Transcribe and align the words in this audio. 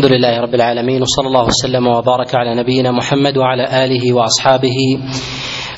الحمد 0.00 0.16
لله 0.16 0.40
رب 0.40 0.54
العالمين 0.54 1.02
وصلى 1.02 1.26
الله 1.26 1.44
وسلم 1.44 1.86
وبارك 1.86 2.34
على 2.34 2.54
نبينا 2.54 2.90
محمد 2.90 3.38
وعلى 3.38 3.84
آله 3.84 4.12
وأصحابه 4.12 4.76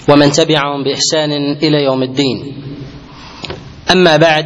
ومن 0.09 0.31
تبعهم 0.31 0.85
بإحسان 0.85 1.31
إلى 1.63 1.85
يوم 1.85 2.03
الدين. 2.03 2.55
أما 3.93 4.17
بعد 4.17 4.45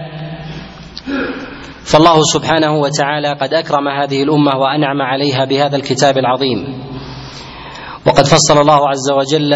فالله 1.85 2.23
سبحانه 2.23 2.77
وتعالى 2.77 3.33
قد 3.33 3.55
أكرم 3.55 3.89
هذه 3.89 4.23
الأمة 4.23 4.57
وأنعم 4.57 5.03
عليها 5.03 5.45
بهذا 5.45 5.77
الكتاب 5.77 6.19
العظيم. 6.19 6.83
وقد 8.07 8.27
فصل 8.27 8.61
الله 8.61 8.89
عز 8.89 9.11
وجل 9.11 9.55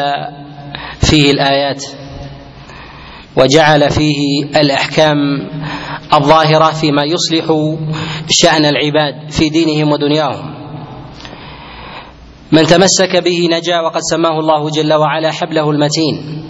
فيه 1.11 1.31
الآيات 1.31 1.85
وجعل 3.37 3.91
فيه 3.91 4.45
الأحكام 4.61 5.17
الظاهرة 6.15 6.71
فيما 6.73 7.03
يصلح 7.05 7.47
شأن 8.31 8.65
العباد 8.65 9.31
في 9.31 9.49
دينهم 9.49 9.93
ودنياهم. 9.93 10.55
من 12.53 12.67
تمسك 12.67 13.17
به 13.25 13.49
نجا 13.53 13.81
وقد 13.81 14.01
سماه 14.01 14.39
الله 14.39 14.71
جل 14.71 14.93
وعلا 14.93 15.31
حبله 15.31 15.71
المتين. 15.71 16.45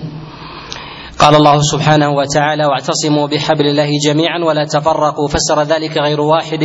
قال 1.18 1.34
الله 1.34 1.60
سبحانه 1.60 2.08
وتعالى 2.08 2.66
واعتصموا 2.66 3.26
بحبل 3.28 3.66
الله 3.66 3.88
جميعا 4.06 4.44
ولا 4.44 4.64
تفرقوا. 4.64 5.28
فسر 5.28 5.62
ذلك 5.62 5.98
غير 5.98 6.20
واحد 6.20 6.64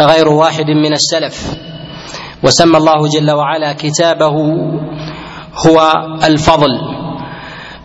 غير 0.00 0.28
واحد 0.28 0.66
من 0.66 0.92
السلف. 0.92 1.58
وسمى 2.44 2.76
الله 2.76 3.08
جل 3.08 3.30
وعلا 3.30 3.72
كتابه 3.72 4.34
هو 5.66 5.92
الفضل 6.24 6.70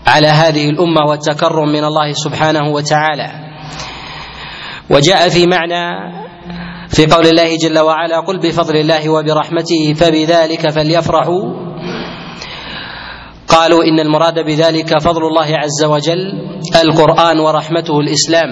على 0.08 0.28
هذه 0.28 0.70
الأمة 0.70 1.10
والتكرم 1.10 1.70
من 1.70 1.84
الله 1.84 2.14
سبحانه 2.14 2.70
وتعالى. 2.74 3.45
وجاء 4.90 5.30
في 5.30 5.48
معنى 5.48 6.14
في 6.90 7.06
قول 7.06 7.28
الله 7.28 7.58
جل 7.58 7.80
وعلا 7.80 8.20
قل 8.20 8.40
بفضل 8.40 8.76
الله 8.76 9.10
وبرحمته 9.10 9.94
فبذلك 9.94 10.72
فليفرحوا. 10.72 11.44
قالوا 13.48 13.84
إن 13.84 14.00
المراد 14.00 14.40
بذلك 14.46 15.00
فضل 15.00 15.22
الله 15.28 15.58
عز 15.58 15.84
وجل 15.84 16.20
القرآن 16.84 17.40
ورحمته 17.40 18.00
الإسلام. 18.00 18.50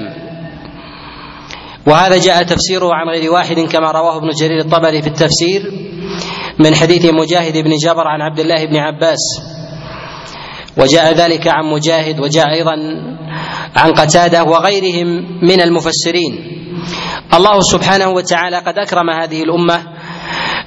وهذا 1.88 2.17
جاء 2.17 2.43
تفسيره 2.43 2.89
عن 2.93 3.09
غير 3.09 3.31
واحد 3.31 3.59
كما 3.59 3.91
رواه 3.91 4.17
ابن 4.17 4.29
جرير 4.29 4.59
الطبري 4.59 5.01
في 5.01 5.07
التفسير 5.07 5.61
من 6.59 6.75
حديث 6.75 7.05
مجاهد 7.05 7.57
بن 7.57 7.75
جبر 7.75 8.07
عن 8.07 8.22
عبد 8.22 8.39
الله 8.39 8.66
بن 8.66 8.77
عباس. 8.77 9.19
وجاء 10.78 11.13
ذلك 11.13 11.47
عن 11.47 11.66
مجاهد 11.66 12.19
وجاء 12.19 12.53
أيضا 12.53 12.75
عن 13.75 13.91
قتادة 13.94 14.44
وغيرهم 14.44 15.07
من 15.41 15.61
المفسرين. 15.61 16.34
الله 17.34 17.61
سبحانه 17.61 18.09
وتعالى 18.09 18.57
قد 18.57 18.78
أكرم 18.78 19.09
هذه 19.09 19.44
الأمة 19.44 19.84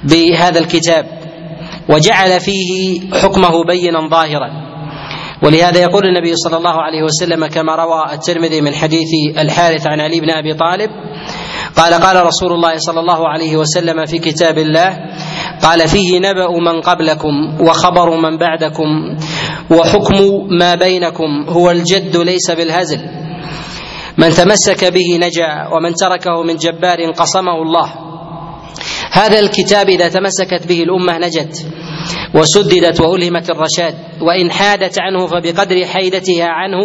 بهذا 0.03 0.59
الكتاب 0.59 1.05
وجعل 1.89 2.39
فيه 2.39 3.01
حكمه 3.21 3.63
بينا 3.63 4.09
ظاهرا. 4.09 4.67
ولهذا 5.43 5.79
يقول 5.79 6.03
النبي 6.05 6.35
صلى 6.35 6.57
الله 6.57 6.81
عليه 6.81 7.03
وسلم 7.03 7.45
كما 7.47 7.75
روى 7.75 8.13
الترمذي 8.13 8.61
من 8.61 8.73
حديث 8.73 9.37
الحارث 9.37 9.87
عن 9.87 10.01
علي 10.01 10.19
بن 10.19 10.29
أبي 10.31 10.53
طالب 10.53 10.89
قال 11.75 11.93
قال 11.93 12.25
رسول 12.25 12.53
الله 12.53 12.77
صلى 12.77 12.99
الله 12.99 13.27
عليه 13.29 13.57
وسلم 13.57 14.05
في 14.05 14.19
كتاب 14.19 14.57
الله 14.57 14.97
قال 15.63 15.87
فيه 15.87 16.19
نبأ 16.19 16.49
من 16.59 16.81
قبلكم 16.81 17.57
وخبر 17.61 18.09
من 18.17 18.37
بعدكم 18.37 19.17
وحكم 19.71 20.47
ما 20.59 20.75
بينكم 20.75 21.45
هو 21.49 21.71
الجد 21.71 22.17
ليس 22.17 22.51
بالهزل. 22.51 22.99
من 24.17 24.29
تمسك 24.29 24.85
به 24.85 25.17
نجا 25.17 25.69
ومن 25.75 25.93
تركه 25.93 26.43
من 26.43 26.55
جبار 26.55 27.11
قصمه 27.11 27.61
الله. 27.61 27.93
هذا 29.11 29.39
الكتاب 29.39 29.89
إذا 29.89 30.09
تمسكت 30.09 30.67
به 30.67 30.83
الأمة 30.83 31.17
نجت 31.17 31.65
وسددت 32.35 33.01
وألهمت 33.01 33.49
الرشاد 33.49 33.95
وإن 34.21 34.51
حادت 34.51 34.99
عنه 34.99 35.27
فبقدر 35.27 35.85
حيدتها 35.85 36.47
عنه 36.47 36.77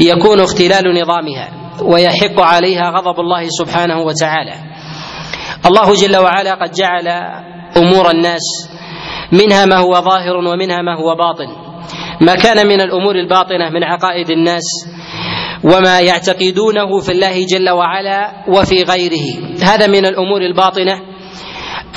يكون 0.00 0.40
اختلال 0.40 1.02
نظامها 1.02 1.48
ويحق 1.82 2.40
عليها 2.40 2.90
غضب 2.90 3.20
الله 3.20 3.48
سبحانه 3.48 4.02
وتعالى. 4.02 4.54
الله 5.66 5.94
جل 5.94 6.16
وعلا 6.16 6.54
قد 6.54 6.70
جعل 6.70 7.08
أمور 7.76 8.10
الناس 8.10 8.70
منها 9.32 9.64
ما 9.64 9.78
هو 9.78 9.92
ظاهر 9.92 10.36
ومنها 10.36 10.82
ما 10.82 10.96
هو 10.98 11.14
باطن. 11.14 11.73
ما 12.20 12.34
كان 12.34 12.66
من 12.66 12.80
الأمور 12.80 13.14
الباطنة 13.16 13.70
من 13.70 13.84
عقائد 13.84 14.30
الناس 14.30 14.64
وما 15.64 16.00
يعتقدونه 16.00 17.00
في 17.00 17.12
الله 17.12 17.46
جل 17.46 17.70
وعلا 17.70 18.30
وفي 18.48 18.82
غيره. 18.82 19.26
هذا 19.62 19.86
من 19.86 20.06
الأمور 20.06 20.40
الباطنة 20.40 21.00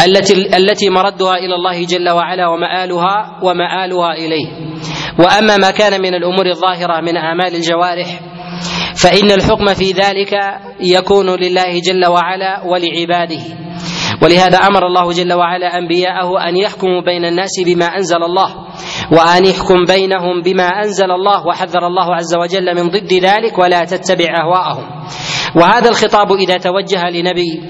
التي 0.05 0.57
التي 0.57 0.89
مردها 0.89 1.35
إلى 1.35 1.55
الله 1.55 1.85
جل 1.85 2.09
وعلا 2.09 2.47
ومآلها 2.47 3.39
ومآلها 3.44 4.11
إليه. 4.13 4.47
وأما 5.19 5.57
ما 5.57 5.72
كان 5.72 6.01
من 6.01 6.13
الأمور 6.13 6.45
الظاهرة 6.45 7.01
من 7.01 7.17
أعمال 7.17 7.55
الجوارح 7.55 8.19
فإن 8.95 9.31
الحكم 9.31 9.73
في 9.73 9.91
ذلك 9.91 10.34
يكون 10.79 11.29
لله 11.29 11.79
جل 11.79 12.05
وعلا 12.05 12.63
ولعباده. 12.66 13.44
ولهذا 14.22 14.57
أمر 14.57 14.88
الله 14.88 15.11
جل 15.11 15.33
وعلا 15.33 15.78
أنبياءه 15.78 16.50
أن 16.50 16.57
يحكموا 16.57 17.01
بين 17.01 17.25
الناس 17.25 17.51
بما 17.66 17.85
أنزل 17.85 18.23
الله 18.23 18.55
وأن 19.11 19.45
يحكم 19.45 19.85
بينهم 19.85 20.41
بما 20.41 20.67
أنزل 20.67 21.11
الله 21.11 21.47
وحذر 21.47 21.88
الله 21.88 22.16
عز 22.16 22.35
وجل 22.35 22.75
من 22.75 22.89
ضد 22.89 23.13
ذلك 23.13 23.57
ولا 23.57 23.83
تتبع 23.85 24.25
أهواءهم. 24.44 24.85
وهذا 25.55 25.89
الخطاب 25.89 26.31
إذا 26.31 26.57
توجه 26.57 27.09
لنبي 27.09 27.61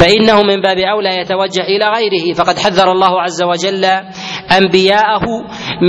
فإنه 0.00 0.42
من 0.42 0.60
باب 0.60 0.78
أولى 0.78 1.20
يتوجه 1.20 1.62
إلى 1.62 1.86
غيره. 1.96 2.34
فقد 2.34 2.58
حذر 2.58 2.92
الله 2.92 3.22
عز 3.22 3.42
وجل 3.42 3.84
أنبياءه 4.52 5.24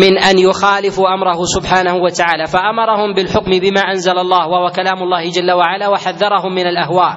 من 0.02 0.18
أن 0.18 0.40
يخالفوا 0.40 1.14
أمره 1.14 1.38
سبحانه 1.56 1.96
وتعالى 1.96 2.48
فأمرهم 2.48 3.14
بالحكم 3.14 3.52
بما 3.52 3.82
أنزل 3.82 4.18
الله 4.18 4.48
وهو 4.48 4.70
كلام 4.70 5.04
الله 5.04 5.30
جل 5.30 5.52
وعلا 5.52 5.88
وحذرهم 5.88 6.56
من 6.56 6.68
الأهواء. 6.68 7.16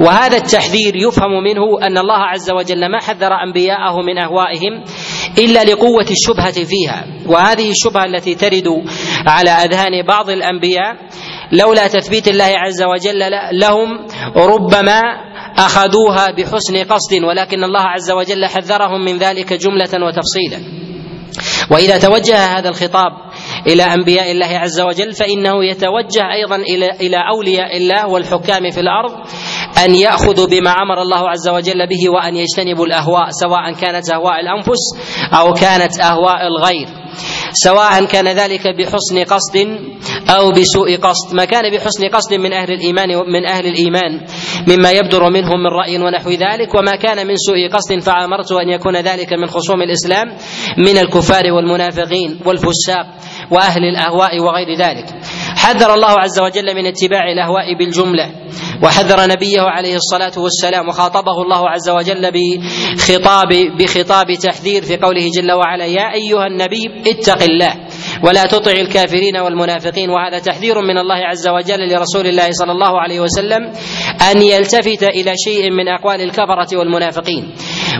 وهذا 0.00 0.36
التحذير 0.36 0.96
يفهم 0.96 1.42
منه 1.44 1.86
أن 1.86 1.98
الله 1.98 2.18
عز 2.18 2.50
وجل 2.50 2.90
ما 2.90 2.98
حذر 3.00 3.32
أنبياءه 3.46 3.96
من 4.06 4.18
أهوائهم 4.18 4.84
إلا 5.38 5.64
لقوة 5.64 6.06
الشبهة 6.10 6.64
فيها. 6.64 7.06
وهذه 7.26 7.70
الشبهة 7.70 8.04
التي 8.04 8.34
ترد 8.34 8.68
على 9.26 9.50
أذهان 9.50 10.06
بعض 10.08 10.30
الأنبياء 10.30 10.96
لولا 11.52 11.86
تثبيت 11.86 12.28
الله 12.28 12.52
عز 12.56 12.82
وجل 12.82 13.20
لهم 13.52 14.06
ربما 14.36 15.00
أخذوها 15.58 16.26
بحسن 16.30 16.84
قصد 16.84 17.14
ولكن 17.28 17.64
الله 17.64 17.82
عز 17.82 18.10
وجل 18.10 18.46
حذرهم 18.46 19.04
من 19.04 19.18
ذلك 19.18 19.52
جملة 19.52 20.06
وتفصيلا. 20.06 20.78
وإذا 21.70 21.98
توجه 21.98 22.58
هذا 22.58 22.68
الخطاب 22.68 23.12
إلى 23.66 23.82
أنبياء 23.82 24.30
الله 24.30 24.58
عز 24.58 24.80
وجل 24.80 25.12
فإنه 25.12 25.64
يتوجه 25.64 26.32
أيضا 26.32 26.56
إلى 26.56 26.90
إلى 27.00 27.16
أولياء 27.30 27.76
الله 27.76 28.06
والحكام 28.06 28.70
في 28.70 28.80
الأرض 28.80 29.12
أن 29.84 29.94
يأخذوا 29.94 30.46
بما 30.46 30.70
أمر 30.70 31.02
الله 31.02 31.28
عز 31.28 31.48
وجل 31.48 31.86
به 31.86 32.10
وأن 32.10 32.36
يجتنبوا 32.36 32.86
الأهواء 32.86 33.28
سواء 33.30 33.72
كانت 33.72 34.10
اهواء 34.10 34.40
الأنفس 34.40 34.82
أو 35.32 35.52
كانت 35.52 36.00
أهواء 36.00 36.46
الغير. 36.46 36.88
سواء 37.52 38.04
كان 38.04 38.28
ذلك 38.28 38.62
بحسن 38.78 39.24
قصد 39.24 39.56
أو 40.30 40.50
بسوء 40.50 40.96
قصد. 40.96 41.34
ما 41.34 41.44
كان 41.44 41.76
بحسن 41.76 42.08
قصد 42.08 42.34
من 42.34 42.52
أهل 42.52 42.72
الإيمان 42.72 43.08
من 43.08 43.46
أهل 43.46 43.66
الإيمان 43.66 44.20
مما 44.68 44.92
يبدر 44.92 45.30
منهم 45.30 45.62
من 45.62 45.70
رأي 45.70 45.98
ونحو 45.98 46.30
ذلك. 46.30 46.74
وما 46.74 46.96
كان 46.96 47.26
من 47.26 47.36
سوء 47.36 47.68
قصد 47.72 47.98
فأمرت 47.98 48.52
أن 48.52 48.68
يكون 48.68 48.96
ذلك 48.96 49.32
من 49.32 49.46
خصوم 49.46 49.82
الإسلام 49.82 50.26
من 50.78 50.98
الكفار 50.98 51.52
والمنافقين 51.52 52.40
والفساق 52.46 53.06
وأهل 53.50 53.84
الأهواء 53.84 54.40
وغير 54.40 54.78
ذلك. 54.78 55.06
حذر 55.58 55.94
الله 55.94 56.08
عز 56.18 56.40
وجل 56.40 56.74
من 56.74 56.86
اتباع 56.86 57.32
الأهواء 57.32 57.78
بالجملة 57.78 58.30
وحذر 58.82 59.26
نبيه 59.30 59.60
عليه 59.60 59.94
الصلاة 59.96 60.32
والسلام 60.36 60.88
وخاطبه 60.88 61.42
الله 61.42 61.68
عز 61.68 61.90
وجل 61.90 62.32
بخطاب 62.32 63.48
بخطاب 63.78 64.26
تحذير 64.42 64.82
في 64.82 64.96
قوله 64.96 65.30
جل 65.36 65.52
وعلا 65.52 65.84
يا 65.86 66.12
أيها 66.14 66.46
النبي 66.46 66.82
اتق 67.06 67.42
الله 67.42 67.74
ولا 68.24 68.44
تطع 68.46 68.70
الكافرين 68.70 69.36
والمنافقين. 69.36 70.10
وهذا 70.10 70.38
تحذير 70.38 70.80
من 70.80 70.98
الله 70.98 71.26
عز 71.26 71.48
وجل 71.48 71.88
لرسول 71.92 72.26
الله 72.26 72.50
صلى 72.50 72.72
الله 72.72 73.00
عليه 73.00 73.20
وسلم 73.20 73.72
أن 74.30 74.42
يلتفت 74.42 75.02
إلى 75.02 75.32
شيء 75.44 75.70
من 75.70 75.88
أقوال 75.88 76.20
الكفرة 76.20 76.78
والمنافقين. 76.78 77.54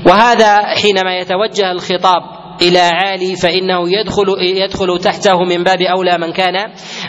وهذا 0.07 0.57
حينما 0.83 1.19
يتوجه 1.19 1.73
الخطاب 1.73 2.39
إلى 2.63 2.79
عالي 2.79 3.37
فإنه 3.37 3.81
يدخل 3.99 4.27
يدخل 4.41 4.99
تحته 4.99 5.39
من 5.39 5.65
باب 5.65 5.79
أولى 5.83 6.19
من 6.19 6.33
كان 6.33 6.55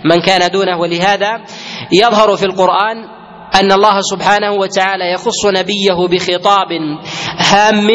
من 0.06 0.22
كان 0.22 0.52
دونه. 0.52 0.78
ولهذا 0.78 1.32
يظهر 1.92 2.36
في 2.36 2.46
القرآن 2.46 2.98
أن 3.56 3.72
الله 3.72 4.02
سبحانه 4.02 4.52
وتعالى 4.52 5.12
يخص 5.12 5.46
نبيه 5.46 6.08
بخطاب 6.12 6.72
هام 7.38 7.88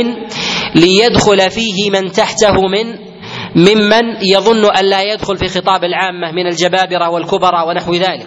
ليدخل 0.74 1.50
فيه 1.50 1.90
من 1.90 2.12
تحته 2.12 2.60
من 2.68 3.14
ممن 3.56 4.04
يظن 4.22 4.64
أن 4.64 4.84
لا 4.84 5.02
يدخل 5.02 5.36
في 5.36 5.48
خطاب 5.48 5.84
العامة 5.84 6.32
من 6.32 6.46
الجبابرة 6.46 7.10
والكبرى 7.10 7.62
ونحو 7.68 7.94
ذلك. 7.94 8.26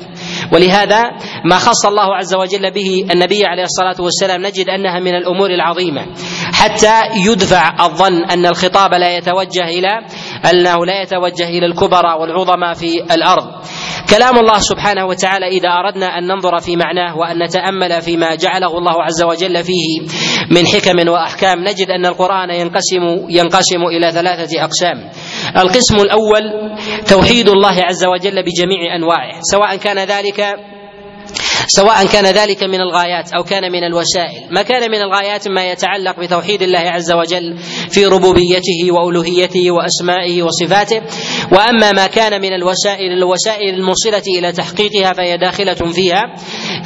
ولهذا 0.53 1.03
ما 1.45 1.57
خص 1.57 1.85
الله 1.85 2.15
عز 2.15 2.35
وجل 2.35 2.71
به 2.71 3.05
النبي 3.11 3.45
عليه 3.45 3.63
الصلاة 3.63 3.95
والسلام 3.99 4.41
نجد 4.41 4.69
أنها 4.69 4.99
من 4.99 5.15
الأمور 5.15 5.49
العظيمة. 5.49 6.05
حتى 6.53 7.01
يدفع 7.27 7.85
الظن 7.85 8.23
أن 8.23 8.45
الخطاب 8.45 8.93
لا 8.93 9.17
يتوجه 9.17 9.63
إلى 9.63 10.05
أنه 10.51 10.85
لا 10.85 11.01
يتوجه 11.01 11.47
إلى 11.49 11.65
الكبرى 11.65 12.13
والعظمى 12.19 12.75
في 12.75 13.13
الأرض 13.13 13.45
كلام 14.09 14.37
الله 14.37 14.59
سبحانه 14.59 15.05
وتعالى 15.05 15.47
إذا 15.47 15.69
أردنا 15.69 16.17
أن 16.17 16.27
ننظر 16.27 16.59
في 16.59 16.75
معناه 16.75 17.17
وأن 17.17 17.43
نتأمل 17.43 18.01
فيما 18.01 18.35
جعله 18.35 18.77
الله 18.77 19.03
عز 19.03 19.23
وجل 19.23 19.63
فيه 19.63 19.99
من 20.51 20.67
حكم 20.67 21.09
وأحكام 21.09 21.59
نجد 21.59 21.89
أن 21.89 22.05
القرآن 22.05 22.49
ينقسم 22.49 23.03
ينقسم 23.29 23.83
إلى 23.83 24.11
ثلاثة 24.11 24.63
أقسام. 24.63 25.09
القسم 25.57 25.95
الأول 25.95 26.43
توحيد 27.09 27.49
الله 27.49 27.75
عز 27.83 28.05
وجل 28.05 28.43
بجميع 28.43 28.95
أنواعه 28.95 29.39
سواء 29.41 29.75
كان 29.75 29.99
ذلك 29.99 30.55
سواء 31.67 32.05
كان 32.05 32.25
ذلك 32.25 32.63
من 32.63 32.81
الغايات 32.81 33.33
أو 33.33 33.43
كان 33.43 33.71
من 33.71 33.83
الوسائل، 33.83 34.47
ما 34.51 34.61
كان 34.61 34.91
من 34.91 35.01
الغايات 35.01 35.47
ما 35.47 35.71
يتعلق 35.71 36.19
بتوحيد 36.19 36.61
الله 36.61 36.79
عز 36.79 37.11
وجل 37.11 37.57
في 37.89 38.05
ربوبيته 38.05 38.91
وألوهيته 38.91 39.71
وأسمائه 39.71 40.43
وصفاته، 40.43 41.01
وأما 41.51 41.91
ما 41.91 42.07
كان 42.07 42.41
من 42.41 42.53
الوسائل 42.53 43.11
الوسائل 43.11 43.73
الموصلة 43.73 44.23
إلى 44.39 44.51
تحقيقها 44.51 45.13
فهي 45.13 45.37
داخلة 45.37 45.73
فيها، 45.73 46.21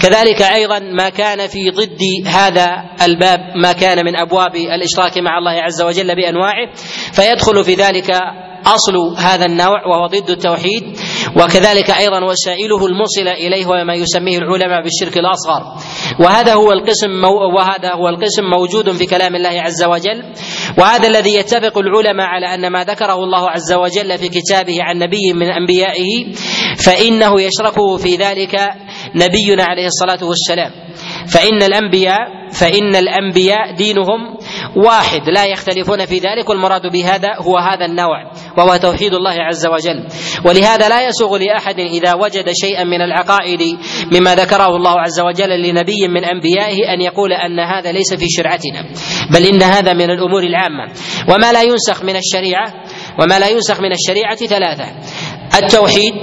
كذلك 0.01 0.41
أيضا 0.41 0.79
ما 0.79 1.09
كان 1.09 1.47
في 1.47 1.69
ضد 1.69 2.27
هذا 2.27 2.67
الباب 3.01 3.39
ما 3.55 3.71
كان 3.71 4.05
من 4.05 4.15
أبواب 4.15 4.55
الإشراك 4.55 5.17
مع 5.17 5.37
الله 5.37 5.61
عز 5.61 5.81
وجل 5.81 6.15
بأنواعه، 6.15 6.73
فيدخل 7.13 7.63
في 7.63 7.73
ذلك 7.73 8.11
أصل 8.65 9.17
هذا 9.17 9.45
النوع 9.45 9.87
وهو 9.87 10.07
ضد 10.07 10.29
التوحيد 10.29 10.83
وكذلك 11.35 11.89
أيضا 11.89 12.23
وسائله 12.23 12.85
الموصلة 12.85 13.31
إليه 13.31 13.65
وما 13.65 13.93
يسميه 13.93 14.37
العلماء 14.37 14.83
بالشرك 14.83 15.17
الأصغر. 15.17 15.61
وهذا 16.19 16.53
هو 16.53 16.71
القسم 16.71 17.23
وهذا 17.55 17.93
هو 17.93 18.09
القسم 18.09 18.43
موجود 18.43 18.91
في 18.91 19.05
كلام 19.05 19.35
الله 19.35 19.61
عز 19.61 19.83
وجل. 19.83 20.23
وهذا 20.77 21.07
الذي 21.07 21.35
يتفق 21.35 21.77
العلماء 21.77 22.25
على 22.25 22.53
أن 22.55 22.71
ما 22.71 22.83
ذكره 22.83 23.23
الله 23.23 23.49
عز 23.49 23.73
وجل 23.73 24.17
في 24.17 24.29
كتابه 24.29 24.77
عن 24.81 24.99
نبي 24.99 25.33
من 25.33 25.51
أنبيائه 25.51 26.33
فإنه 26.85 27.41
يشركه 27.41 27.97
في 27.97 28.15
ذلك 28.15 28.55
نبينا 29.15 29.63
عليه 29.63 29.85
الصلاة 29.85 30.19
والسلام. 30.23 30.71
فإن 31.27 31.63
الانبياء 31.63 32.41
فإن 32.51 32.95
الأنبياء 32.95 33.75
دينهم 33.75 34.37
واحد 34.75 35.21
لا 35.29 35.45
يختلفون 35.45 36.05
في 36.05 36.17
ذلك 36.17 36.49
والمراد 36.49 36.91
بهذا 36.91 37.29
هو 37.37 37.57
هذا 37.57 37.85
النوع 37.85 38.31
وهو 38.57 38.77
توحيد 38.77 39.13
الله 39.13 39.35
عز 39.41 39.67
وجل. 39.67 40.07
ولهذا 40.45 40.89
لا 40.89 41.07
يسوغ 41.07 41.37
لأحد 41.37 41.79
إذا 41.79 42.13
وجد 42.13 42.51
شيئا 42.51 42.83
من 42.83 43.01
العقائد 43.01 43.77
مما 44.11 44.35
ذكره 44.35 44.75
الله 44.75 44.99
عز 44.99 45.19
وجل 45.19 45.61
لنبي 45.61 46.07
من 46.07 46.25
أنبيائه 46.25 46.93
أن 46.93 47.01
يقول 47.01 47.33
أن 47.33 47.59
هذا 47.59 47.91
ليس 47.91 48.13
في 48.13 48.25
شرعتنا 48.29 48.85
بل 49.33 49.45
إن 49.45 49.63
هذا 49.63 49.93
من 49.93 50.09
الأمور 50.09 50.43
العامة. 50.43 50.93
وما 51.29 51.51
لا 51.51 51.61
ينسخ 51.61 52.03
من 52.03 52.15
الشريعة 52.15 52.73
وما 53.19 53.39
لا 53.39 53.49
ينسخ 53.49 53.79
من 53.79 53.91
الشريعة 53.91 54.35
ثلاثة 54.35 54.85
التوحيد 55.57 56.13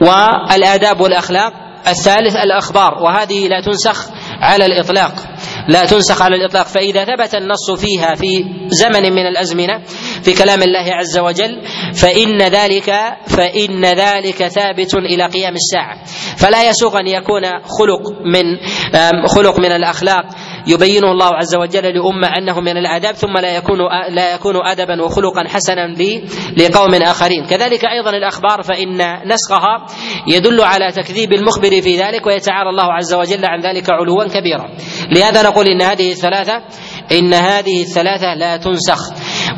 والآداب 0.00 1.00
والأخلاق 1.00 1.67
الثالث 1.90 2.36
الأخبار 2.36 2.94
وهذه 3.02 3.48
لا 3.48 3.60
تنسخ 3.60 4.08
على 4.40 4.66
الإطلاق. 4.66 5.12
لا 5.68 5.84
تنسخ 5.84 6.22
على 6.22 6.36
الإطلاق 6.36 6.66
فإذا 6.66 7.04
ثبت 7.04 7.34
النص 7.34 7.70
فيها 7.70 8.14
في 8.14 8.44
زمن 8.68 9.12
من 9.12 9.26
الأزمنة 9.26 9.78
في 10.22 10.34
كلام 10.34 10.62
الله 10.62 10.94
عز 10.94 11.18
وجل 11.18 11.62
فإن 11.94 12.42
ذلك 12.42 12.94
فإن 13.26 13.84
ذلك 13.84 14.46
ثابت 14.46 14.94
إلى 14.94 15.26
قيام 15.26 15.54
الساعة. 15.54 16.04
فلا 16.36 16.68
يسوغ 16.68 17.00
أن 17.00 17.06
يكون 17.06 17.42
خلق 17.78 18.10
من 18.24 18.44
خلق 19.26 19.58
من 19.60 19.72
الأخلاق 19.72 20.24
يبينه 20.68 21.10
الله 21.10 21.26
عز 21.26 21.56
وجل 21.56 21.82
لأمة 21.82 22.28
أنه 22.38 22.60
من 22.60 22.76
الآداب 22.76 23.14
ثم 23.14 23.38
لا 23.42 23.56
يكون 23.56 23.78
لا 24.10 24.34
يكون 24.34 24.56
أدبا 24.66 25.02
وخلقا 25.02 25.48
حسنا 25.48 25.94
لقوم 26.56 26.94
آخرين. 26.94 27.44
كذلك 27.44 27.84
أيضا 27.84 28.10
الأخبار 28.10 28.62
فإن 28.62 28.98
نسخها 29.32 29.86
يدل 30.26 30.60
على 30.60 30.92
تكذيب 30.92 31.32
المخبر 31.32 31.80
في 31.80 31.96
ذلك 31.96 32.26
ويتعالى 32.26 32.70
الله 32.70 32.92
عز 32.92 33.14
وجل 33.14 33.44
عن 33.44 33.60
ذلك 33.60 33.90
علوا 33.90 34.24
كبيرا. 34.24 34.70
لهذا 35.16 35.42
نقول 35.42 35.66
إن 35.66 35.82
هذه 35.82 36.12
الثلاثة 36.12 36.62
إن 37.12 37.34
هذه 37.34 37.82
الثلاثة 37.82 38.34
لا 38.34 38.56
تنسخ. 38.56 38.98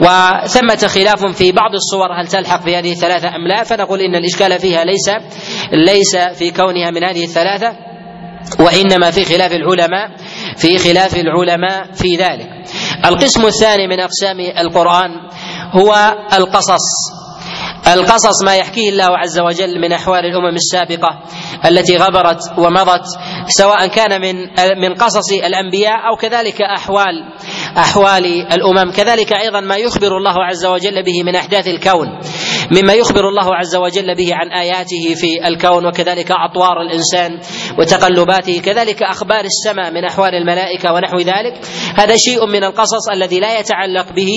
وثمة 0.01 0.89
خلاف 0.89 1.27
في 1.27 1.53
بعض 1.53 1.75
الصور 1.75 2.21
هل 2.21 2.27
تلحق 2.27 2.63
في 2.63 2.77
هذه 2.77 2.93
الثلاثة 2.93 3.29
أم 3.29 3.49
لا؟ 3.49 3.65
فنقول 3.65 4.01
إن 4.01 4.15
الإشكال 4.15 4.59
فيها 4.59 4.85
ليس 4.85 5.11
ليس 5.73 6.17
في 6.39 6.51
كونها 6.51 6.91
من 6.91 7.05
هذه 7.05 7.25
الثلاثة 7.25 7.77
وإنما 8.61 9.11
في 9.11 9.25
خلاف 9.25 9.53
العلماء. 9.53 10.11
في 10.57 10.79
خلاف 10.79 11.17
العلماء 11.17 11.93
في 11.93 12.17
ذلك. 12.17 12.49
القسم 13.05 13.47
الثاني 13.47 13.87
من 13.87 14.01
أقسام 14.01 14.41
القرآن 14.41 15.11
هو 15.73 16.17
القصص. 16.33 17.21
القصص 17.93 18.45
ما 18.45 18.57
يحكيه 18.57 18.91
الله 18.91 19.19
عز 19.19 19.39
وجل 19.41 19.81
من 19.81 19.93
أحوال 19.93 20.25
الأمم 20.25 20.55
السابقة 20.57 21.09
التي 21.67 21.97
غبرت 21.97 22.41
ومضت 22.59 23.05
سواء 23.49 23.87
كان 23.87 24.21
من 24.21 24.35
من 24.83 24.95
قصص 24.95 25.33
الأنبياء 25.33 26.09
أو 26.11 26.17
كذلك 26.17 26.63
أحوال. 26.63 27.15
أحوال 27.79 28.53
الأمم. 28.53 28.93
كذلك 28.93 29.33
أيضا 29.33 29.61
ما 29.61 29.77
يخبر 29.77 30.17
الله 30.17 30.35
عز 30.45 30.67
وجل 30.67 31.03
به 31.03 31.23
من 31.23 31.37
أحداث 31.37 31.67
الكون 31.67 32.21
مما 32.71 32.95
يخبر 32.95 33.29
الله 33.29 33.55
عز 33.55 33.77
وجل 33.77 34.15
به 34.15 34.35
عن 34.35 34.49
آياته 34.53 35.15
في 35.15 35.49
الكون 35.49 35.87
وكذلك 35.87 36.31
أطوار 36.31 36.81
الإنسان 36.81 37.39
وتقلباته. 37.79 38.61
كذلك 38.61 39.03
أخبار 39.03 39.45
السماء 39.45 39.91
من 39.91 40.05
أحوال 40.05 40.35
الملائكة 40.35 40.93
ونحو 40.93 41.17
ذلك. 41.17 41.55
هذا 41.95 42.17
شيء 42.17 42.47
من 42.47 42.65
القصص 42.65 43.09
الذي 43.13 43.41
لا 43.41 43.59
يتعلق 43.59 44.13
به 44.13 44.33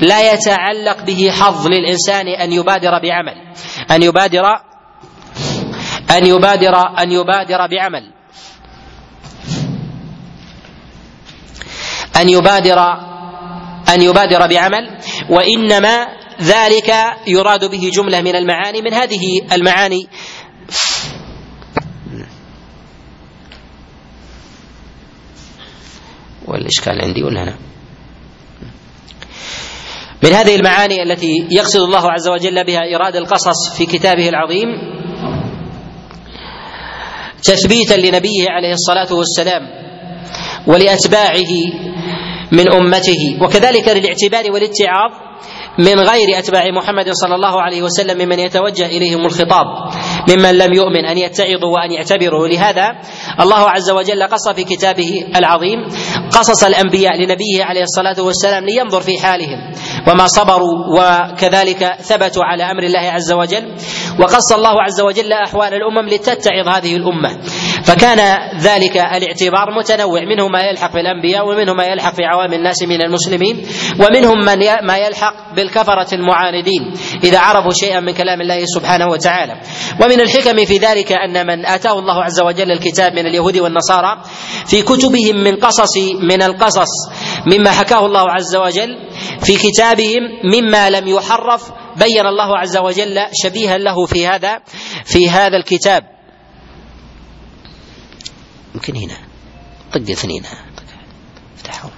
لا 0.00 0.32
يتعلق 0.32 1.04
به 1.04 1.30
حظ 1.30 1.66
للإنسان 1.68 2.28
أن 2.28 2.52
يبادر 2.52 3.02
بعمل. 3.02 3.34
أن 3.90 4.02
يبادر 4.02 4.44
أن 6.10 6.26
يبادر 6.26 6.74
أن 6.98 7.12
يبادر 7.12 7.66
بعمل. 7.70 8.19
أن 12.16 12.28
يبادر 12.28 12.78
أن 13.94 14.02
يبادر 14.02 14.46
بعمل 14.46 14.98
وإنما 15.30 16.06
ذلك 16.42 16.94
يراد 17.26 17.70
به 17.70 17.90
جملة 17.94 18.20
من 18.20 18.36
المعاني 18.36 18.82
من 18.82 18.94
هذه 18.94 19.40
المعاني. 19.52 20.08
والإشكال 26.46 27.04
عندي 27.04 27.22
ولا 27.22 27.42
أنا؟ 27.42 27.56
من 30.22 30.32
هذه 30.32 30.56
المعاني 30.56 31.02
التي 31.02 31.46
يقصد 31.50 31.80
الله 31.80 32.10
عز 32.10 32.28
وجل 32.28 32.64
بها 32.64 32.80
إيراد 32.82 33.16
القصص 33.16 33.76
في 33.76 33.86
كتابه 33.86 34.28
العظيم 34.28 34.68
تثبيتا 37.42 37.94
لنبيه 37.94 38.44
عليه 38.50 38.72
الصلاة 38.72 39.12
والسلام 39.18 39.62
ولأتباعه 40.66 41.52
من 42.52 42.72
أمته. 42.72 43.42
وكذلك 43.42 43.88
للاعتبار 43.88 44.52
والاتعاظ 44.52 45.30
من 45.78 46.00
غير 46.00 46.38
أتباع 46.38 46.70
محمد 46.70 47.10
صلى 47.10 47.34
الله 47.34 47.62
عليه 47.62 47.82
وسلم 47.82 48.18
ممن 48.18 48.38
يتوجه 48.38 48.86
إليهم 48.86 49.26
الخطاب 49.26 49.66
ممن 50.28 50.58
لم 50.58 50.72
يؤمن 50.74 51.06
أن 51.06 51.18
يتعظوا 51.18 51.74
وأن 51.74 51.92
يعتبروا. 51.92 52.42
ولهذا 52.42 52.88
الله 53.40 53.70
عز 53.70 53.90
وجل 53.90 54.22
قص 54.22 54.48
في 54.48 54.64
كتابه 54.64 55.24
العظيم 55.36 55.78
قصص 56.30 56.64
الأنبياء 56.64 57.16
لنبيه 57.16 57.64
عليه 57.64 57.82
الصلاة 57.82 58.26
والسلام 58.26 58.64
لينظر 58.64 59.00
في 59.00 59.18
حالهم 59.22 59.72
وما 60.08 60.26
صبروا 60.26 60.74
وكذلك 60.98 61.96
ثبتوا 62.00 62.44
على 62.44 62.70
أمر 62.70 62.82
الله 62.82 63.10
عز 63.10 63.32
وجل. 63.32 63.74
وقص 64.20 64.52
الله 64.52 64.82
عز 64.82 65.00
وجل 65.00 65.32
أحوال 65.32 65.74
الأمم 65.74 66.08
لتتعظ 66.08 66.68
هذه 66.68 66.96
الأمة. 66.96 67.38
فكان 67.84 68.38
ذلك 68.58 68.96
الاعتبار 68.96 69.78
متنوع 69.78 70.20
منه 70.20 70.48
ما 70.48 70.60
يلحق 70.60 70.92
بالأنبياء 70.92 71.48
ومنه 71.48 71.74
ما 71.74 71.84
يلحق 71.84 72.14
في 72.14 72.24
عوام 72.24 72.52
الناس 72.52 72.82
من 72.82 73.02
المسلمين 73.02 73.66
ومنهم 74.00 74.44
من 74.44 74.86
ما 74.86 74.96
يلحق 74.96 75.54
بالكفرة 75.54 76.14
المعاندين 76.14 76.92
إذا 77.24 77.38
عرفوا 77.38 77.72
شيئا 77.72 78.00
من 78.00 78.12
كلام 78.12 78.40
الله 78.40 78.64
سبحانه 78.64 79.06
وتعالى. 79.08 79.60
ومن 80.04 80.20
الحكم 80.20 80.64
في 80.64 80.78
ذلك 80.78 81.12
أن 81.12 81.46
من 81.46 81.66
آتاه 81.66 81.98
الله 81.98 82.22
عز 82.22 82.40
وجل 82.40 82.70
الكتاب 82.70 83.12
من 83.12 83.26
اليهود 83.26 83.56
والنصارى 83.56 84.22
في 84.66 84.82
كتبهم 84.82 85.36
من 85.44 85.56
قصص 85.56 85.96
من 86.22 86.42
القصص 86.42 86.90
مما 87.46 87.70
حكاه 87.70 88.06
الله 88.06 88.24
عز 88.30 88.56
وجل 88.56 88.96
في 89.42 89.56
كتابهم 89.56 90.22
مما 90.44 90.90
لم 90.90 91.08
يحرف 91.08 91.70
بين 91.96 92.26
الله 92.26 92.58
عز 92.58 92.76
وجل 92.76 93.18
شبيها 93.32 93.78
له 93.78 94.06
في 94.06 94.26
هذا 94.26 94.60
في 95.04 95.30
هذا 95.30 95.56
الكتاب. 95.56 96.19
يمكن 98.74 98.96
هنا 98.96 99.18
طق 99.92 100.10
اثنين. 100.10 100.44
افتحهم. 101.56 101.90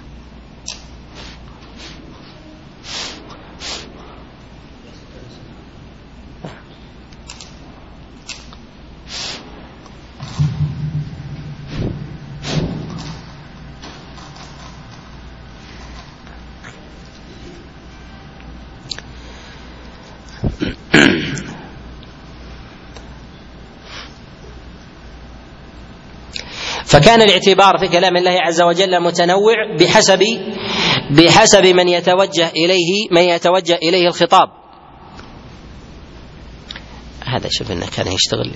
فكان 26.93 27.21
الاعتبار 27.21 27.77
في 27.77 27.87
كلام 27.87 28.17
الله 28.17 28.37
عز 28.41 28.61
وجل 28.61 29.03
متنوع 29.03 29.75
بحسب 29.79 30.23
بحسب 31.09 31.65
من 31.65 31.87
يتوجه 31.87 32.49
إليه 32.49 33.07
من 33.11 33.21
يتوجه 33.21 33.75
إليه 33.75 34.07
الخطاب. 34.07 34.49
هذا 37.25 37.49
شوف 37.51 37.71
إنه 37.71 37.85
كان 37.97 38.07
يشتغل. 38.07 38.51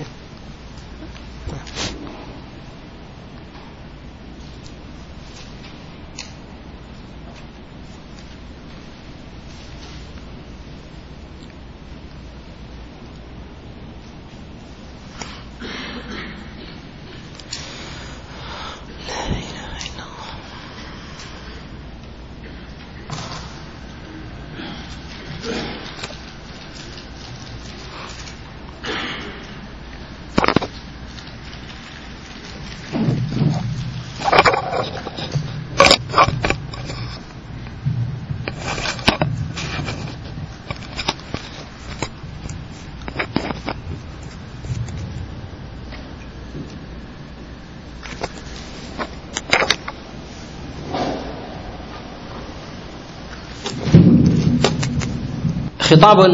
خطاب 56.08 56.30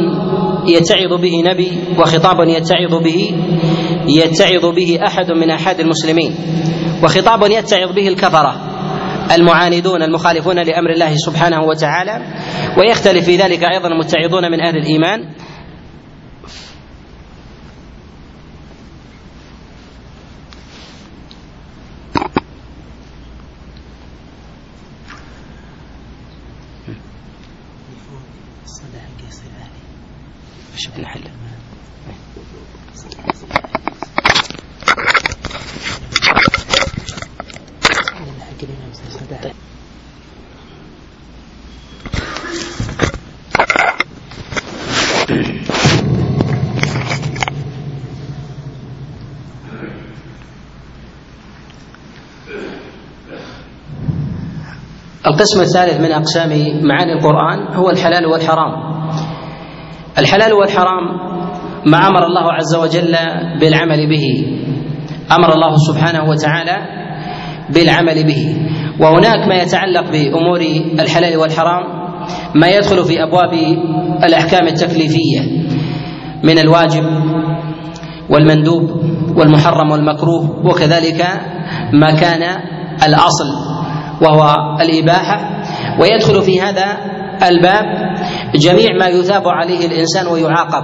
يتعظ 0.66 1.20
به 1.20 1.42
نبي 1.50 1.72
وخطاب 1.98 2.48
يتعظ 2.48 2.94
به 3.02 3.34
يتعظ 4.08 4.66
به 4.66 4.98
أحد 5.06 5.30
من 5.32 5.50
أحد 5.50 5.80
المسلمين 5.80 6.34
وخطاب 7.02 7.42
يتعظ 7.42 7.92
به 7.92 8.08
الكفرة 8.08 8.54
المعاندون 9.34 10.02
المخالفون 10.02 10.58
لأمر 10.58 10.90
الله 10.90 11.14
سبحانه 11.16 11.62
وتعالى 11.62 12.22
ويختلف 12.78 13.24
في 13.24 13.36
ذلك 13.36 13.64
أيضا 13.64 13.88
المتعظون 13.88 14.50
من 14.50 14.60
أهل 14.60 14.76
الإيمان 14.76 15.33
القسم 55.34 55.60
الثالث 55.60 56.00
من 56.00 56.12
أقسام 56.12 56.50
معاني 56.82 57.12
القرآن 57.12 57.74
هو 57.74 57.90
الحلال 57.90 58.26
والحرام. 58.26 58.72
الحلال 60.18 60.52
والحرام 60.52 61.04
ما 61.86 62.08
أمر 62.08 62.26
الله 62.26 62.52
عز 62.52 62.74
وجل 62.74 63.16
بالعمل 63.60 64.08
به. 64.08 64.46
أمر 65.32 65.54
الله 65.54 65.76
سبحانه 65.76 66.28
وتعالى 66.28 66.76
بالعمل 67.74 68.24
به. 68.26 68.56
وهناك 69.00 69.48
ما 69.48 69.54
يتعلق 69.54 70.10
بأمور 70.12 70.60
الحلال 71.00 71.36
والحرام 71.36 71.82
ما 72.54 72.68
يدخل 72.68 73.04
في 73.04 73.22
أبواب 73.22 73.52
الأحكام 74.24 74.66
التكليفية 74.66 75.40
من 76.42 76.58
الواجب 76.58 77.04
والمندوب 78.30 78.90
والمحرم 79.36 79.90
والمكروه 79.90 80.66
وكذلك 80.66 81.26
ما 81.92 82.10
كان 82.20 82.42
الأصل 83.06 83.63
وهو 84.22 84.54
الإباحة 84.80 85.62
ويدخل 86.00 86.42
في 86.42 86.60
هذا 86.60 86.96
الباب 87.42 87.84
جميع 88.54 88.98
ما 89.00 89.08
يثاب 89.08 89.48
عليه 89.48 89.86
الإنسان 89.86 90.26
ويعاقب. 90.26 90.82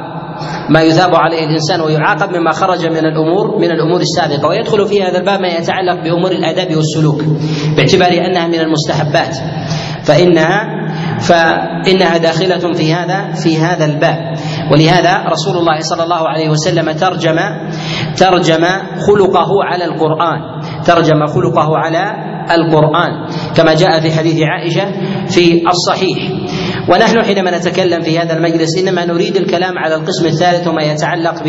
ما 0.70 0.82
يثاب 0.82 1.14
عليه 1.14 1.44
الإنسان 1.44 1.80
ويعاقب 1.80 2.36
مما 2.36 2.52
خرج 2.52 2.86
من 2.86 3.06
الأمور 3.06 3.58
من 3.58 3.70
الأمور 3.70 4.00
السابقة. 4.00 4.48
ويدخل 4.48 4.86
في 4.86 5.02
هذا 5.02 5.18
الباب 5.18 5.40
ما 5.40 5.48
يتعلق 5.48 6.04
بأمور 6.04 6.32
الآداب 6.32 6.76
والسلوك 6.76 7.24
باعتبار 7.76 8.12
أنها 8.12 8.46
من 8.46 8.60
المستحبات. 8.60 9.36
فانها 10.04 10.80
فإنها 11.20 12.16
داخلة 12.16 12.72
في 12.72 12.94
هذا 12.94 13.32
في 13.32 13.58
هذا 13.58 13.84
الباب. 13.84 14.18
ولهذا 14.72 15.24
رسول 15.32 15.56
الله 15.56 15.80
صلى 15.80 16.02
الله 16.02 16.28
عليه 16.28 16.48
وسلم 16.48 16.92
ترجم 16.92 17.36
ترجم 18.16 18.64
خلقه 19.06 19.48
على 19.64 19.84
القرآن. 19.84 20.40
ترجم 20.84 21.26
خلقه 21.26 21.76
على 21.76 22.29
القرآن 22.54 23.26
كما 23.56 23.74
جاء 23.74 24.00
في 24.00 24.12
حديث 24.12 24.42
عائشة 24.42 24.92
في 25.26 25.62
الصحيح. 25.68 26.18
ونحن 26.88 27.22
حينما 27.22 27.58
نتكلم 27.58 28.02
في 28.02 28.18
هذا 28.18 28.36
المجلس 28.36 28.78
إنما 28.78 29.04
نريد 29.04 29.36
الكلام 29.36 29.78
على 29.78 29.94
القسم 29.94 30.26
الثالث 30.26 30.68
وما 30.68 30.82
يتعلق 30.82 31.42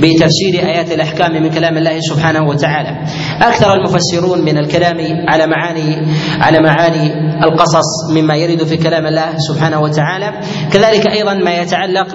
بتفسير 0.00 0.54
آيات 0.54 0.92
الأحكام 0.92 1.42
من 1.42 1.50
كلام 1.50 1.78
الله 1.78 2.00
سبحانه 2.00 2.48
وتعالى. 2.48 3.04
أكثر 3.42 3.74
المفسرون 3.74 4.44
من 4.44 4.58
الكلام 4.58 4.96
على 5.28 5.46
معاني 5.46 6.06
على 6.40 6.60
معاني 6.60 7.12
القصص 7.44 8.12
مما 8.16 8.36
يرد 8.36 8.64
في 8.64 8.76
كلام 8.76 9.06
الله 9.06 9.32
سبحانه 9.38 9.80
وتعالى، 9.80 10.40
كذلك 10.72 11.06
أيضا 11.06 11.34
ما 11.34 11.54
يتعلق 11.54 12.14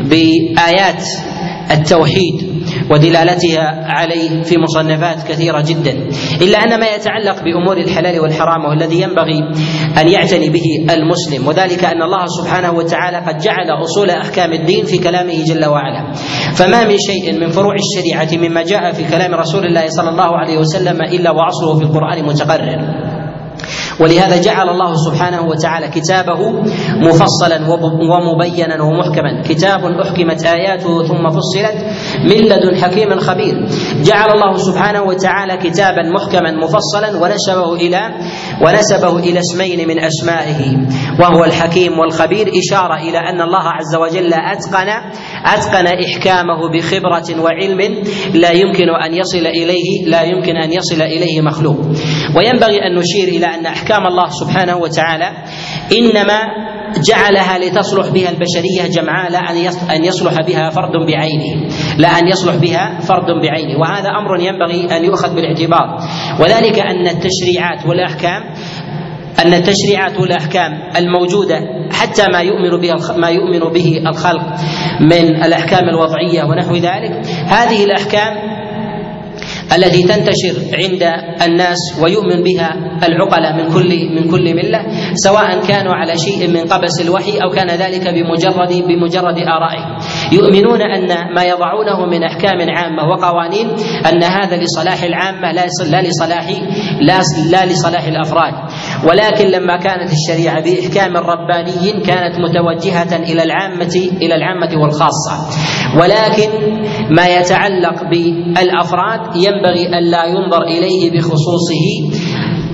بآيات 0.00 1.04
التوحيد. 1.70 2.51
ودلالتها 2.92 3.84
عليه 3.84 4.42
في 4.42 4.58
مصنفات 4.58 5.28
كثيرة 5.28 5.60
جدا 5.60 5.92
إلا 6.42 6.58
أن 6.58 6.80
ما 6.80 6.86
يتعلق 6.86 7.36
بأمور 7.44 7.76
الحلال 7.76 8.20
والحرام 8.20 8.64
والذي 8.64 9.02
ينبغي 9.02 9.38
أن 10.00 10.08
يعتني 10.08 10.48
به 10.50 10.94
المسلم 10.94 11.46
وذلك 11.48 11.84
أن 11.84 12.02
الله 12.02 12.24
سبحانه 12.26 12.72
وتعالى 12.72 13.16
قد 13.16 13.38
جعل 13.38 13.70
أصول 13.82 14.10
أحكام 14.10 14.52
الدين 14.52 14.84
في 14.84 14.98
كلامه 14.98 15.44
جل 15.44 15.64
وعلا. 15.64 16.12
فما 16.54 16.84
من 16.88 16.96
شيء 16.98 17.40
من 17.40 17.48
فروع 17.48 17.74
الشريعة 17.74 18.48
مما 18.48 18.62
جاء 18.62 18.92
في 18.92 19.04
كلام 19.10 19.34
رسول 19.34 19.64
الله 19.66 19.86
صلى 19.88 20.08
الله 20.08 20.36
عليه 20.36 20.58
وسلم 20.58 20.96
إلا 21.02 21.30
وأصله 21.30 21.78
في 21.78 21.84
القرآن 21.84 22.24
متقرر. 22.24 23.11
ولهذا 24.00 24.42
جعل 24.42 24.68
الله 24.68 24.94
سبحانه 24.94 25.42
وتعالى 25.42 25.88
كتابه 25.88 26.50
مفصلا 26.96 27.58
ومبينا 28.12 28.82
ومحكما. 28.82 29.42
كتاب 29.42 29.84
أحكمت 29.84 30.44
آياته 30.46 31.02
ثم 31.04 31.28
فصلت 31.28 31.76
من 32.24 32.40
لدن 32.48 32.76
حكيم 32.82 33.18
خبير. 33.18 33.66
جعل 34.04 34.30
الله 34.30 34.56
سبحانه 34.56 35.02
وتعالى 35.02 35.56
كتابا 35.56 36.02
محكما 36.14 36.50
مفصلا 36.50 37.08
ونسبه 37.22 37.74
إلى 37.74 38.00
ونسبه 38.62 39.18
إلى 39.18 39.38
اسمين 39.38 39.88
من 39.88 39.98
أسمائه. 39.98 40.76
وهو 41.20 41.44
الحكيم 41.44 41.98
والخبير. 41.98 42.52
إشارة 42.66 42.96
إلى 42.96 43.18
أن 43.18 43.40
الله 43.40 43.64
عز 43.68 43.94
وجل 43.94 44.32
اتقن 44.34 44.88
أتقن 45.44 45.86
إحكامه 45.86 46.60
بخبرة 46.74 47.42
وعلم 47.42 47.80
لا 48.34 48.50
يمكن 48.50 48.88
أن 49.06 49.14
يصل 49.14 49.46
اليه 49.46 50.06
لا 50.06 50.22
يمكن 50.22 50.56
أن 50.56 50.72
يصل 50.72 51.02
إليه 51.02 51.40
مخلوق. 51.40 51.76
وينبغي 52.36 52.78
أن 52.86 52.98
نشير 52.98 53.28
إلى 53.28 53.46
أن 53.46 53.66
أحكام 53.82 54.06
الله 54.06 54.28
سبحانه 54.28 54.76
وتعالى 54.76 55.30
إنما 55.98 56.38
جعلها 57.08 57.58
لتصلح 57.58 58.08
بها 58.08 58.30
البشرية 58.30 58.90
جمعاء 58.90 59.30
لا 59.30 59.38
أن 59.96 60.04
يصلح 60.04 60.32
بها 60.46 60.70
فرد 60.70 60.92
بعينه 61.06 61.68
لا 61.98 62.08
أن 62.08 62.28
يصلح 62.28 62.54
بها 62.54 63.00
فرد 63.00 63.26
بعينه 63.42 63.80
وهذا 63.80 64.08
أمر 64.08 64.40
ينبغي 64.40 64.96
أن 64.96 65.04
يؤخذ 65.04 65.34
بالاعتبار. 65.34 65.98
وذلك 66.40 66.78
أن 66.78 67.06
التشريعات 67.06 67.86
والأحكام 67.86 68.42
أن 69.44 69.54
التشريعات 69.54 70.20
والأحكام 70.20 70.72
الموجودة 70.96 71.60
حتى 71.92 72.22
ما 72.32 72.40
يؤمن 72.40 72.80
به 72.80 72.94
ما 73.16 73.28
يؤمن 73.28 73.72
به 73.72 74.02
الخلق 74.06 74.42
من 75.00 75.42
الأحكام 75.44 75.88
الوضعية 75.88 76.44
ونحو 76.44 76.74
ذلك 76.74 77.26
هذه 77.46 77.84
الأحكام 77.84 78.61
التي 79.76 80.02
تنتشر 80.02 80.76
عند 80.78 81.02
الناس 81.46 81.78
ويؤمن 82.02 82.42
بها 82.42 82.70
العقلاء 83.08 83.52
من 83.56 83.72
كل 83.74 83.90
من 84.14 84.30
كل 84.30 84.54
ملة 84.54 84.80
سواء 85.14 85.60
كانوا 85.68 85.94
على 85.94 86.16
شيء 86.18 86.48
من 86.48 86.60
قبس 86.60 87.00
الوحي 87.00 87.38
أو 87.38 87.50
كان 87.50 87.70
ذلك 87.70 88.08
بمجرد 88.08 88.72
بمجرد 88.88 89.38
ارائهم 89.38 89.96
يؤمنون 90.32 90.82
أن 90.82 91.34
ما 91.34 91.44
يضعونه 91.44 92.06
من 92.06 92.22
أحكام 92.22 92.58
عامة 92.70 93.02
وقوانين 93.10 93.66
أن 94.12 94.22
هذا 94.22 94.56
لصلاح 94.56 95.02
العامة 95.02 95.52
لا 95.52 95.66
لا 95.90 96.02
لصلاح 96.02 96.50
لا 97.00 97.20
لا 97.50 97.66
لصلاح 97.66 98.04
الأفراد. 98.06 98.54
ولكن 99.08 99.46
لما 99.46 99.76
كانت 99.76 100.10
الشريعة 100.12 100.60
بإحكام 100.62 101.16
رباني 101.16 102.00
كانت 102.06 102.34
متوجهة 102.38 103.16
إلى 103.16 103.42
العامه 103.42 103.94
إلى 104.22 104.34
العامة 104.34 104.82
والخاصة. 104.82 105.34
ولكن 106.00 106.50
ما 107.10 107.26
يتعلق 107.28 108.04
بالأفراد 108.10 109.36
ينبغي 109.36 109.86
الا 109.98 110.24
ينظر 110.24 110.62
إليه 110.62 111.10
بخصوصه 111.18 111.84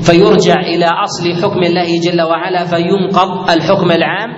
فيرجع 0.03 0.61
إلى 0.61 0.87
أصل 0.87 1.43
حكم 1.43 1.63
الله 1.63 2.01
جل 2.01 2.23
وعلا 2.23 2.65
فينقض 2.65 3.51
الحكم 3.51 3.91
العام 3.91 4.31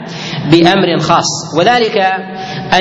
بأمر 0.52 0.98
خاص. 0.98 1.58
وذلك 1.58 1.96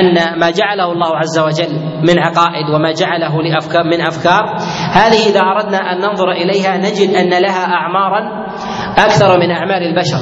أن 0.00 0.38
ما 0.40 0.50
جعله 0.50 0.92
الله 0.92 1.16
عز 1.16 1.38
وجل 1.38 1.72
من 2.02 2.18
عقائد 2.18 2.66
وما 2.74 2.92
جعله 2.92 3.42
لافكار 3.42 3.84
من 3.84 4.00
أفكار 4.00 4.56
هذه 4.92 5.28
إذا 5.30 5.40
أردنا 5.40 5.78
أن 5.78 5.98
ننظر 5.98 6.30
إليها 6.30 6.76
نجد 6.76 7.14
أن 7.14 7.42
لها 7.42 7.64
اعمارا 7.64 8.49
أكثر 8.98 9.38
من 9.40 9.50
اعمار 9.50 9.82
البشر. 9.82 10.18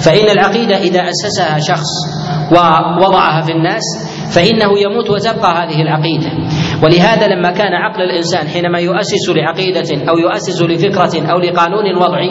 فإن 0.00 0.30
العقيدة 0.30 0.76
إذا 0.76 1.02
أسسها 1.08 1.58
شخص 1.58 1.90
ووضعها 2.52 3.40
في 3.42 3.52
الناس 3.52 3.82
فإنه 4.34 4.78
يموت 4.78 5.10
وتبقى 5.10 5.50
هذه 5.62 5.82
العقيدة. 5.82 6.30
ولهذا 6.82 7.26
لما 7.28 7.50
كان 7.50 7.72
عقل 7.74 8.02
الإنسان 8.02 8.48
حينما 8.48 8.78
يؤسس 8.78 9.28
لعقيدة 9.28 10.10
أو 10.10 10.18
يؤسس 10.18 10.62
لفكرة 10.62 11.30
أو 11.32 11.38
لقانون 11.38 11.96
وضعي 11.96 12.30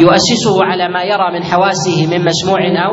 يؤسسه 0.00 0.64
على 0.64 0.88
ما 0.88 1.02
يرى 1.02 1.32
من 1.32 1.44
حواسه 1.44 2.06
من 2.06 2.24
مسموع 2.24 2.58
أو 2.86 2.92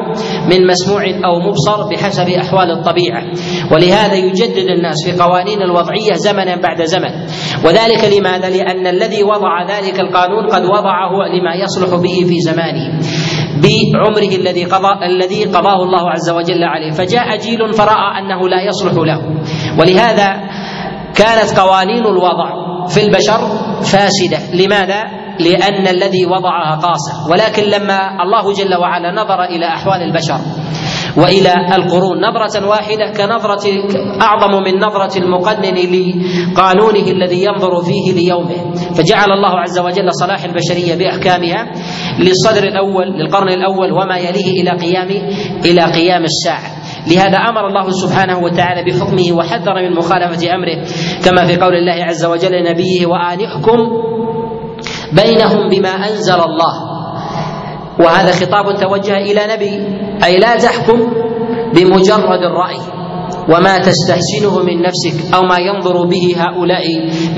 من 0.50 0.68
مسموع 0.68 1.04
أو 1.26 1.40
مبصر 1.40 1.90
بحسب 1.92 2.30
أحوال 2.30 2.72
الطبيعة. 2.72 3.24
ولهذا 3.72 4.16
يجدد 4.16 4.68
الناس 4.78 4.96
في 5.06 5.22
قوانين 5.22 5.62
الوضعية 5.62 6.14
زمنا 6.14 6.56
بعد 6.56 6.82
زمن. 6.84 7.12
وذلك 7.66 8.18
لماذا؟ 8.18 8.50
لأن 8.50 8.88
الذي 8.88 9.24
وضع 9.24 9.64
ذلك 9.64 10.00
القانون 10.00 10.48
قد 10.48 10.64
وضعه 10.66 11.12
لما 11.40 11.56
يصلح 11.56 11.90
به 11.90 12.28
في 12.30 12.40
زمانه 12.40 13.00
بعمره 13.64 14.36
الذي 14.36 14.66
قضى 14.66 15.06
الذي 15.06 15.44
قضاه 15.44 15.84
الله 15.84 16.10
عز 16.12 16.30
وجل 16.30 16.64
عليه. 16.64 16.92
فجاء 16.92 17.38
جيل 17.38 17.74
فراى 17.74 18.20
أنه 18.20 18.50
لا 18.50 18.62
يصلح 18.62 18.94
له. 18.94 19.20
ولهذا 19.80 20.56
كانت 21.16 21.60
قوانين 21.60 22.06
الوضع 22.06 22.66
في 22.88 23.02
البشر 23.06 23.40
فاسدة. 23.84 24.40
لماذا؟ 24.54 25.04
لأن 25.40 25.88
الذي 25.88 26.26
وضعها 26.26 26.76
قاصر. 26.76 27.32
ولكن 27.32 27.64
لما 27.64 28.24
الله 28.24 28.54
جل 28.54 28.76
وعلا 28.76 29.12
نظر 29.12 29.44
إلى 29.44 29.66
أحوال 29.68 30.02
البشر 30.02 30.40
وإلى 31.18 31.54
القرون 31.76 32.18
نظرة 32.22 32.68
واحدة 32.68 33.12
كنظرة 33.18 33.66
أعظم 34.22 34.64
من 34.64 34.80
نظرة 34.80 35.18
المقنن 35.18 35.76
لقانونه 35.76 37.08
الذي 37.08 37.44
ينظر 37.44 37.82
فيه 37.84 38.14
ليومه. 38.14 38.76
فجعل 38.96 39.32
الله 39.32 39.60
عز 39.60 39.80
وجل 39.80 40.10
صلاح 40.12 40.44
البشرية 40.44 40.96
بأحكامها 40.96 41.72
للصدر 42.20 42.64
الأول 42.64 43.08
للقرن 43.08 43.50
الأول 43.50 43.92
وما 43.92 44.18
يليه 44.18 44.62
إلى 44.62 44.72
قيام 44.72 45.10
إلى 45.66 45.82
قيام 45.82 46.24
الساعة. 46.24 46.85
لهذا 47.08 47.38
أمر 47.38 47.68
الله 47.68 47.90
سبحانه 47.90 48.38
وتعالى 48.40 48.92
بحكمه 48.92 49.38
وحذر 49.38 49.76
من 49.90 49.98
مخالفة 49.98 50.56
أمره. 50.56 50.78
كما 51.26 51.46
في 51.46 51.56
قول 51.58 51.76
الله 51.76 52.06
عز 52.06 52.26
وجل 52.26 52.52
لنبيه 52.52 53.06
وان 53.06 53.40
احكم 53.46 53.80
بينهم 55.14 55.70
بما 55.70 55.90
أنزل 55.90 56.40
الله. 56.40 56.74
وهذا 58.00 58.32
خطاب 58.32 58.76
توجه 58.82 59.18
إلى 59.18 59.42
نبي 59.54 59.74
أي 60.26 60.40
لا 60.40 60.58
تحكم 60.58 61.00
بمجرد 61.74 62.42
الرأي. 62.52 62.95
وما 63.50 63.78
تستحسنه 63.78 64.64
من 64.64 64.82
نفسك 64.82 65.34
أو 65.36 65.42
ما 65.42 65.58
ينظر 65.60 66.06
به 66.06 66.36
هؤلاء 66.38 66.86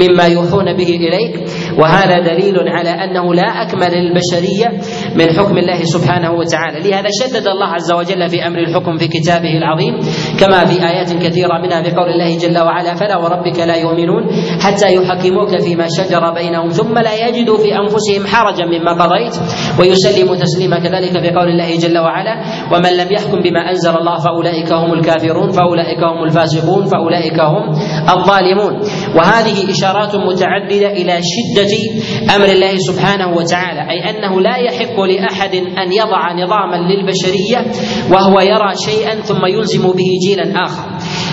مما 0.01 0.25
يوحون 0.25 0.73
به 0.77 0.89
إليك. 0.89 1.33
وهذا 1.79 2.19
دليل 2.19 2.55
على 2.67 2.89
أنه 2.89 3.33
لا 3.33 3.47
أكمل 3.61 3.91
للبشريه 3.91 4.67
من 5.15 5.27
حكم 5.37 5.57
الله 5.57 5.83
سبحانه 5.83 6.31
وتعالى. 6.31 6.89
لهذا 6.89 7.09
شدد 7.21 7.47
الله 7.47 7.67
عز 7.67 7.91
وجل 7.91 8.29
في 8.29 8.47
أمر 8.47 8.59
الحكم 8.59 8.97
في 8.97 9.07
كتابه 9.07 9.57
العظيم 9.57 9.93
كما 10.39 10.65
في 10.65 10.87
آيات 10.87 11.13
كثيرة 11.13 11.61
منها 11.63 11.83
في 11.83 11.91
قول 11.91 12.09
الله 12.09 12.37
جل 12.37 12.57
وعلا 12.57 12.95
فلا 12.95 13.17
وربك 13.17 13.59
لا 13.59 13.75
يؤمنون 13.75 14.23
حتى 14.61 14.93
يحكموك 14.95 15.61
فيما 15.61 15.87
شجر 15.97 16.33
بينهم 16.33 16.69
ثم 16.69 16.97
لا 16.97 17.27
يجدوا 17.27 17.57
في 17.57 17.69
أنفسهم 17.75 18.27
حرجا 18.27 18.65
مما 18.65 18.91
قضيت. 19.03 19.35
ويسلموا 19.79 20.35
تسليما 20.35 20.79
كذلك 20.79 21.11
في 21.23 21.29
قول 21.29 21.47
الله 21.49 21.77
جل 21.77 21.97
وعلا 21.97 22.35
ومن 22.73 22.91
لم 22.97 23.11
يحكم 23.11 23.39
بما 23.41 23.69
أنزل 23.69 23.95
الله 23.97 24.17
فأولئك 24.19 24.71
هم 24.73 24.93
الكافرون 24.93 25.51
فاولئك 25.97 26.03
هم 26.03 26.23
الفاسقون 26.23 26.85
فأولئك 26.85 27.39
هم 27.39 27.69
الظالمون. 28.09 28.73
وهذه 29.15 29.71
إشارات 29.71 30.15
متعددة 30.15 30.91
إلى 30.91 31.19
شدة 31.21 31.73
أمر 32.35 32.45
الله 32.45 32.77
سبحانه 32.77 33.27
وتعالى 33.37 33.81
أي 33.89 34.09
أنه 34.09 34.41
لا 34.41 34.57
يحق 34.57 35.01
لأحد 35.01 35.55
أن 35.55 35.91
يضع 35.93 36.33
نظاما 36.33 36.75
للبشرية 36.75 37.65
وهو 38.11 38.39
يرى 38.39 38.71
شيئا 38.85 39.21
ثم 39.21 39.45
يلزم 39.45 39.81
به 39.91 40.09
جيلا 40.27 40.63
آخر. 40.65 40.85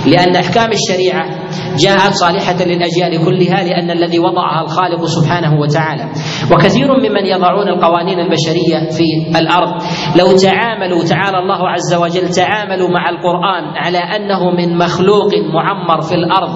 لأن 0.07 0.37
أحكام 0.37 0.71
الشريعة 0.73 1.44
جاءت 1.79 2.13
صالحة 2.13 2.65
للأجيال 2.65 3.25
كلها 3.25 3.65
لأن 3.65 3.91
الذي 3.91 4.19
وضعها 4.19 4.61
الخالق 4.65 5.05
سبحانه 5.05 5.61
وتعالى. 5.61 6.05
وكثير 6.53 6.89
ممن 6.89 7.27
يضعون 7.27 7.69
القوانين 7.69 8.19
البشرية 8.21 8.91
في 8.91 9.39
الأرض. 9.39 9.83
لو 10.17 10.37
تعاملوا 10.37 11.05
تعالى 11.05 11.39
الله 11.39 11.69
عز 11.69 11.95
وجل 11.95 12.29
تعاملوا 12.31 12.89
مع 12.89 13.09
القرآن 13.11 13.65
على 13.77 13.99
أنه 13.99 14.51
من 14.51 14.79
مخلوق 14.79 15.31
معمر 15.55 16.01
في 16.03 16.15
الأرض 16.15 16.51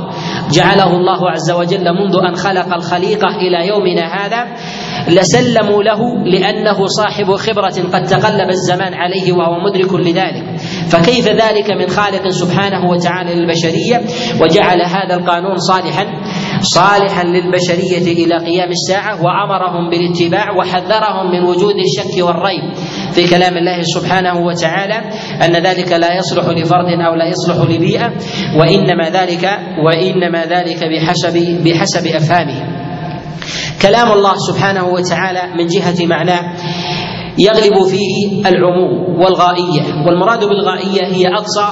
جعله 0.53 0.97
الله 0.97 1.31
عز 1.31 1.51
وجل 1.51 1.85
منذ 1.93 2.17
أن 2.29 2.35
خلق 2.35 2.75
الخليقة 2.75 3.37
إلى 3.37 3.69
يومنا 3.69 4.05
هذا 4.27 4.47
لسلموا 5.09 5.83
له 5.83 6.25
لأنه 6.25 6.87
صاحب 6.87 7.35
خبرة 7.35 7.77
قد 7.93 8.05
تقلب 8.05 8.49
الزمان 8.49 8.95
عليه 8.95 9.33
وهو 9.33 9.61
مدرك 9.61 9.95
لذلك. 9.95 10.58
فكيف 10.91 11.29
ذلك 11.29 11.71
من 11.71 11.89
خالق 11.89 12.29
سبحانه 12.29 12.91
وتعالى 12.91 13.35
للبشرية؟ 13.35 14.01
وجعل 14.41 14.83
هذا 14.83 15.15
القانون 15.15 15.57
صالحا 15.57 16.07
صالحا 16.63 17.25
للبشرية 17.25 18.25
إلى 18.25 18.37
قيام 18.37 18.71
الساعة 18.71 19.23
وأمرهم 19.23 19.91
بالاتباع 19.91 20.57
وحذرهم 20.57 21.31
من 21.33 21.45
وجود 21.45 21.75
الشك 21.75 22.25
والريب 22.25 22.75
في 23.13 23.29
كلام 23.29 23.57
الله 23.57 23.83
سبحانه 23.83 24.41
وتعالى 24.41 24.99
أن 25.45 25.67
ذلك 25.67 25.93
لا 25.93 26.17
يصلح 26.17 26.45
لفرد 26.49 27.01
أو 27.07 27.15
لا 27.15 27.27
يصلح 27.29 27.71
لبيئة 27.71 28.13
وإنما 28.57 29.11
ذلك 29.11 29.45
وإنما 29.87 30.45
ذلك 30.45 30.79
بحسب 30.85 31.63
بحسب 31.65 32.07
أفهامه. 32.07 32.89
كلام 33.83 34.13
الله 34.13 34.35
سبحانه 34.49 34.87
وتعالى 34.87 35.43
من 35.59 35.67
جهة 35.67 36.07
معناه 36.07 36.55
يغلب 37.39 37.87
فيه 37.87 38.49
العموم 38.49 39.21
والغائية 39.21 39.83
والمراد 40.07 40.45
بالغائية 40.45 41.03
هي 41.07 41.27
أقصى 41.35 41.69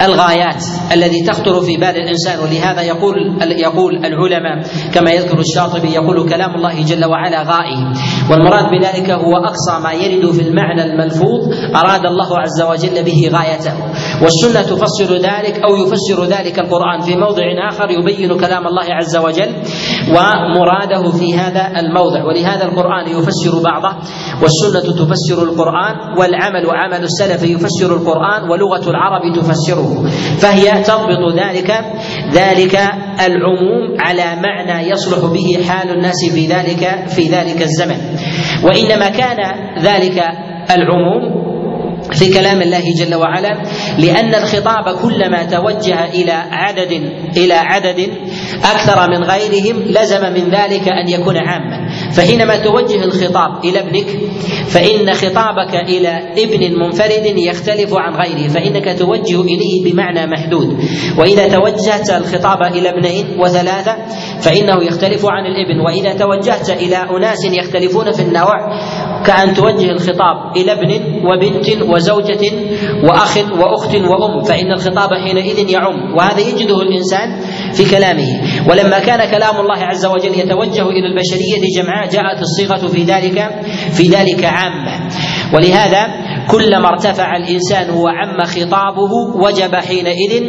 الغايات 0.00 0.64
الذي 0.92 1.20
تخطر 1.26 1.60
في 1.60 1.76
بال 1.76 1.96
الإنسان 1.96 2.38
ولهذا 2.38 2.82
يقول 2.82 3.14
يقول 3.42 3.96
العلماء 3.96 4.66
كما 4.94 5.10
يذكر 5.10 5.38
الشاطبي 5.38 5.88
يقول 5.88 6.28
كلام 6.28 6.54
الله 6.54 6.84
جل 6.84 7.04
وعلا 7.04 7.42
غائي. 7.42 7.92
والمراد 8.30 8.64
بذلك 8.64 9.10
هو 9.10 9.36
أقصى 9.36 9.82
ما 9.82 9.92
يرد 9.92 10.30
في 10.32 10.42
المعنى 10.48 10.84
الملفوظ 10.84 11.40
أراد 11.76 12.06
الله 12.06 12.38
عز 12.38 12.62
وجل 12.62 13.04
به 13.04 13.30
غايته. 13.32 13.74
والسنة 14.22 14.62
تفسر 14.62 15.14
ذلك 15.14 15.60
أو 15.64 15.76
يفسر 15.76 16.24
ذلك 16.24 16.58
القرآن 16.58 17.00
في 17.00 17.16
موضع 17.16 17.44
آخر 17.70 17.90
يبين 17.90 18.38
كلام 18.38 18.66
الله 18.66 18.86
عز 18.94 19.16
وجل 19.16 19.50
ومراده 20.08 21.10
في 21.10 21.38
هذا 21.38 21.80
الموضع. 21.80 22.24
ولهذا 22.24 22.64
القرآن 22.64 23.08
يفسر 23.08 23.62
بعضه 23.64 23.96
والسنة 24.42 24.92
تفسر 25.04 25.42
القرآن 25.42 26.18
والعمل 26.18 26.70
عمل 26.70 27.04
السلف 27.04 27.42
يفسر 27.42 27.96
القرآن 27.96 28.50
ولغة 28.50 28.90
العرب 28.90 29.22
تفسره. 29.36 29.85
فهي 30.38 30.82
تضبط 30.82 31.34
ذلك 31.38 31.70
ذلك 32.32 32.74
العموم 33.26 33.96
على 34.00 34.24
معنى 34.42 34.90
يصلح 34.90 35.18
به 35.32 35.64
حال 35.68 35.90
الناس 35.90 36.20
في 36.34 36.46
ذلك 36.46 37.08
في 37.08 37.28
ذلك 37.28 37.62
الزمن. 37.62 38.00
وإنما 38.64 39.08
كان 39.08 39.38
ذلك 39.82 40.22
العموم 40.70 41.46
في 42.12 42.34
كلام 42.34 42.62
الله 42.62 42.82
جل 42.98 43.14
وعلا 43.14 43.62
لأن 43.98 44.34
الخطاب 44.34 44.84
كلما 45.02 45.44
توجه 45.44 46.04
إلى 46.04 46.32
عدد 46.32 46.92
إلى 47.36 47.54
عدد 47.54 48.10
أكثر 48.64 49.10
من 49.10 49.24
غيرهم 49.24 49.82
لزم 49.82 50.22
من 50.22 50.50
ذلك 50.50 50.88
أن 50.88 51.08
يكون 51.08 51.36
عاما. 51.36 51.88
فحينما 52.12 52.56
توجه 52.56 53.04
الخطاب 53.04 53.64
إلى 53.64 53.80
ابنك 53.80 54.06
فإن 54.68 55.14
خطابك 55.14 55.74
إلى 55.88 56.08
ابن 56.38 56.78
منفرد 56.78 57.36
يختلف 57.36 57.94
عن 57.94 58.14
غيره 58.14 58.48
فإنك 58.48 58.98
توجه 58.98 59.40
إليه 59.40 59.92
بمعنى 59.92 60.26
محدود. 60.26 60.78
وإذا 61.18 61.48
توجهت 61.48 62.10
الخطاب 62.10 62.62
إلى 62.62 62.88
ابنين 62.88 63.40
وثلاثة 63.40 63.96
فإنه 64.40 64.84
يختلف 64.84 65.26
عن 65.26 65.46
الابن. 65.46 65.80
وإذا 65.80 66.12
توجهت 66.12 66.70
إلى 66.70 66.96
أناس 66.96 67.44
يختلفون 67.44 68.12
في 68.12 68.22
النوع 68.22 68.56
كأن 69.26 69.54
توجه 69.54 69.90
الخطاب 69.90 70.56
إلى 70.56 70.72
ابن 70.72 70.90
وبنت 71.26 71.82
وزوجة 71.82 72.52
وأخ 73.04 73.36
وأخت 73.36 73.94
وأم 73.94 74.42
فإن 74.42 74.72
الخطاب 74.72 75.10
حينئذ 75.14 75.70
يعم. 75.70 76.14
وهذا 76.14 76.40
يجده 76.40 76.82
الإنسان 76.82 77.40
في 77.74 77.90
كلامه. 77.90 78.40
ولما 78.68 78.98
كان 78.98 79.30
كلام 79.30 79.56
الله 79.60 79.78
عز 79.78 80.06
وجل 80.06 80.38
يتوجه 80.40 80.88
إلى 80.90 81.06
البشرية 81.06 81.82
جمعاء 81.82 82.08
جاءت 82.08 82.40
الصيغة 82.42 82.88
في 82.88 83.02
ذلك 83.04 83.50
في 83.92 84.02
ذلك 84.08 84.44
عامة. 84.44 85.08
ولهذا 85.54 86.06
كلما 86.50 86.88
ارتفع 86.88 87.36
الإنسان 87.36 87.90
وعم 87.90 88.44
خطابه 88.44 89.12
وجب 89.44 89.74
حينئذ 89.74 90.42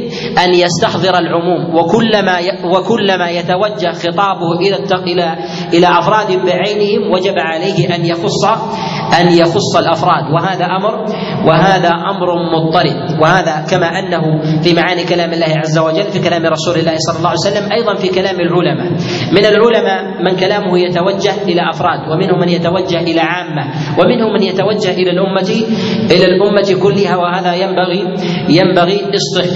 أن 0.46 0.54
يستحضر 0.54 1.18
العموم 1.20 1.76
وكلما 1.76 2.38
وكلما 2.66 3.30
يتوجه 3.30 3.92
خطابه 3.92 4.52
إلى 4.60 4.78
إلى 5.14 5.38
إلى 5.74 5.88
أفراد 6.00 6.28
بعينهم 6.46 7.12
وجب 7.14 7.34
عليه 7.38 7.96
أن 7.96 8.06
يخص 8.06 8.46
أن 9.22 9.38
يخص 9.38 9.76
الأفراد. 9.78 10.24
وهذا 10.34 10.66
أمر 10.66 11.06
وهذا 11.48 11.90
أمر 11.90 12.28
مضطرد. 12.54 13.22
وهذا 13.22 13.66
كما 13.72 13.88
أنه 14.00 14.22
في 14.62 14.74
معاني 14.74 15.04
كلام 15.04 15.34
الله 15.34 15.54
عز 15.58 15.78
وجل 15.78 16.04
في 16.12 16.20
كلام 16.20 16.46
رسول 16.46 16.76
الله 16.76 16.96
صلى 16.98 17.18
الله 17.18 17.30
عليه 17.30 17.40
وسلم 17.40 17.72
أيضا 17.72 17.96
في 17.96 18.08
كلام 18.10 18.36
العلماء. 18.40 18.92
من 19.32 19.46
العلماء 19.46 20.24
من 20.24 20.36
كلامه 20.36 20.80
يتوجه 20.80 21.34
إلى 21.44 21.70
أفراد 21.70 22.00
ومنهم 22.12 22.40
من 22.40 22.50
يتوجه 22.50 23.00
إلى 23.00 23.22
عامة 23.22 23.64
ومنهم 24.00 24.34
من 24.34 24.44
يتوجه 24.44 24.87
إلى 24.92 25.12
الأمة 25.12 25.50
إلى 26.12 26.26
الأمة 26.26 26.82
كلها 26.84 27.16
وهذا 27.16 27.54
ينبغي 27.56 28.02
ينبغي 28.50 29.02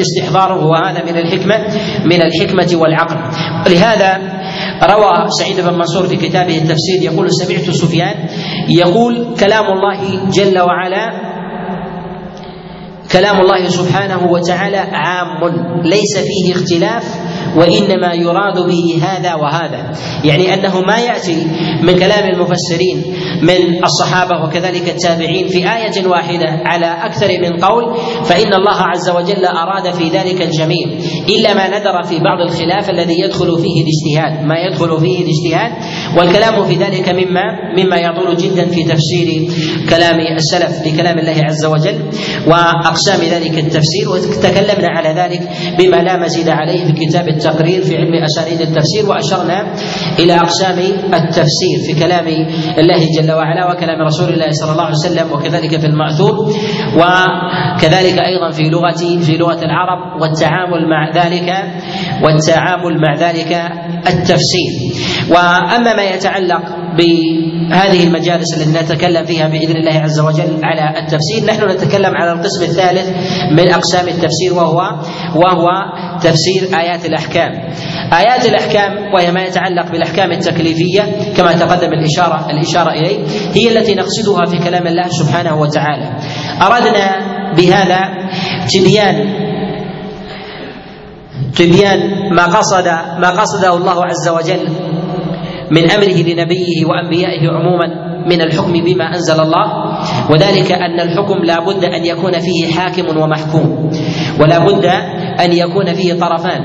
استحضاره 0.02 0.66
وهذا 0.66 1.04
من 1.04 1.18
الحكمة 1.18 1.58
من 2.06 2.22
الحكمة 2.22 2.70
والعقل. 2.82 3.18
لهذا 3.70 4.12
روى 4.84 5.26
سعيد 5.40 5.60
بن 5.62 5.74
منصور 5.74 6.08
في 6.08 6.16
كتابه 6.16 6.58
التفسير 6.58 7.02
يقول 7.02 7.28
سمعت 7.32 7.70
سفيان 7.70 8.16
يقول 8.70 9.36
كلام 9.40 9.66
الله 9.66 10.30
جل 10.32 10.60
وعلا 10.60 11.31
كلام 13.14 13.42
الله 13.42 13.68
سبحانه 13.68 14.32
وتعالى 14.32 14.78
عام 14.78 15.28
ليس 15.84 16.18
فيه 16.18 16.54
اختلاف 16.54 17.04
وإنما 17.58 18.14
يراد 18.14 18.68
به 18.68 19.00
هذا 19.04 19.36
وهذا. 19.36 19.92
يعني 20.24 20.54
أنه 20.54 20.82
ما 20.82 20.98
يأتي 21.00 21.48
من 21.84 21.96
كلام 22.00 22.30
المفسرين 22.34 23.04
من 23.42 23.84
الصحابة 23.84 24.44
وكذلك 24.44 24.90
التابعين 24.90 25.48
في 25.48 25.58
آية 25.58 26.08
واحدة 26.08 26.46
على 26.66 26.86
أكثر 26.86 27.28
من 27.28 27.60
قول 27.60 27.96
فإن 28.26 28.54
الله 28.54 28.78
عز 28.82 29.10
وجل 29.10 29.46
أراد 29.46 29.94
في 29.94 30.10
ذلك 30.10 30.42
الجميع. 30.42 30.88
إلا 31.30 31.54
ما 31.54 31.68
ندر 31.68 32.04
في 32.04 32.20
بعض 32.20 32.42
الخلاف 32.42 32.90
الذي 32.90 33.16
يدخل 33.26 33.48
فيه 33.60 33.78
الاجتهاد. 33.84 34.46
ما 34.46 34.56
يدخل 34.68 35.00
فيه 35.00 35.26
الاجتهاد 35.26 35.72
والكلام 36.18 36.66
في 36.66 36.76
ذلك 36.76 37.10
مما 37.10 37.44
مما 37.78 37.98
يطول 37.98 38.38
جدا 38.38 38.66
في 38.66 38.84
تفسير 38.84 39.50
كلام 39.90 40.16
السلف 40.38 40.88
لكلام 40.88 41.20
الله 41.20 41.44
عز 41.44 41.66
وجل. 41.66 42.00
واقسام 43.08 43.30
ذلك 43.42 43.58
التفسير 43.60 44.10
وتكلمنا 44.10 44.88
على 44.90 45.10
ذلك 45.22 45.42
بما 45.80 45.98
لا 45.98 46.18
مزيد 46.18 46.50
عليه 46.50 46.86
في 46.86 46.92
كتاب 47.06 47.28
التقرير 47.28 47.82
في 47.82 47.98
علم 47.98 48.24
أسانيد 48.24 48.62
التفسير 48.62 49.10
وأشرنا 49.10 49.74
إلى 50.20 50.34
أقسام 50.36 50.80
التفسير 51.14 51.78
في 51.86 52.00
كلام 52.00 52.28
الله 52.78 53.08
جل 53.20 53.32
وعلا 53.32 53.72
وكلام 53.72 54.02
رسول 54.02 54.30
الله 54.34 54.50
صلى 54.52 54.72
الله 54.72 54.84
عليه 54.84 54.96
وسلم 54.96 55.32
وكذلك 55.32 55.80
في 55.80 55.86
المأثور 55.88 56.36
وكذلك 56.96 58.18
أيضا 58.20 58.52
في 58.52 58.64
لغة 58.70 59.20
في 59.26 59.38
لغة 59.38 59.66
العرب 59.66 60.22
والتعامل 60.22 60.90
مع 60.90 61.10
ذلك 61.16 61.50
والتعامل 62.24 63.02
مع 63.02 63.16
ذلك 63.16 63.52
التفسير. 64.08 64.72
وأما 65.32 65.96
ما 65.96 66.04
يتعلق 66.04 66.62
بهذه 66.98 68.04
المجالس 68.04 68.58
التي 68.58 68.84
نتكلم 68.84 69.26
فيها 69.26 69.48
بإذن 69.48 69.76
الله 69.76 70.00
عز 70.00 70.20
وجل 70.20 70.60
على 70.64 71.00
التفسير 71.00 71.46
نحن 71.46 71.70
نتكلم 71.70 72.16
على 72.16 72.32
القسم 72.32 72.64
الثالث 72.64 73.10
من 73.52 73.74
أقسام 73.74 74.08
التفسير 74.08 74.54
وهو 74.54 74.78
وهو 75.36 75.68
تفسير 76.22 76.80
آيات 76.80 77.06
الأحكام. 77.06 77.52
آيات 78.14 78.46
الأحكام 78.46 79.14
وهي 79.14 79.32
ما 79.32 79.42
يتعلق 79.44 79.92
بالأحكام 79.92 80.32
التكليفية 80.32 81.02
كما 81.38 81.54
تقدم 81.54 81.94
الاشاره 81.94 82.50
الإشارة 82.50 82.92
إليه 82.92 83.26
هي 83.54 83.78
التي 83.78 83.96
نقصدها 83.96 84.46
في 84.46 84.58
كلام 84.70 84.88
الله 84.88 85.08
سبحانه 85.08 85.62
وتعالى. 85.62 86.12
أردنا 86.62 87.18
بهذا 87.58 88.00
تبيان 88.74 89.42
تبيان 91.56 92.00
ما 92.36 92.46
قصد 92.46 92.88
ما 93.20 93.30
قصده 93.30 93.78
الله 93.78 94.06
عز 94.06 94.28
وجل 94.30 94.70
من 95.72 95.92
أمره 95.92 96.18
لنبيه 96.34 96.86
وأنبيائه 96.86 97.50
عموما 97.50 98.12
من 98.26 98.42
الحكم 98.42 98.74
بما 98.74 99.06
أنزل 99.16 99.42
الله 99.42 99.68
وذلك 100.30 100.72
أن 100.72 101.00
الحكم 101.00 101.44
لا 101.44 101.60
بد 101.60 101.84
أن 101.84 102.06
يكون 102.06 102.32
فيه 102.40 102.72
حاكم 102.74 103.18
ومحكوم 103.18 103.92
ولا 104.40 104.60
بد 104.60 104.86
أن 105.40 105.54
يكون 105.54 105.94
فيه 105.94 106.14
طرفان. 106.14 106.62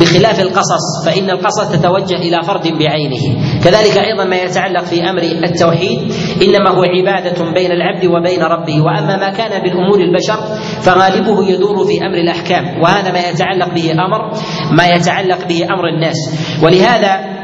بخلاف 0.00 0.40
القصص 0.40 1.06
فإن 1.06 1.30
القصص 1.30 1.72
تتوجه 1.72 2.16
إلى 2.16 2.42
فرد 2.42 2.68
بعينه. 2.78 3.24
كذلك 3.64 3.96
أيضا 3.98 4.24
ما 4.24 4.36
يتعلق 4.36 4.84
في 4.84 5.10
أمر 5.10 5.22
التوحيد 5.22 6.12
إنما 6.42 6.70
هو 6.70 6.82
عبادة 6.82 7.52
بين 7.54 7.72
العبد 7.72 8.06
وبين 8.06 8.42
ربه. 8.42 8.80
وأما 8.82 9.16
ما 9.16 9.30
كان 9.30 9.62
بالأمور 9.62 10.00
البشر 10.00 10.36
فغالبه 10.80 11.48
يدور 11.48 11.84
في 11.86 12.06
أمر 12.06 12.18
الأحكام. 12.18 12.80
وهذا 12.82 13.12
ما 13.12 13.20
يتعلق 13.30 13.74
به 13.74 13.92
أمر 13.92 14.30
ما 14.72 14.86
يتعلق 14.86 15.48
به 15.48 15.64
أمر 15.64 15.88
الناس. 15.88 16.16
ولهذا 16.62 17.37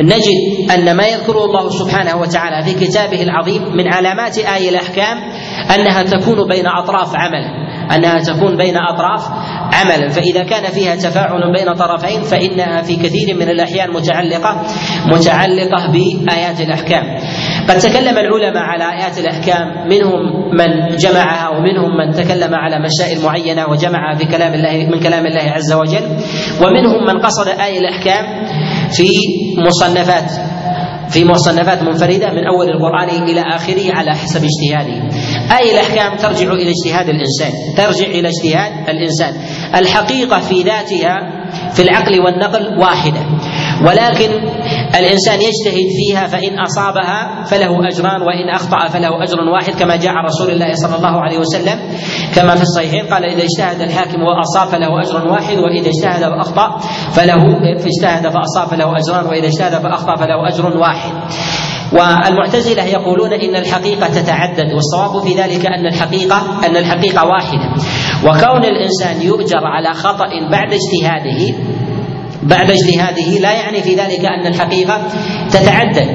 نجد 0.00 0.70
أن 0.74 0.96
ما 0.96 1.06
يذكره 1.06 1.44
الله 1.44 1.68
سبحانه 1.70 2.16
وتعالى 2.20 2.64
في 2.64 2.86
كتابه 2.86 3.22
العظيم 3.22 3.62
من 3.76 3.92
علامات 3.92 4.38
آي 4.38 4.68
الأحكام 4.68 5.16
أنها 5.74 6.02
تكون 6.02 6.48
بين 6.48 6.66
أطراف 6.66 7.16
عمل 7.16 7.64
أنها 7.96 8.18
تكون 8.18 8.56
بين 8.56 8.76
أطراف 8.76 9.22
عملا 9.74 10.08
فإذا 10.08 10.42
كان 10.42 10.64
فيها 10.64 10.94
تفاعل 10.96 11.52
بين 11.52 11.74
طرفين 11.74 12.22
فإنها 12.22 12.82
في 12.82 12.96
كثير 12.96 13.36
من 13.36 13.48
الأحيان 13.48 13.90
متعلقة 13.90 14.62
متعلقة 15.06 15.92
بآيات 15.92 16.60
الأحكام. 16.60 17.02
قد 17.68 17.78
تكلم 17.78 18.18
العلماء 18.18 18.62
على 18.62 18.84
آيات 18.92 19.18
الأحكام 19.18 19.88
منهم 19.88 20.20
من 20.54 20.96
جمعها 20.96 21.48
ومنهم 21.48 21.96
من 21.96 22.12
تكلم 22.12 22.54
على 22.54 22.76
مسائل 22.78 23.24
معينة 23.24 23.66
وجمعها 23.70 24.18
في 24.18 24.24
كلام 24.24 24.54
الله 24.54 24.88
من 24.92 25.00
كلام 25.00 25.26
الله 25.26 25.50
عز 25.50 25.72
وجل 25.72 26.06
ومنهم 26.66 27.06
من 27.06 27.20
قصد 27.20 27.48
آية 27.48 27.78
الأحكام 27.78 28.24
في 28.92 29.08
مصنفات. 29.58 30.30
في 31.08 31.24
مصنفات 31.24 31.82
منفردة 31.82 32.30
من 32.30 32.46
أول 32.46 32.68
القرآن 32.70 33.22
إلى 33.28 33.40
آخره 33.40 33.92
على 33.98 34.10
حسب 34.10 34.42
اجتهاده. 34.44 35.02
أي 35.58 35.72
الأحكام 35.72 36.16
ترجع 36.16 36.52
إلى 36.52 36.70
اجتهاد 36.70 37.08
الإنسان؟ 37.08 37.52
ترجع 37.76 38.06
إلى 38.06 38.28
اجتهاد 38.28 38.88
الإنسان. 38.88 39.34
الحقيقة 39.74 40.40
في 40.40 40.62
ذاتها 40.62 41.16
في 41.72 41.82
العقل 41.82 42.20
والنقل 42.20 42.78
واحدة. 42.78 43.20
ولكن 43.86 44.30
الإنسان 44.98 45.38
يجتهد 45.40 45.88
فيها 45.98 46.26
فإن 46.26 46.58
أصابها 46.58 47.44
فله 47.44 47.88
أجران 47.88 48.22
وإن 48.22 48.48
أخطأ 48.54 48.88
فله 48.88 49.22
أجر 49.22 49.40
واحد 49.40 49.72
كما 49.72 49.96
جاء 49.96 50.12
رسول 50.26 50.50
الله 50.50 50.72
صلى 50.74 50.96
الله 50.96 51.20
عليه 51.20 51.38
وسلم 51.38 51.78
كما 52.34 52.54
في 52.54 52.62
الصحيحين 52.62 53.06
قال 53.06 53.24
إذا 53.24 53.42
اجتهد 53.42 53.80
الحاكم 53.80 54.22
وأصاب 54.22 54.68
فله 54.68 55.00
أجر 55.00 55.28
واحد 55.28 55.58
وإذا 55.58 55.88
اجتهد 55.88 56.30
فأخطأ 56.30 56.78
فله 57.12 57.42
اجتهد 57.86 58.32
فأصاب 58.32 58.68
فله 58.68 58.96
أجران 58.98 59.26
وإذا 59.26 59.46
اجتهد 59.46 59.82
فأخطأ 59.82 60.16
فله 60.16 60.48
أجر 60.48 60.76
واحد. 60.76 61.12
والمعتزلة 61.92 62.84
يقولون 62.84 63.32
إن 63.32 63.56
الحقيقة 63.56 64.08
تتعدد 64.08 64.72
والصواب 64.72 65.22
في 65.22 65.34
ذلك 65.34 65.66
أن 65.66 65.86
الحقيقة 65.86 66.66
أن 66.66 66.76
الحقيقة 66.76 67.26
واحدة. 67.26 67.72
وكون 68.24 68.64
الإنسان 68.64 69.22
يؤجر 69.22 69.66
على 69.66 69.94
خطأ 69.94 70.28
بعد 70.50 70.72
اجتهاده 70.72 71.54
بعد 72.44 72.70
اجتهاده 72.70 73.38
لا 73.40 73.52
يعني 73.52 73.82
في 73.82 73.94
ذلك 73.94 74.24
أن 74.24 74.46
الحقيقة 74.46 75.02
تتعدد. 75.50 76.08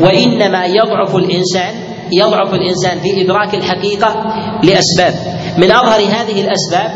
وإنما 0.00 0.66
يضعف 0.66 1.16
الانسان 1.16 1.74
يضعف 2.12 2.54
الإنسان 2.54 2.98
في 3.00 3.24
إدراك 3.24 3.54
الحقيقة 3.54 4.14
لأسباب. 4.62 5.14
من 5.58 5.72
أظهر 5.72 6.00
هذه 6.00 6.44
الأسباب 6.44 6.90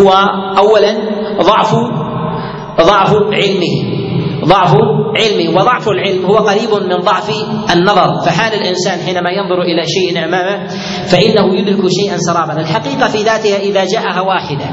هو 0.00 0.12
اولا 0.58 0.94
ضعف 1.42 1.74
ضعف 2.80 3.14
علمه. 3.32 4.02
ضعف 4.44 4.74
علمه 5.16 5.58
وضعف 5.60 5.88
العلم 5.88 6.26
هو 6.26 6.36
قريب 6.36 6.74
من 6.74 6.96
ضعف 6.96 7.30
النظر. 7.74 8.20
فحال 8.26 8.54
الإنسان 8.54 8.98
حينما 9.00 9.30
ينظر 9.30 9.62
إلى 9.62 9.82
شيء 9.86 10.24
أمامه 10.24 10.66
فإنه 11.06 11.54
يدرك 11.54 11.88
شيئا 11.88 12.16
سرابا. 12.18 12.60
الحقيقة 12.60 13.08
في 13.08 13.22
ذاتها 13.22 13.56
إذا 13.56 13.84
جاءها 13.84 14.20
واحدة. 14.20 14.64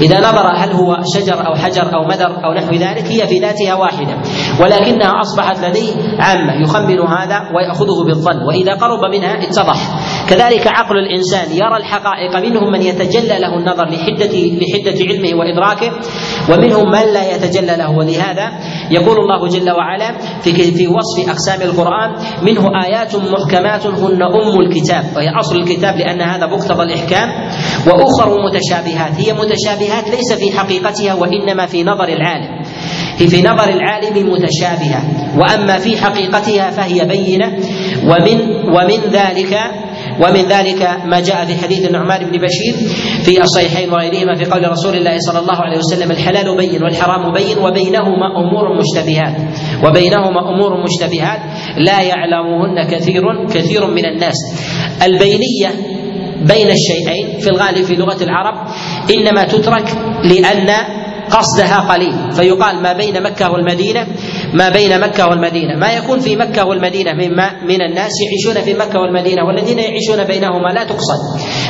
إذا 0.00 0.18
نظر 0.18 0.46
هل 0.56 0.70
هو 0.72 0.96
شجر 1.14 1.46
أو 1.46 1.54
حجر 1.54 1.94
أو 1.94 2.04
مدر 2.08 2.44
أو 2.44 2.54
نحو 2.54 2.74
ذلك 2.74 3.06
هي 3.06 3.26
في 3.26 3.38
ذاتها 3.38 3.74
واحدة. 3.74 4.16
ولكنها 4.60 5.20
أصبحت 5.20 5.64
لديه 5.64 5.92
عامة. 6.18 6.62
يخمن 6.62 6.98
هذا 7.00 7.38
ويأخذه 7.54 8.04
بالظن. 8.06 8.42
وإذا 8.48 8.74
قرب 8.74 9.00
منها 9.12 9.42
اتضح. 9.42 9.78
كذلك 10.28 10.66
عقل 10.66 10.96
الإنسان 10.98 11.56
يرى 11.56 11.76
الحقائق 11.76 12.36
منهم 12.36 12.72
من 12.72 12.82
يتجلى 12.82 13.38
له 13.38 13.58
النظر 13.58 13.84
لحده 13.84 14.34
لحدة 14.60 14.98
علمه 15.08 15.38
وإدراكه 15.38 15.92
ومنهم 16.52 16.90
من 16.90 17.12
لا 17.12 17.34
يتجلى 17.34 17.76
له. 17.76 17.90
ولهذا 17.90 18.58
يقول 18.90 19.16
الله 19.18 19.48
جل 19.48 19.70
وعلا 19.70 20.18
في 20.42 20.52
في 20.52 20.86
وصف 20.86 21.28
أقسام 21.28 21.62
القرآن 21.62 22.10
منه 22.42 22.62
آيات 22.84 23.16
محكمات 23.16 23.86
هن 23.86 24.22
أم 24.22 24.60
الكتاب 24.60 25.04
وهي 25.16 25.28
أصل 25.40 25.56
الكتاب 25.56 25.96
لأن 25.96 26.20
هذا 26.20 26.46
مقتضى 26.46 26.82
الإحكام 26.82 27.28
وأخر 27.86 28.42
متشابهات. 28.46 29.12
هي 29.20 29.32
متشابهات 29.32 30.08
ليس 30.10 30.32
في 30.32 30.58
حقيقتها 30.58 31.14
وإنما 31.14 31.66
في 31.66 31.82
نظر 31.84 32.08
العالم. 32.08 32.62
هي 33.18 33.26
في 33.28 33.42
نظر 33.42 33.68
العالم 33.68 34.32
متشابهة 34.32 35.02
وأما 35.38 35.78
في 35.78 35.96
حقيقتها 35.96 36.70
فهي 36.70 37.04
بينة 37.04 37.58
ومن 38.04 38.40
ومن 38.74 39.00
ذلك 39.10 39.87
ومن 40.20 40.42
ذلك 40.48 40.82
ما 41.06 41.20
جاء 41.20 41.44
في 41.44 41.54
حديث 41.62 41.86
النعمان 41.86 42.30
بن 42.30 42.38
بشير 42.38 42.74
في 43.24 43.42
الصحيحين 43.42 43.92
وغيرهما 43.92 44.34
في 44.34 44.44
قول 44.44 44.70
رسول 44.70 44.94
الله 44.94 45.18
صلى 45.18 45.38
الله 45.38 45.54
عليه 45.54 45.78
وسلم 45.78 46.10
الحلال 46.10 46.56
بين 46.56 46.82
والحرام 46.82 47.32
بين 47.32 47.58
وبينهما 47.58 48.26
أمور 48.40 48.78
مشتبهات. 48.78 49.36
وبينهما 49.84 50.40
أمور 50.54 50.84
مشتبهات 50.84 51.40
لا 51.78 52.00
يعلمهن 52.02 52.86
كثير 52.90 53.46
كثير 53.46 53.86
من 53.86 54.04
الناس. 54.04 54.36
البينية 55.02 55.70
بين 56.38 56.70
الشيئين 56.70 57.38
في 57.38 57.48
الغالب 57.50 57.84
في 57.84 57.94
لغة 57.94 58.22
العرب 58.22 58.68
إنما 59.16 59.44
تترك 59.44 59.88
لأن 60.24 60.70
قصدها 61.30 61.92
قليل. 61.92 62.32
فيقال 62.32 62.82
ما 62.82 62.92
بين 62.92 63.22
مكة 63.22 63.50
والمدينة 63.50 64.06
ما 64.54 64.68
بين 64.68 65.00
مكة 65.00 65.28
والمدينة. 65.28 65.76
ما 65.76 65.92
يكون 65.92 66.20
في 66.20 66.36
مكة 66.36 66.64
والمدينة 66.64 67.12
مما 67.12 67.62
من 67.62 67.82
الناس 67.82 68.12
يعيشون 68.20 68.62
في 68.62 68.74
مكة 68.74 69.00
والمدينة 69.00 69.44
والذين 69.44 69.78
يعيشون 69.78 70.24
بينهما 70.24 70.68
لا 70.68 70.84
تقصد. 70.84 71.20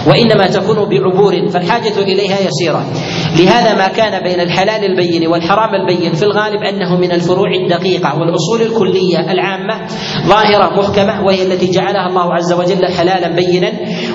وإنما 0.07 0.47
تكون 0.47 0.89
بعبور 0.89 1.49
فالحاجة 1.49 1.99
إليها 1.99 2.39
يسيرة. 2.41 2.87
لهذا 3.37 3.75
ما 3.75 3.89
كان 3.89 4.23
بين 4.23 4.41
الحلال 4.41 4.85
البين 4.85 5.27
والحرام 5.27 5.75
البين 5.75 6.13
في 6.13 6.23
الغالب 6.23 6.63
أنه 6.63 6.97
من 6.97 7.13
الفروع 7.13 7.51
الدقيقة 7.55 8.19
والأصول 8.19 8.63
الكلية 8.63 9.33
العامة 9.33 9.87
ظاهرة 10.27 10.81
محكمة 10.81 11.25
وهي 11.25 11.43
التي 11.43 11.71
جعلها 11.71 12.07
الله 12.07 12.35
عز 12.35 12.53
وجل 12.53 12.87
حلالا 12.87 13.29
بينا 13.29 13.73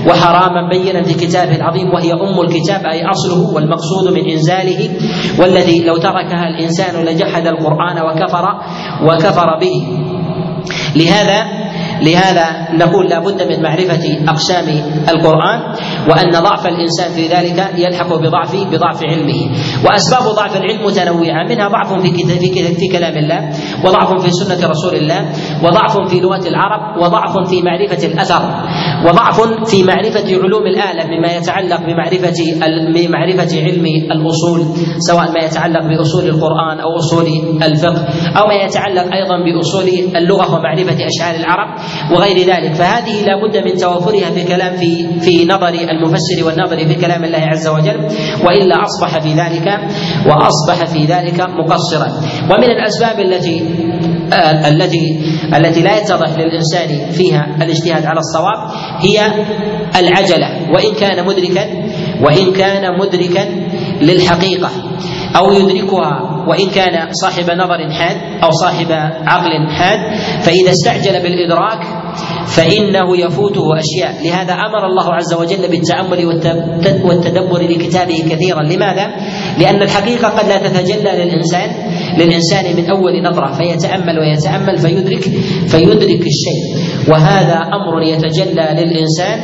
وحراما 0.08 0.70
بينا 0.70 1.04
في 1.04 1.14
كتابه 1.14 1.56
العظيم 1.56 1.94
وهي 1.94 2.14
أم 2.14 2.42
الكتاب 2.42 2.86
أي 2.86 3.06
أصله 3.06 3.54
والمقصود 3.56 4.14
من 4.14 4.30
إنزاله 4.30 4.90
والذي 5.40 5.84
لو 5.84 5.98
تركها 5.98 6.48
الإنسان 6.48 7.06
لجحد 7.06 7.48
القرآن 7.48 8.00
وكفر 8.00 8.46
وكفر 9.04 9.60
به. 9.60 9.88
لهذا 10.96 11.46
لهذا 12.02 12.46
نقول 12.74 13.10
لا 13.10 13.20
بد 13.20 13.42
من 13.52 13.62
معرفة 13.64 14.04
أقسام 14.28 14.68
القرآن 15.10 15.60
وأن 16.10 16.32
ضعف 16.32 16.68
الإنسان 16.68 17.10
في 17.16 17.28
ذلك 17.28 17.72
يلحق 17.78 18.14
بضعف 18.16 18.56
بضعف 18.56 19.04
علمه. 19.04 19.42
وأسباب 19.86 20.24
ضعف 20.36 20.58
العلم 20.58 20.86
متنوعة 20.86 21.44
منها 21.50 21.68
ضعف 21.68 21.94
في 22.02 22.10
في 22.14 22.76
في 22.76 22.88
كلام 22.88 23.18
الله 23.18 23.50
وضعف 23.86 24.22
في 24.22 24.30
سنة 24.32 24.70
رسول 24.70 24.96
الله 24.96 25.22
وضعف 25.64 26.10
في 26.10 26.20
لغة 26.20 26.48
العرب 26.48 26.98
وضعف 27.02 27.50
في 27.50 27.62
معرفة 27.62 28.08
الأثر 28.08 28.42
وضعف 29.06 29.42
في 29.70 29.84
معرفة 29.84 30.28
علوم 30.44 30.66
الآلة 30.68 31.04
مما 31.08 31.28
يتعلق 31.38 31.80
بمعرفة 31.82 32.40
بمعرفة 32.96 33.62
علم 33.62 33.86
الأصول 34.12 34.60
سواء 35.00 35.32
ما 35.32 35.40
يتعلق 35.46 35.84
بأصول 35.88 36.24
القرآن 36.28 36.80
أو 36.80 36.96
أصول 36.98 37.28
الفقه 37.64 38.06
أو 38.40 38.48
ما 38.48 38.54
يتعلق 38.54 39.14
أيضا 39.16 39.38
بأصول 39.46 39.88
اللغة 40.16 40.56
ومعرفة 40.56 40.98
أشعار 41.06 41.36
العرب. 41.36 41.70
وغير 42.12 42.38
ذلك. 42.38 42.74
فهذه 42.74 43.26
لا 43.26 43.36
بد 43.48 43.58
من 43.58 43.78
توافرها 43.78 44.30
في 44.30 44.44
كلام 44.44 44.78
في 44.78 45.20
في 45.20 45.46
نظر 45.46 45.68
المفسر 45.70 46.46
والناظر 46.46 46.78
في 46.88 46.96
كلام 46.96 47.24
الله 47.24 47.40
عز 47.40 47.68
وجل 47.68 48.00
وإلا 48.46 48.76
أصبح 48.84 49.20
في 49.20 49.34
ذلك 49.34 49.68
وأصبح 50.26 50.86
في 50.94 51.06
ذلك 51.06 51.40
مقصرا. 51.40 52.08
ومن 52.52 52.64
الأسباب 52.64 53.20
التي 53.20 53.64
آه 54.34 54.68
التي 54.68 55.20
التي 55.58 55.82
لا 55.82 55.98
يتضح 55.98 56.30
للإنسان 56.38 57.12
فيها 57.12 57.48
الاجتهاد 57.62 58.06
على 58.06 58.20
الصواب 58.20 58.60
هي 59.00 59.34
العجلة. 60.00 60.72
وإن 60.74 60.94
كان 60.96 61.26
مدركا 61.26 61.66
وإن 62.22 62.54
كان 62.54 63.00
مدركا 63.00 63.46
للحقيقة. 64.02 64.70
أو 65.38 65.52
يدركها 65.52 66.44
وإن 66.48 66.70
كان 66.70 67.08
صاحب 67.12 67.50
نظر 67.52 67.92
حاد 67.92 68.18
أو 68.44 68.52
صاحب 68.52 68.92
عقل 69.28 69.68
حاد 69.70 70.00
فإذا 70.42 70.72
استعجل 70.72 71.24
بالإدراك 71.24 71.84
فإنه 72.48 73.18
يفوته 73.18 73.62
أشياء. 73.80 74.24
لهذا 74.24 74.54
أمر 74.54 74.86
الله 74.86 75.14
عز 75.14 75.34
وجل 75.34 75.70
بالتأمل 75.72 76.26
والتدبر 77.06 77.62
لكتابه 77.62 78.24
كثيرا. 78.30 78.64
لماذا؟ 78.64 79.06
لأن 79.58 79.82
الحقيقة 79.82 80.28
قد 80.30 80.48
لا 80.50 80.58
تتجلى 80.58 81.12
للإنسان 81.24 81.70
للإنسان 82.18 82.76
من 82.76 82.90
أول 82.90 83.24
نظرة 83.24 83.54
فيتأمل 83.54 84.20
ويتأمل 84.20 84.78
فيدرك 84.78 85.24
فيدرك 85.68 86.24
الشيء. 86.34 86.64
وهذا 87.10 87.60
أمر 87.74 88.02
يتجلى 88.04 88.68
للإنسان 88.80 89.40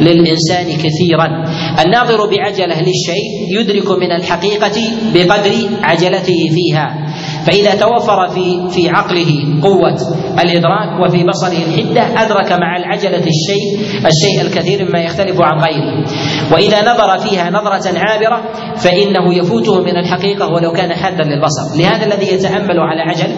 للإنسان 0.00 0.66
كثيرا. 0.66 1.44
الناظر 1.84 2.26
بعجلة 2.30 2.80
للشيء 2.80 3.26
يدرك 3.60 3.90
من 3.90 4.12
الحقيقة 4.12 4.76
بقدر 5.14 5.52
عجلته 5.82 6.50
فيها. 6.54 7.05
فإذا 7.46 7.74
توفر 7.74 8.28
في 8.28 8.68
في 8.70 8.90
عقله 8.90 9.60
قوة 9.62 9.96
الإدراك 10.40 11.00
وفي 11.00 11.24
بصره 11.24 11.58
الحدة 11.66 12.02
أدرك 12.22 12.52
مع 12.52 12.76
العجلة 12.76 13.24
الشيء 13.34 13.64
الشيء 14.06 14.40
الكثير 14.40 14.88
مما 14.88 15.00
يختلف 15.00 15.40
عن 15.40 15.60
غيره. 15.60 16.04
وإذا 16.52 16.92
نظر 16.92 17.18
فيها 17.18 17.50
نظرة 17.50 17.98
عابرة 17.98 18.42
فإنه 18.76 19.34
يفوته 19.34 19.82
من 19.82 19.96
الحقيقة 19.96 20.48
ولو 20.48 20.72
كان 20.72 20.92
حادا 20.94 21.24
للبصر. 21.24 21.78
لهذا 21.78 22.06
الذي 22.06 22.32
يتأمل 22.34 22.80
على 22.80 23.02
عجل 23.02 23.30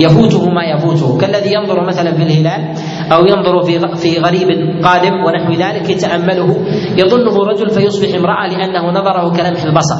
يفوته 0.00 0.48
ما 0.48 0.64
يفوته. 0.64 1.18
كالذي 1.18 1.52
ينظر 1.54 1.86
مثلا 1.86 2.12
في 2.12 2.22
الهلال 2.22 2.74
أو 3.12 3.26
ينظر 3.26 3.62
في 3.62 3.96
في 3.96 4.18
غريب 4.18 4.48
قادم 4.84 5.14
ونحو 5.24 5.52
ذلك 5.52 5.90
يتأمله 5.90 6.56
يظنه 6.96 7.36
رجل 7.44 7.70
فيصبح 7.70 8.14
امرأة 8.18 8.46
لأنه 8.46 8.90
نظره 8.90 9.36
كلمح 9.36 9.62
البصر 9.62 9.96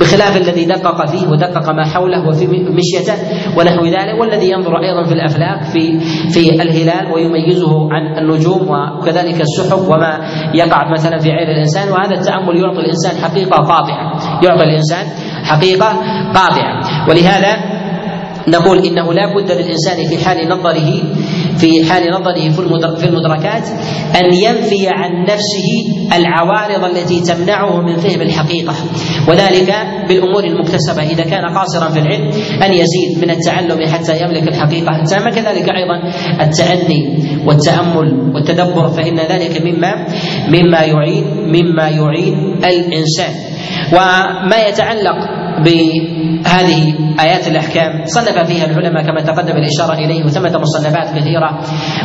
بخلاف 0.00 0.36
الذي 0.36 0.64
دقق 0.64 1.06
فيه 1.06 1.28
ودقق 1.28 1.70
ما 1.70 1.84
حوله 1.84 2.28
وفي 2.28 2.46
مشيته 2.46 3.14
ونحو 3.58 3.84
ذلك 3.84 4.20
والذي 4.20 4.50
ينظر 4.50 4.76
أيضا 4.78 5.04
في 5.04 5.12
الأفلاك 5.14 5.62
في 5.64 6.00
في 6.30 6.62
الهلال 6.62 7.12
ويميزه 7.12 7.88
عن 7.92 8.18
النجوم 8.18 8.68
وكذلك 8.98 9.40
السحب 9.40 9.88
وما 9.88 10.20
يقع 10.54 10.92
مثلا 10.92 11.18
في 11.18 11.30
عين 11.30 11.48
الإنسان 11.50 11.88
وهذا 11.92 12.14
التأمل 12.14 12.56
يعطي 12.56 12.80
الإنسان 12.80 13.16
حقيقة 13.24 13.56
قاطعة 13.56 14.12
يعطي 14.42 14.64
الإنسان 14.64 15.06
حقيقة 15.44 15.86
قاطعة 16.34 16.80
ولهذا 17.08 17.73
نقول 18.48 18.78
إنه 18.78 19.12
لا 19.12 19.34
بد 19.34 19.52
للإنسان 19.52 20.06
في 20.08 20.24
حال 20.24 20.48
نظره 20.48 21.02
في 21.58 21.84
حال 21.84 22.02
نظره 22.12 22.50
في 22.96 23.04
المدركات 23.06 23.68
أن 24.16 24.34
ينفي 24.34 24.88
عن 24.88 25.22
نفسه 25.22 25.68
العوارض 26.16 26.84
التي 26.84 27.20
تمنعه 27.20 27.80
من 27.80 27.96
فهم 27.96 28.20
الحقيقة. 28.22 28.74
وذلك 29.28 29.74
بالأمور 30.08 30.44
المكتسبة. 30.44 31.02
إذا 31.02 31.24
كان 31.24 31.44
قاصرا 31.46 31.88
في 31.88 31.98
العلم 31.98 32.30
أن 32.62 32.72
يزيد 32.72 33.18
من 33.22 33.30
التعلم 33.30 33.88
حتى 33.88 34.22
يملك 34.22 34.48
الحقيقة. 34.48 35.00
التامه 35.00 35.30
كذلك 35.30 35.68
أيضا 35.68 35.96
التأني 36.40 37.18
والتأمل 37.46 38.32
والتدبر 38.34 38.88
فإن 38.88 39.16
ذلك 39.16 39.62
مما 39.62 40.06
مما 40.48 40.80
يعين 40.82 41.24
مما 41.46 41.88
يعين 41.88 42.56
الإنسان. 42.64 43.34
وما 43.92 44.68
يتعلق 44.68 45.43
بهذه 45.62 46.94
آيات 47.20 47.48
الأحكام. 47.48 48.04
صنف 48.04 48.38
فيها 48.38 48.64
العلماء 48.66 49.02
كما 49.02 49.20
تقدم 49.20 49.56
الإشارة 49.56 49.94
إليه 49.94 50.24
وثمة 50.24 50.58
مصنفات 50.58 51.18
كثيرة 51.18 51.60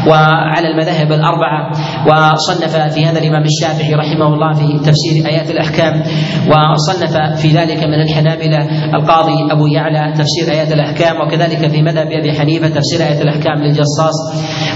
وعلى 0.08 0.68
المذاهب 0.68 1.12
الأربعة. 1.12 1.72
وصنف 2.08 2.94
في 2.94 3.06
هذا 3.06 3.20
الإمام 3.20 3.44
الشافعي 3.44 3.94
رحمه 3.94 4.28
الله 4.34 4.54
في 4.54 4.80
تفسير 4.80 5.26
آيات 5.26 5.50
الأحكام. 5.52 6.04
وصنف 6.48 7.42
في 7.42 7.48
ذلك 7.48 7.84
من 7.84 8.02
الحنابلة 8.02 8.68
القاضي 8.96 9.52
أبو 9.52 9.68
يعلى 9.68 10.14
تفسير 10.14 10.54
آيات 10.54 10.72
الأحكام 10.72 11.22
وكذلك 11.22 11.68
في 11.68 11.82
مذهب 11.82 12.08
أبي 12.12 12.40
حنيفة 12.40 12.68
تفسير 12.68 13.08
آيات 13.08 13.22
الأحكام 13.22 13.58
للجصاص. 13.64 14.18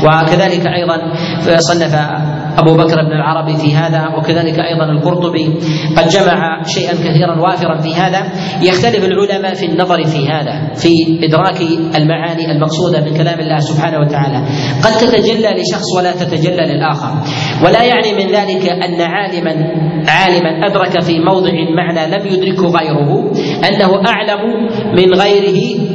وكذلك 0.04 0.68
أيضا 0.68 0.98
صنف 1.60 1.96
أبو 2.58 2.74
بكر 2.78 2.96
بن 2.96 3.12
العربي 3.12 3.58
في 3.58 3.76
هذا 3.76 4.08
وكذلك 4.18 4.60
أيضا 4.60 4.86
القرطبي. 4.92 5.48
قد 5.98 6.08
جمع 6.10 6.64
شيئا 6.64 6.94
كثيرا 6.94 7.40
وافرا 7.40 7.82
في 7.82 7.96
هذا. 7.96 8.24
يختلف 8.63 9.06
العلماء 9.06 9.54
في 9.54 9.65
النظر 9.65 10.04
في 10.04 10.28
هذا 10.28 10.73
في 10.76 10.89
إدراك 11.23 11.62
المعاني 11.95 12.52
المقصودة 12.52 13.02
من 13.02 13.17
كلام 13.17 13.39
الله 13.39 13.60
سبحانه 13.60 13.97
وتعالى. 13.99 14.45
قد 14.84 14.91
تتجلى 14.91 15.49
لشخص 15.62 15.97
ولا 15.97 16.12
تتجلى 16.12 16.63
للآخر. 16.73 17.13
ولا 17.65 17.84
يعني 17.84 18.13
من 18.13 18.32
ذلك 18.32 18.69
أن 18.69 19.02
عالما 19.02 19.52
عالما 20.08 20.67
أدرك 20.67 21.02
في 21.02 21.19
موضع 21.19 21.52
معنى 21.76 22.15
لم 22.15 22.28
يدركه 22.28 22.67
غيره 22.67 23.32
أنه 23.67 24.08
أعلم 24.08 24.41
من 24.95 25.13
غيره 25.13 25.92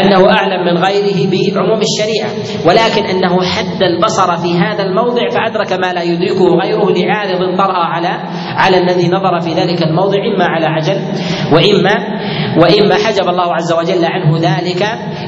أنه 0.00 0.30
أعلم 0.30 0.64
من 0.64 0.82
غيره 0.82 1.30
بعموم 1.30 1.80
الشريعة 1.80 2.30
ولكن 2.66 3.04
أنه 3.04 3.42
حد 3.42 3.82
البصر 3.82 4.36
في 4.36 4.58
هذا 4.58 4.82
الموضع 4.82 5.28
فأدرك 5.30 5.72
ما 5.72 5.92
لا 5.92 6.02
يدركه 6.02 6.44
غيره 6.62 6.90
لعارض 6.90 7.56
طرأ 7.58 7.76
على 7.76 8.08
على 8.56 8.78
الذي 8.78 9.08
نظر 9.08 9.40
في 9.40 9.54
ذلك 9.54 9.82
الموضع 9.82 10.18
إما 10.34 10.44
على 10.44 10.66
عجل 10.66 11.00
وإما 11.52 11.94
وإما 12.62 12.94
حجب 12.94 13.28
الله 13.28 13.54
عز 13.54 13.72
وجل 13.72 14.04
عنه 14.04 14.38
ذلك 14.38 14.82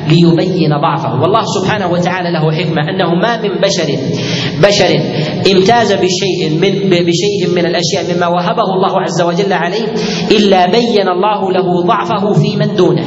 ليبين 0.09 0.71
ضعفه. 0.81 1.21
والله 1.21 1.43
سبحانه 1.45 1.93
وتعالى 1.93 2.31
له 2.33 2.53
حكمة 2.53 2.83
أنه 2.91 3.15
ما 3.15 3.37
من 3.43 3.61
بشر 3.61 3.89
بشر 4.63 5.01
امتاز 5.53 5.93
بشيء 5.93 6.51
من 6.51 6.91
بشيء 6.91 7.57
من 7.57 7.67
الأشياء 7.67 8.17
مما 8.17 8.27
وهبه 8.27 8.75
الله 8.75 9.01
عز 9.01 9.23
وجل 9.23 9.53
عليه 9.53 9.87
إلا 10.31 10.67
بين 10.67 11.09
الله 11.09 11.53
له 11.53 11.83
ضعفه 11.87 12.33
في 12.33 12.57
من 12.57 12.77
دونه. 12.77 13.05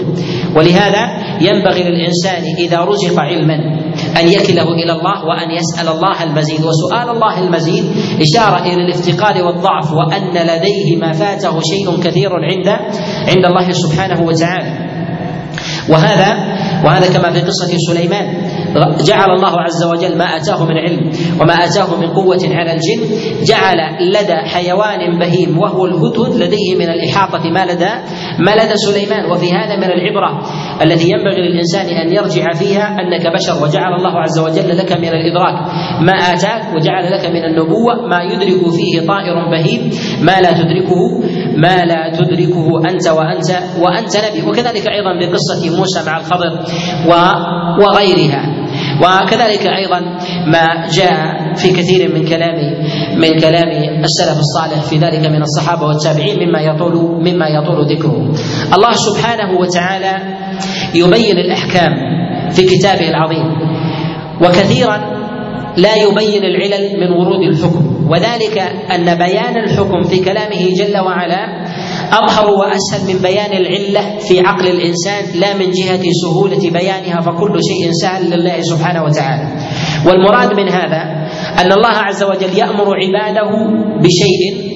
ولهذا 0.56 1.20
ينبغي 1.41 1.84
للإنسان 1.84 2.43
إذا 2.58 2.80
رزق 2.80 3.19
علما 3.19 3.56
أن 4.19 4.27
يكله 4.27 4.67
إلى 4.73 4.91
الله 4.91 5.25
وأن 5.25 5.51
يسأل 5.51 5.88
الله 5.88 6.23
المزيد. 6.23 6.60
وسؤال 6.65 7.10
الله 7.10 7.39
المزيد 7.39 7.86
إشارة 8.21 8.63
إلى 8.63 8.86
الافتقار 8.86 9.43
والضعف 9.43 9.93
وأن 9.93 10.34
لديه 10.34 10.97
ما 11.01 11.12
فاته 11.12 11.60
شيء 11.60 11.99
كثير 12.04 12.30
عند 12.34 12.67
عند 13.36 13.45
الله 13.45 13.71
سبحانه 13.71 14.21
وتعالى. 14.21 14.91
وهذا 15.89 16.62
وهذا 16.86 17.13
كما 17.13 17.32
في 17.32 17.39
قصة 17.39 17.77
سليمان. 17.88 18.51
جعل 19.06 19.30
الله 19.30 19.54
عز 19.62 19.84
وجل 19.84 20.17
ما 20.17 20.25
أتاه 20.25 20.65
من 20.65 20.77
علم 20.77 21.12
وما 21.41 21.54
أتاه 21.54 21.95
من 21.95 22.08
قوة 22.08 22.39
على 22.43 22.73
الجن. 22.73 23.01
جعل 23.43 23.77
لدى 24.15 24.38
حيوان 24.54 25.19
بهيم 25.19 25.60
وهو 25.60 25.86
الهدهد 25.86 26.36
لديه 26.36 26.75
من 26.75 26.89
الإحاطة 26.89 27.49
ما 27.49 27.65
لدى 27.65 27.91
ما 28.45 28.51
لدى 28.51 28.75
سليمان 28.75 29.32
وفي 29.32 29.54
هذا 29.54 29.75
من 29.77 29.84
العبرة 29.84 30.41
التي 30.84 31.08
ينبغي 31.12 31.41
للإنسان 31.49 31.86
أن 31.86 32.13
يرجع 32.13 32.54
فيها 32.54 32.88
أنك 33.01 33.27
بشر 33.34 33.63
وجعل 33.63 33.93
الله 33.93 34.19
عز 34.19 34.39
وجل 34.39 34.77
لك 34.77 34.91
من 34.91 35.08
الإدراك 35.08 35.56
ما 36.01 36.13
آتاك 36.13 36.73
وجعل 36.75 37.12
لك 37.12 37.25
من 37.25 37.43
النبوة 37.45 38.08
ما 38.08 38.21
يدرك 38.23 38.62
فيه 38.71 39.08
طائر 39.08 39.49
بهيم 39.51 39.91
ما 40.21 40.41
لا 40.41 40.51
تدركه 40.51 41.21
ما 41.58 41.86
لا 41.86 42.12
تدركه 42.19 42.89
أنت 42.89 43.08
وأنت 43.08 43.49
وأنت 43.80 44.13
نبي. 44.17 44.49
وكذلك 44.49 44.88
أيضا 44.88 45.13
بقصة 45.19 45.77
موسى 45.77 46.10
مع 46.10 46.17
الخضر 46.17 46.60
وغيرها. 47.80 48.43
وكذلك 49.01 49.67
أيضا 49.67 49.99
ما 50.47 50.87
جاء 50.91 51.53
في 51.55 51.69
كثير 51.69 52.13
من 52.15 52.25
كلام 52.25 52.55
من 53.17 53.39
كلام 53.39 53.67
السلف 54.03 54.37
الصالح 54.39 54.81
في 54.89 54.97
ذلك 54.97 55.25
من 55.29 55.41
الصحابة 55.41 55.85
والتابعين 55.87 56.47
مما 56.47 56.59
يطول 56.61 56.95
مما 57.21 57.47
يطول 57.47 57.85
ذكره. 57.95 58.31
الله 58.75 58.91
سبحانه 58.91 59.59
وتعالى 59.59 60.13
يبين 60.95 61.37
الأحكام 61.37 61.91
في 62.49 62.61
كتابه 62.65 63.09
العظيم 63.09 63.45
وكثيرا 64.41 64.97
لا 65.77 65.95
يبين 65.95 66.43
العلل 66.43 66.99
من 66.99 67.11
ورود 67.11 67.41
الحكم 67.43 68.07
وذلك 68.09 68.57
أن 68.95 69.15
بيان 69.15 69.57
الحكم 69.63 70.01
في 70.03 70.19
كلامه 70.23 70.69
جل 70.79 70.97
وعلا 70.97 71.65
أظهر 72.12 72.50
وأسهل 72.50 73.13
من 73.13 73.21
بيان 73.21 73.52
العلة 73.54 74.17
في 74.17 74.39
عقل 74.39 74.67
الإنسان 74.67 75.39
لا 75.39 75.54
من 75.54 75.71
جهة 75.71 76.02
سهولة 76.24 76.69
بيانها 76.69 77.21
فكل 77.21 77.60
شيء 77.69 77.91
سهل 77.91 78.30
لله 78.30 78.62
سبحانه 78.62 79.04
وتعالى 79.04 79.47
والمراد 80.06 80.54
من 80.60 80.69
هذا 80.69 81.02
أن 81.62 81.71
الله 81.71 81.89
عز 82.08 82.24
وجل 82.24 82.58
يأمر 82.58 82.88
عباده 82.95 83.50
بشيء 84.04 84.71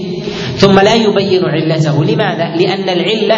ثم 0.58 0.80
لا 0.80 0.94
يبين 0.96 1.42
علته 1.46 2.04
لماذا؟ 2.04 2.56
لأن 2.56 2.90
العلة 2.90 3.38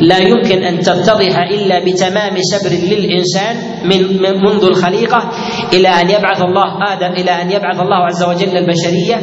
لا 0.00 0.18
يمكن 0.18 0.64
أن 0.64 0.78
تتضح 0.78 1.38
إلا 1.38 1.78
بتمام 1.78 2.34
سبر 2.52 2.70
للإنسان 2.70 3.56
من 3.84 4.22
منذ 4.22 4.64
الخليقة 4.64 5.30
إلى 5.72 5.88
أن 5.88 6.10
يبعث 6.10 6.42
الله 6.42 6.92
آدم 6.92 7.12
إلى 7.12 7.30
أن 7.30 7.50
يبعث 7.50 7.80
الله 7.80 7.96
عز 7.96 8.22
وجل 8.24 8.56
البشرية 8.56 9.16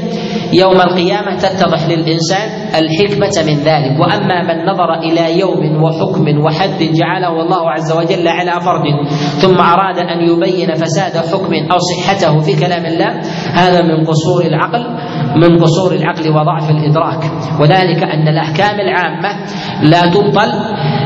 يوم 0.53 0.81
القيامة 0.81 1.37
تتضح 1.37 1.87
للإنسان 1.89 2.49
الحكمة 2.75 3.51
من 3.53 3.57
ذلك. 3.63 3.99
وأما 3.99 4.41
من 4.43 4.65
نظر 4.65 4.93
إلى 4.93 5.39
يوم 5.39 5.83
وحكم 5.83 6.37
وحد 6.45 6.79
جعله 6.79 7.41
الله 7.41 7.71
عز 7.71 7.91
وجل 7.91 8.27
على 8.27 8.51
فرد 8.61 8.83
ثم 9.41 9.59
أراد 9.59 9.97
أن 9.99 10.19
يبين 10.29 10.73
فساد 10.75 11.17
حكم 11.17 11.53
أو 11.71 11.77
صحته 11.77 12.39
في 12.39 12.59
كلام 12.65 12.85
الله 12.85 13.21
هذا 13.53 13.81
من 13.81 14.05
قصور 14.05 14.45
العقل 14.45 14.83
من 15.35 15.63
قصور 15.63 15.91
العقل 15.91 16.29
وضعف 16.29 16.69
الإدراك. 16.69 17.23
وذلك 17.59 18.03
أن 18.03 18.27
الأحكام 18.27 18.79
العامة 18.79 19.45
لا 19.83 20.01
تبطل 20.05 20.51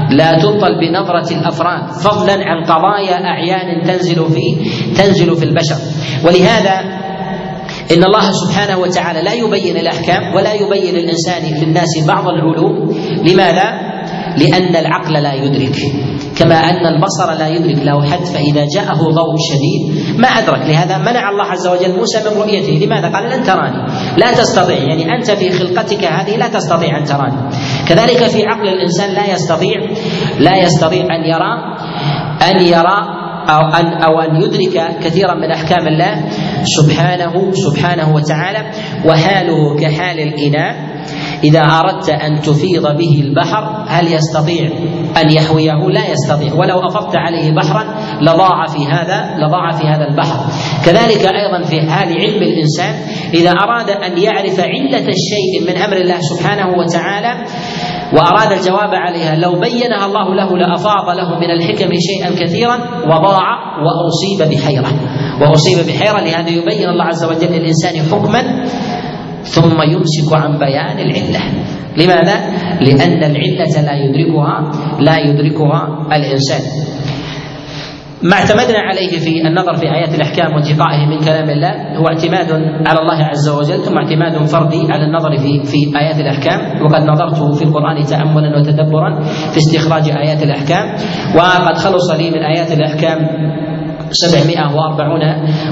لا 0.09 0.39
تبطل 0.39 0.79
بنظرة 0.79 1.39
الأفراد 1.39 1.91
فضلا 1.91 2.33
عن 2.33 2.63
قضايا 2.63 3.25
أعيان 3.25 3.81
تنزل 3.87 4.25
في 4.25 4.69
تنزل 4.97 5.35
في 5.35 5.45
البشر. 5.45 5.75
ولهذا 6.25 6.79
إن 7.91 8.03
الله 8.03 8.31
سبحانه 8.31 8.77
وتعالى 8.79 9.21
لا 9.21 9.33
يبين 9.33 9.77
الأحكام 9.77 10.35
ولا 10.35 10.53
يبين 10.53 10.95
الإنسان 10.95 11.43
للناس 11.61 12.07
بعض 12.07 12.27
العلوم. 12.27 12.95
لماذا؟ 13.23 13.95
لأن 14.37 14.75
العقل 14.75 15.13
لا 15.13 15.33
يدرك 15.33 15.75
كما 16.35 16.55
أن 16.55 16.85
البصر 16.85 17.31
لا 17.39 17.47
يدرك 17.47 17.85
له 17.85 18.03
حد 18.11 18.25
فإذا 18.25 18.65
جاءه 18.75 18.97
ضوء 18.97 19.35
شديد 19.49 20.15
ما 20.19 20.27
أدرك 20.27 20.61
لهذا 20.67 20.97
منع 20.97 21.29
الله 21.29 21.45
عز 21.45 21.67
وجل 21.67 21.95
موسى 21.97 22.19
من 22.29 22.37
رؤيته. 22.41 22.85
لماذا؟ 22.85 23.07
قال 23.07 23.29
لن 23.29 23.43
تراني. 23.43 23.87
لا 24.17 24.31
تستطيع 24.31 24.77
يعني 24.77 25.15
أنت 25.15 25.31
في 25.31 25.51
خلقتك 25.51 26.03
هذه 26.03 26.37
لا 26.37 26.47
تستطيع 26.47 26.97
أن 26.97 27.03
تراني. 27.03 27.37
كذلك 27.87 28.27
في 28.27 28.45
عقل 28.45 28.67
الإنسان 28.67 29.09
لا 29.13 29.33
يستطيع 29.33 29.81
لا 30.39 30.55
يستطيع 30.55 31.01
أن 31.01 31.23
يرى 31.25 31.53
أن 32.49 32.61
يرى 32.61 33.25
أو 33.49 33.67
أن 33.67 34.03
أو 34.03 34.19
أن 34.19 34.35
يدرك 34.35 34.97
كثيرا 35.03 35.33
من 35.33 35.51
أحكام 35.51 35.87
الله 35.87 36.25
سبحانه 36.63 37.51
سبحانه 37.51 38.15
وتعالى 38.15 38.71
وحاله 39.05 39.75
كحال 39.75 40.19
الإناء. 40.19 40.94
إذا 41.43 41.59
أردت 41.59 42.09
أن 42.09 42.41
تفيض 42.41 42.97
به 42.97 43.21
البحر 43.21 43.85
هل 43.87 44.13
يستطيع 44.13 44.69
أن 45.21 45.31
يحويه؟ 45.31 45.89
لا 45.89 46.11
يستطيع. 46.11 46.53
ولو 46.53 46.87
أفضت 46.87 47.15
عليه 47.17 47.55
بحرا 47.55 47.83
لضاع 48.21 48.67
في 48.67 48.85
هذا 48.87 49.35
لضاع 49.37 49.71
في 49.71 49.87
هذا 49.87 50.07
البحر. 50.07 50.39
كذلك 50.85 51.25
أيضا 51.25 51.61
في 51.63 51.91
حال 51.91 52.07
علم 52.07 52.43
الإنسان 52.43 52.95
إذا 53.33 53.51
أراد 53.51 53.89
أن 53.89 54.17
يعرف 54.17 54.59
علة 54.59 55.07
الشيء 55.07 55.61
من 55.67 55.77
أمر 55.81 55.97
الله 55.97 56.17
سبحانه 56.19 56.77
وتعالى 56.77 57.45
وأراد 58.13 58.51
الجواب 58.51 58.89
عليها 58.93 59.35
لو 59.35 59.59
بينها 59.59 60.05
الله 60.05 60.35
له 60.35 60.57
لأفاض 60.57 61.09
له 61.17 61.39
من 61.39 61.51
الحكم 61.51 61.89
شيئا 61.99 62.45
كثيرا 62.45 62.77
وضاع 63.05 63.47
وأصيب 63.85 64.51
بحيرة. 64.51 64.89
وأصيب 65.41 65.87
بحيرة 65.87 66.19
لهذا 66.19 66.49
يبين 66.49 66.89
الله 66.89 67.03
عز 67.03 67.25
وجل 67.25 67.51
للإنسان 67.53 68.11
حكما 68.11 68.65
ثم 69.45 69.77
يمسك 69.81 70.33
عن 70.33 70.57
بيان 70.57 70.99
العلة. 70.99 71.41
لماذا؟ 71.97 72.35
لأن 72.81 73.23
العلة 73.23 73.81
لا 73.85 73.93
يدركها 73.93 74.71
لا 74.99 75.17
يدركها 75.17 76.07
الإنسان. 76.15 76.61
ما 78.23 78.33
اعتمدنا 78.33 78.79
عليه 78.79 79.19
في 79.19 79.47
النظر 79.47 79.75
في 79.75 79.85
آيات 79.85 80.15
الأحكام 80.15 80.53
وانتقائه 80.53 81.05
من 81.05 81.19
كلام 81.19 81.49
الله 81.49 81.97
هو 81.97 82.07
اعتماد 82.07 82.51
على 82.87 82.99
الله 82.99 83.23
عز 83.25 83.49
وجل 83.49 83.79
ثم 83.85 83.97
اعتماد 83.97 84.45
فردي 84.45 84.87
على 84.89 85.03
النظر 85.05 85.37
في 85.37 85.63
في 85.63 85.99
آيات 85.99 86.19
الأحكام. 86.19 86.81
وقد 86.83 87.03
نظرت 87.03 87.57
في 87.57 87.63
القرآن 87.63 88.05
تأملا 88.05 88.57
وتدبرا 88.57 89.23
في 89.23 89.57
استخراج 89.57 90.09
آيات 90.09 90.43
الأحكام. 90.43 90.95
وقد 91.35 91.77
خلص 91.77 92.11
لي 92.11 92.29
من 92.29 92.43
آيات 92.43 92.71
الأحكام 92.71 93.19
سبعمائة 94.11 94.75
وأربعون 94.75 95.21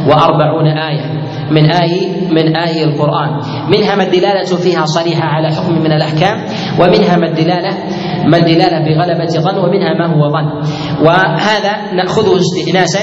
وأربعون 0.08 0.68
آية. 0.68 1.24
من 1.52 1.72
آي 1.72 2.08
من 2.32 2.56
آي 2.56 2.84
القرآن. 2.84 3.30
منها 3.70 3.96
ما 3.96 4.04
الدلالة 4.04 4.56
فيها 4.56 4.86
صريحة 4.86 5.24
على 5.24 5.48
حكم 5.56 5.74
من 5.74 5.92
الأحكام 5.92 6.46
ومنها 6.80 7.18
ما 7.18 7.28
الدلالة 7.28 7.78
ما 8.26 8.38
الدلالة 8.38 8.80
بغلبة 8.80 9.40
ظن 9.40 9.58
ومنها 9.58 9.94
ما 9.94 10.08
هو 10.08 10.30
ظن. 10.30 10.50
وهذا 11.06 11.94
نأخذه 11.96 12.40
استئناسا 12.40 13.00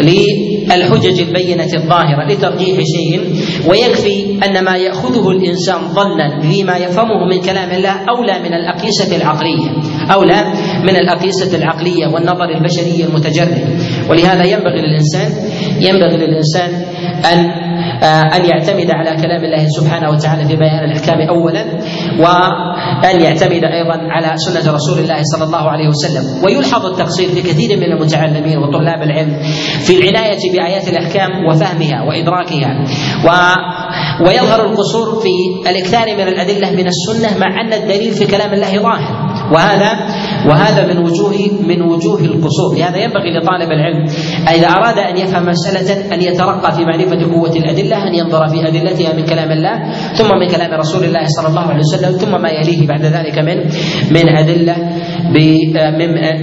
للحجج 0.00 1.20
البينة 1.20 1.68
الظاهرة 1.74 2.24
لترجيح 2.28 2.78
شيء. 2.96 3.20
ويكفي 3.70 4.38
أن 4.46 4.64
ما 4.64 4.76
يأخذه 4.76 5.30
الإنسان 5.30 5.78
ظنا 5.78 6.40
فيما 6.40 6.76
يفهمه 6.76 7.24
من 7.30 7.40
كلام 7.40 7.70
الله 7.70 7.96
أولى 8.08 8.38
من 8.38 8.54
الأقيسة 8.54 9.16
العقلية. 9.16 9.70
أولى 10.10 10.44
من 10.82 10.96
الأقيسة 10.96 11.56
العقلية 11.56 12.06
والنظر 12.06 12.48
البشري 12.48 13.04
المتجرد. 13.04 13.78
ولهذا 14.10 14.44
ينبغي 14.44 14.80
للإنسان 14.80 15.30
ينبغي 15.80 16.16
للإنسان 16.16 16.70
أن 17.32 17.64
آه، 18.02 18.36
أن 18.36 18.44
يعتمد 18.44 18.90
على 18.90 19.22
كلام 19.22 19.44
الله 19.44 19.66
سبحانه 19.68 20.10
وتعالى 20.10 20.48
في 20.48 20.56
بيان 20.56 20.84
الأحكام 20.84 21.20
أولا 21.28 21.64
وأن 22.18 23.20
يعتمد 23.20 23.64
أيضا 23.64 23.96
على 24.10 24.32
سنة 24.36 24.74
رسول 24.74 24.98
الله 24.98 25.20
صلى 25.22 25.44
الله 25.44 25.70
عليه 25.70 25.88
وسلم. 25.88 26.44
ويلحظ 26.44 26.86
التقصير 26.86 27.28
في 27.28 27.42
كثير 27.42 27.76
من 27.76 27.92
المتعلمين 27.92 28.58
وطلاب 28.58 29.02
العلم 29.02 29.38
في 29.86 29.98
العناية 29.98 30.38
بآيات 30.52 30.88
الأحكام 30.88 31.30
وفهمها 31.50 32.02
وإدراكها. 32.02 32.84
و 33.24 33.28
ويظهر 34.26 34.66
القصور 34.66 35.20
في 35.20 35.68
الإكثار 35.70 36.06
من 36.16 36.28
الأدلة 36.28 36.70
من 36.70 36.86
السنة 36.86 37.38
مع 37.38 37.60
أن 37.60 37.72
الدليل 37.72 38.12
في 38.12 38.26
كلام 38.26 38.52
الله 38.54 38.78
ظاهر. 38.78 39.33
وهذا 39.52 39.90
وهذا 40.48 40.86
من 40.94 40.98
وجوه 40.98 41.34
من 41.68 41.82
وجوه 41.82 42.20
القصور. 42.20 42.76
لهذا 42.78 42.96
ينبغي 42.96 43.30
لطالب 43.38 43.70
العلم 43.72 44.06
إذا 44.56 44.68
أراد 44.68 44.98
أن 44.98 45.16
يفهم 45.16 45.46
مسألة 45.46 46.14
أن 46.14 46.22
يترقى 46.22 46.72
في 46.72 46.84
معرفة 46.84 47.32
قوة 47.32 47.56
الأدلة 47.56 48.08
أن 48.08 48.14
ينظر 48.14 48.48
في 48.48 48.68
أدلتها 48.68 49.12
من 49.12 49.24
كلام 49.24 49.50
الله 49.50 49.92
ثم 50.14 50.30
من 50.40 50.48
كلام 50.48 50.80
رسول 50.80 51.04
الله 51.04 51.24
صلى 51.24 51.48
الله 51.48 51.60
عليه 51.60 51.80
وسلم 51.80 52.12
ثم 52.18 52.42
ما 52.42 52.48
يليه 52.48 52.86
بعد 52.86 53.04
ذلك 53.04 53.38
من 53.38 53.56
من 54.10 54.28
أدلة 54.28 54.76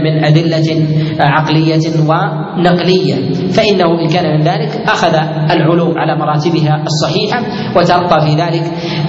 من 0.04 0.24
أدلة 0.24 0.88
عقلية 1.20 1.86
ونقلية. 2.10 3.16
فإنه 3.52 4.02
إن 4.02 4.08
كان 4.10 4.38
من 4.38 4.44
ذلك 4.44 4.72
أخذ 4.88 5.16
العلوم 5.52 5.98
على 5.98 6.16
مراتبها 6.16 6.84
الصحيحة 6.84 7.44
وترقى 7.76 8.22
في 8.26 8.36
ذلك 8.36 8.64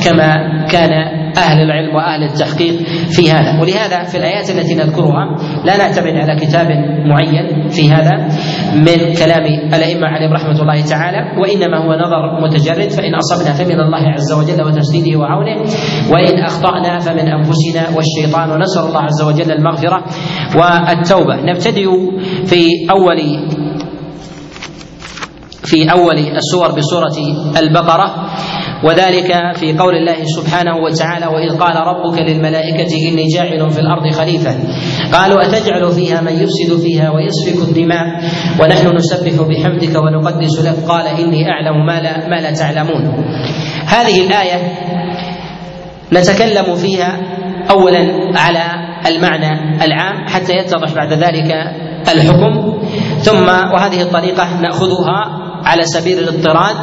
كما 0.05 0.32
كان 0.70 1.22
أهل 1.37 1.59
العلم 1.62 1.95
وأهل 1.95 2.22
التحقيق 2.22 2.74
في 3.11 3.30
هذا. 3.33 3.61
ولهذا 3.61 4.03
في 4.05 4.16
الآيات 4.18 4.51
التي 4.51 4.74
نذكرها 4.74 5.37
لا 5.64 5.76
نعتمد 5.76 6.14
على 6.16 6.37
كتاب 6.41 6.66
معين 7.07 7.68
في 7.68 7.91
هذا 7.91 8.16
من 8.74 9.14
كلام 9.14 9.45
الأئمة 9.74 10.07
عليهم 10.09 10.33
رحمة 10.33 10.61
الله 10.62 10.80
تعالى 10.80 11.41
وإنما 11.41 11.78
هو 11.85 11.93
نظر 11.95 12.41
متجرد 12.45 12.91
فإن 12.91 13.14
أصبنا 13.14 13.53
فمن 13.55 13.80
الله 13.80 14.09
عز 14.12 14.33
وجل 14.33 14.62
وتسديده 14.66 15.18
وعونه 15.18 15.57
وإن 16.11 16.39
أخطأنا 16.45 16.99
فمن 16.99 17.28
أنفسنا 17.28 17.97
والشيطان 17.97 18.51
ونسأل 18.51 18.83
الله 18.83 19.01
عز 19.01 19.22
وجل 19.22 19.53
المغفرة 19.53 20.05
والتوبة. 20.57 21.37
نبتدئ 21.43 21.89
في 22.47 22.66
أول 22.91 23.18
في 25.64 25.93
أول 25.93 26.18
السور 26.18 26.68
بسورة 26.78 27.16
البقرة. 27.59 28.26
وذلك 28.85 29.57
في 29.57 29.78
قول 29.78 29.95
الله 29.95 30.24
سبحانه 30.24 30.76
وتعالى 30.76 31.26
وإذ 31.26 31.59
قال 31.59 31.76
ربك 31.76 32.18
للملائكة 32.18 33.09
إني 33.09 33.26
جاعل 33.35 33.70
في 33.70 33.80
الأرض 33.80 34.12
خليفة. 34.12 34.57
قالوا 35.12 35.43
أتجعل 35.47 35.93
فيها 35.93 36.20
من 36.20 36.33
يفسد 36.33 36.80
فيها 36.83 37.11
ويسفك 37.11 37.68
الدماء 37.68 38.07
ونحن 38.61 38.97
نسبح 38.97 39.33
بحمدك 39.49 40.03
ونقدس 40.03 40.61
لك. 40.64 40.76
قال 40.89 41.07
إني 41.07 41.51
أعلم 41.51 41.87
ما 41.87 42.01
لا, 42.01 42.28
ما 42.28 42.41
لا 42.41 42.51
تعلمون. 42.51 43.24
هذه 43.87 44.26
الآية 44.26 44.59
نتكلم 46.12 46.74
فيها 46.74 47.16
أولا 47.70 48.33
على 48.37 48.64
المعنى 49.07 49.85
العام 49.85 50.28
حتى 50.28 50.53
يتضح 50.53 50.95
بعد 50.95 51.12
ذلك 51.12 51.51
الحكم. 52.09 52.83
ثم 53.18 53.47
وهذه 53.47 54.03
الطريقة 54.03 54.61
نأخذها 54.61 55.43
على 55.64 55.83
سبيل 55.83 56.18
الاضطراد. 56.18 56.76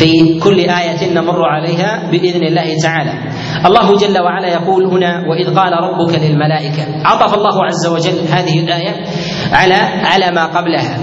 في 0.00 0.38
كل 0.40 0.58
آية 0.60 1.12
نمر 1.12 1.44
عليها 1.44 2.10
بإذن 2.10 2.42
الله 2.48 2.76
تعالى. 2.82 3.12
الله 3.66 3.96
جل 3.96 4.16
وعلا 4.24 4.48
يقول 4.48 4.84
هنا 4.86 5.12
وإذ 5.28 5.54
قال 5.54 5.72
ربك 5.72 6.12
للملائكة 6.18 6.82
عطف 7.04 7.34
الله 7.34 7.56
عز 7.64 7.86
وجل 7.86 8.18
هذه 8.32 8.60
الآية 8.64 8.94
على 9.52 9.74
على 10.08 10.30
ما 10.32 10.44
قبلها. 10.46 10.96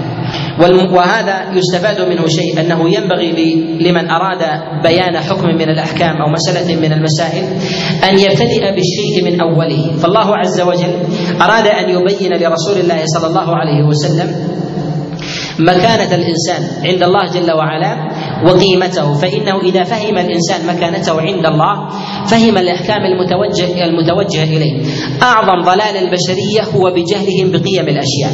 وهذا 0.90 1.36
يستفاد 1.54 2.00
منه 2.10 2.26
شيء 2.26 2.60
أنه 2.60 2.88
ينبغي 2.96 3.30
لمن 3.80 4.10
أراد 4.10 4.42
بيان 4.82 5.14
حكم 5.20 5.48
من 5.48 5.68
الأحكام 5.70 6.16
أو 6.22 6.28
مسألة 6.32 6.80
من 6.80 6.92
المسائل 6.92 7.44
أن 8.10 8.18
يبتدئ 8.18 8.64
بالشيء 8.74 9.14
من 9.24 9.40
أوله. 9.40 9.92
فالله 10.02 10.36
عز 10.36 10.60
وجل 10.60 10.94
أراد 11.42 11.66
أن 11.66 11.90
يبين 11.90 12.32
لرسول 12.32 12.76
الله 12.80 13.00
صلى 13.06 13.26
الله 13.26 13.56
عليه 13.56 13.82
وسلم 13.86 14.58
مكانة 15.58 16.14
الإنسان 16.14 16.62
عند 16.84 17.02
الله 17.02 17.26
جل 17.34 17.52
وعلا 17.52 17.92
وقيمته. 18.46 19.14
فإنه 19.18 19.60
إذا 19.62 19.82
فهم 19.82 20.18
الإنسان 20.18 20.66
مكانته 20.66 21.20
عند 21.20 21.46
الله 21.46 21.88
فهم 22.26 22.58
الأحكام 22.58 23.00
المتوجه 23.04 23.84
المتوجهة 23.84 24.44
إليه. 24.44 24.82
أعظم 25.22 25.62
ضلال 25.64 25.96
البشرية 25.96 26.62
هو 26.74 26.90
بجهلهم 26.90 27.50
بقيم 27.50 27.88
الأشياء. 27.88 28.32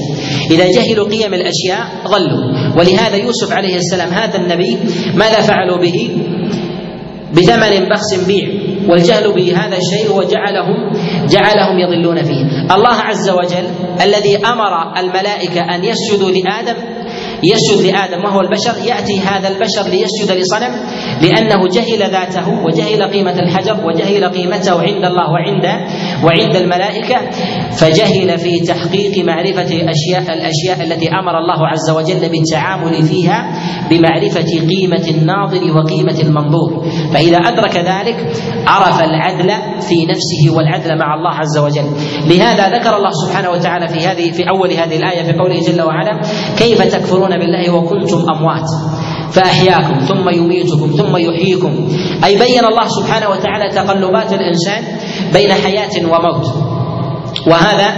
إذا 0.51 0.67
جهلوا 0.71 1.09
قيم 1.09 1.35
الأشياء 1.35 1.89
ضلوا. 2.09 2.79
ولهذا 2.79 3.17
يوسف 3.17 3.53
عليه 3.53 3.77
السلام 3.77 4.09
هذا 4.09 4.39
النبي 4.39 4.79
ماذا 5.15 5.41
فعلوا 5.41 5.79
به؟ 5.79 6.11
بثمن 7.33 7.89
بخس 7.89 8.27
بيع. 8.27 8.49
والجهل 8.89 9.33
بهذا 9.33 9.77
الشيء 9.77 10.11
هو 10.11 10.23
جعلهم 10.23 10.93
جعلهم 11.29 11.79
يضلون 11.79 12.23
فيه. 12.23 12.75
الله 12.75 12.95
عز 12.95 13.31
وجل 13.31 13.67
الذي 14.05 14.37
أمر 14.37 14.99
الملائكة 14.99 15.61
أن 15.75 15.85
يسجدوا 15.85 16.31
لآدم 16.31 16.75
يسجد 17.53 17.87
لآدم 17.87 18.25
وهو 18.25 18.41
البشر. 18.41 18.75
يأتي 18.87 19.21
هذا 19.21 19.49
البشر 19.49 19.83
ليسجد 19.89 20.37
لصنم 20.39 20.73
لأنه 21.23 21.69
جهل 21.69 22.11
ذاته 22.11 22.49
وجهل 22.65 23.03
قيمة 23.13 23.39
الحجر 23.39 23.87
وجهل 23.87 24.25
قيمته 24.25 24.81
عند 24.81 25.05
الله 25.05 25.31
وعند 25.31 25.65
وعند 26.25 26.57
الملائكة. 26.57 27.31
فجهل 27.71 28.39
في 28.39 28.61
تحقيق 28.61 29.25
معرفة 29.25 29.91
أشياء 29.91 30.23
الأشياء 30.37 30.83
التي 30.87 31.09
أمر 31.09 31.39
الله 31.39 31.67
عز 31.67 31.91
وجل 31.91 32.29
بالتعامل 32.29 33.03
فيها 33.03 33.53
بمعرفة 33.91 34.51
قيمة 34.69 35.07
الناظر 35.11 35.77
وقيمة 35.77 36.19
المنظور. 36.21 36.85
فإذا 37.15 37.39
أدرك 37.39 37.77
ذلك 37.77 38.17
عرف 38.67 39.03
العدل 39.05 39.51
في 39.81 40.07
نفسه 40.07 40.57
والعدل 40.57 40.99
مع 40.99 41.15
الله 41.15 41.31
عز 41.31 41.59
وجل. 41.59 41.89
لهذا 42.27 42.79
ذكر 42.79 42.97
الله 42.97 43.11
سبحانه 43.11 43.51
وتعالى 43.51 43.89
في 43.89 44.07
هذه 44.07 44.31
في 44.31 44.43
أول 44.49 44.71
هذه 44.71 44.97
الآية 44.97 45.23
في 45.23 45.33
قوله 45.39 45.61
جل 45.61 45.83
وعلا 45.83 46.21
كيف 46.59 46.83
تكفرون 46.83 47.34
بالله 47.39 47.70
وكنتم 47.70 48.24
أموات 48.37 48.68
فأحياكم 49.32 49.99
ثم 49.99 50.28
يميتكم 50.28 50.91
ثم 50.97 51.16
يحييكم 51.16 51.89
أي 52.24 52.39
بين 52.39 52.64
الله 52.64 52.89
سبحانه 52.89 53.28
وتعالى 53.28 53.68
تقلبات 53.74 54.32
الإنسان 54.32 54.82
بين 55.32 55.53
حياة 55.53 55.95
وموت 56.07 56.47
وهذا 57.47 57.89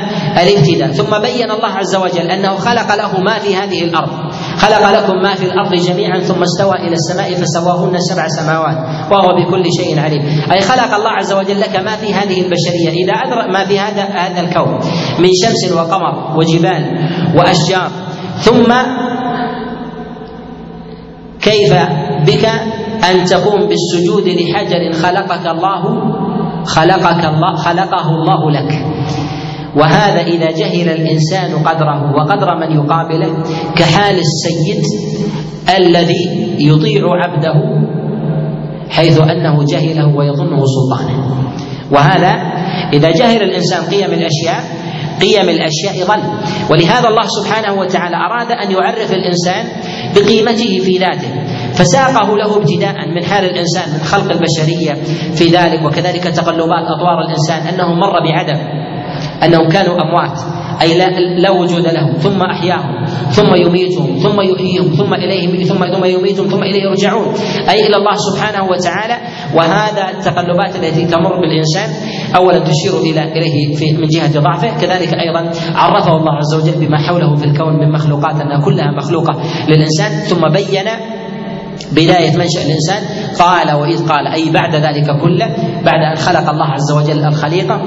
الابتداء. 0.42 0.92
ثم 0.92 1.18
بين 1.22 1.50
الله 1.50 1.68
عز 1.68 1.96
وجل 1.96 2.30
انه 2.30 2.56
خلق 2.56 2.94
له 2.94 3.20
ما 3.20 3.38
في 3.38 3.56
هذه 3.56 3.84
الأرض 3.84 4.10
خلق 4.58 4.90
لكم 4.90 5.22
ما 5.22 5.34
في 5.34 5.44
الأرض 5.44 5.74
جميعا 5.74 6.18
ثم 6.20 6.42
استوى 6.42 6.76
إلى 6.76 6.92
السماء 6.92 7.34
فسواهن 7.34 8.00
سبع 8.00 8.28
سماوات 8.28 8.76
وهو 9.12 9.28
بكل 9.38 9.64
شيء 9.72 10.00
عليم. 10.00 10.22
أي 10.52 10.60
خلق 10.60 10.94
الله 10.94 11.10
عز 11.10 11.32
وجل 11.32 11.60
لك 11.60 11.76
ما 11.76 11.96
في 11.96 12.14
هذه 12.14 12.40
البشريه. 12.40 12.90
اذا 13.04 13.12
ادرك 13.12 13.48
ما 13.52 13.64
في 13.64 13.78
هذا 13.80 14.02
هذا 14.02 14.40
الكون 14.40 14.74
من 15.18 15.30
شمس 15.44 15.72
وقمر 15.72 16.36
وجبال 16.38 16.82
وأشجار. 17.36 17.90
ثم 18.38 18.72
كيف 21.46 21.72
بك 22.26 22.44
أن 23.10 23.24
تقوم 23.24 23.60
بالسجود 23.70 24.26
لحجر 24.28 24.82
خلقك 24.92 25.46
الله 25.46 25.82
خلقك 26.64 27.22
الله 27.24 27.52
خلقه 27.56 28.06
الله 28.10 28.50
لك. 28.50 28.70
وهذا 29.76 30.20
إذا 30.20 30.50
جهل 30.50 30.88
الإنسان 30.88 31.50
قدره 31.64 32.00
وقدر 32.16 32.48
من 32.60 32.70
يقابله 32.76 33.32
كحال 33.76 34.16
السيد 34.18 34.82
الذي 35.78 36.24
يطيع 36.58 37.02
عبده 37.24 37.56
حيث 38.90 39.20
أنه 39.20 39.64
جهله 39.64 40.16
ويظنه 40.16 40.60
سلطانه. 40.76 41.18
وهذا 41.92 42.32
إذا 42.92 43.10
جهل 43.10 43.42
الإنسان 43.42 43.82
قيم 43.90 44.10
الأشياء 44.12 44.60
قيم 45.20 45.48
الأشياء 45.48 46.06
ظن. 46.06 46.22
ولهذا 46.70 47.08
الله 47.08 47.26
سبحانه 47.42 47.72
وتعالى 47.80 48.16
أراد 48.16 48.50
أن 48.52 48.70
يعرف 48.70 49.12
الإنسان 49.12 49.64
بقيمته 50.14 50.78
في 50.84 50.98
ذاته 50.98 51.32
فساقه 51.74 52.36
له 52.36 52.56
ابتداء 52.56 52.94
من 53.14 53.24
حال 53.24 53.44
الإنسان 53.44 53.92
من 53.92 54.00
خلق 54.04 54.32
البشرية 54.32 54.92
في 55.34 55.44
ذلك 55.48 55.84
وكذلك 55.84 56.22
تقلبات 56.24 56.84
أطوار 56.96 57.18
الإنسان 57.26 57.66
أنه 57.74 57.94
مر 57.94 58.14
بعدم 58.24 58.58
أنهم 59.44 59.68
كانوا 59.68 59.94
أموات. 60.02 60.65
أي 60.82 60.98
لا, 60.98 61.08
لا 61.40 61.50
وجود 61.50 61.86
لهم. 61.86 62.12
ثم 62.12 62.42
أحياهم 62.42 63.06
ثم 63.30 63.54
يميتهم 63.54 64.18
ثم 64.18 64.40
يحييهم 64.40 64.88
ثم 64.94 65.14
اليه 65.14 65.64
ثم 65.64 65.86
ثم 65.86 66.04
يميتهم 66.04 66.48
ثم 66.48 66.62
إليه 66.62 66.82
يرجعون. 66.82 67.34
أي 67.68 67.86
إلى 67.86 67.96
الله 67.96 68.14
سبحانه 68.16 68.70
وتعالى. 68.70 69.16
وهذا 69.54 70.10
التقلبات 70.10 70.76
التي 70.76 71.04
تمر 71.06 71.40
بالإنسان 71.40 71.90
اولا 72.36 72.58
تشير 72.58 73.00
إلى 73.00 73.22
إليه 73.32 73.74
في 73.76 73.92
من 73.96 74.08
جهة 74.08 74.40
ضعفه. 74.40 74.80
كذلك 74.80 75.14
أيضا 75.14 75.50
عرفه 75.74 76.16
الله 76.16 76.32
عز 76.32 76.54
وجل 76.54 76.86
بما 76.86 76.98
حوله 76.98 77.36
في 77.36 77.44
الكون 77.44 77.74
من 77.74 77.92
مخلوقات 77.92 78.40
أنها 78.40 78.64
كلها 78.64 78.90
مخلوقة 78.90 79.42
للإنسان. 79.68 80.10
ثم 80.10 80.48
بين 80.48 80.88
بداية 81.92 82.36
منشأ 82.36 82.62
الإنسان. 82.66 83.02
قال 83.38 83.72
وإذ 83.72 84.08
قال 84.08 84.26
أي 84.26 84.50
بعد 84.50 84.74
ذلك 84.74 85.06
كله 85.22 85.46
بعد 85.84 86.00
أن 86.10 86.16
خلق 86.16 86.50
الله 86.50 86.66
عز 86.66 86.92
وجل 86.92 87.24
الخليقة. 87.24 87.80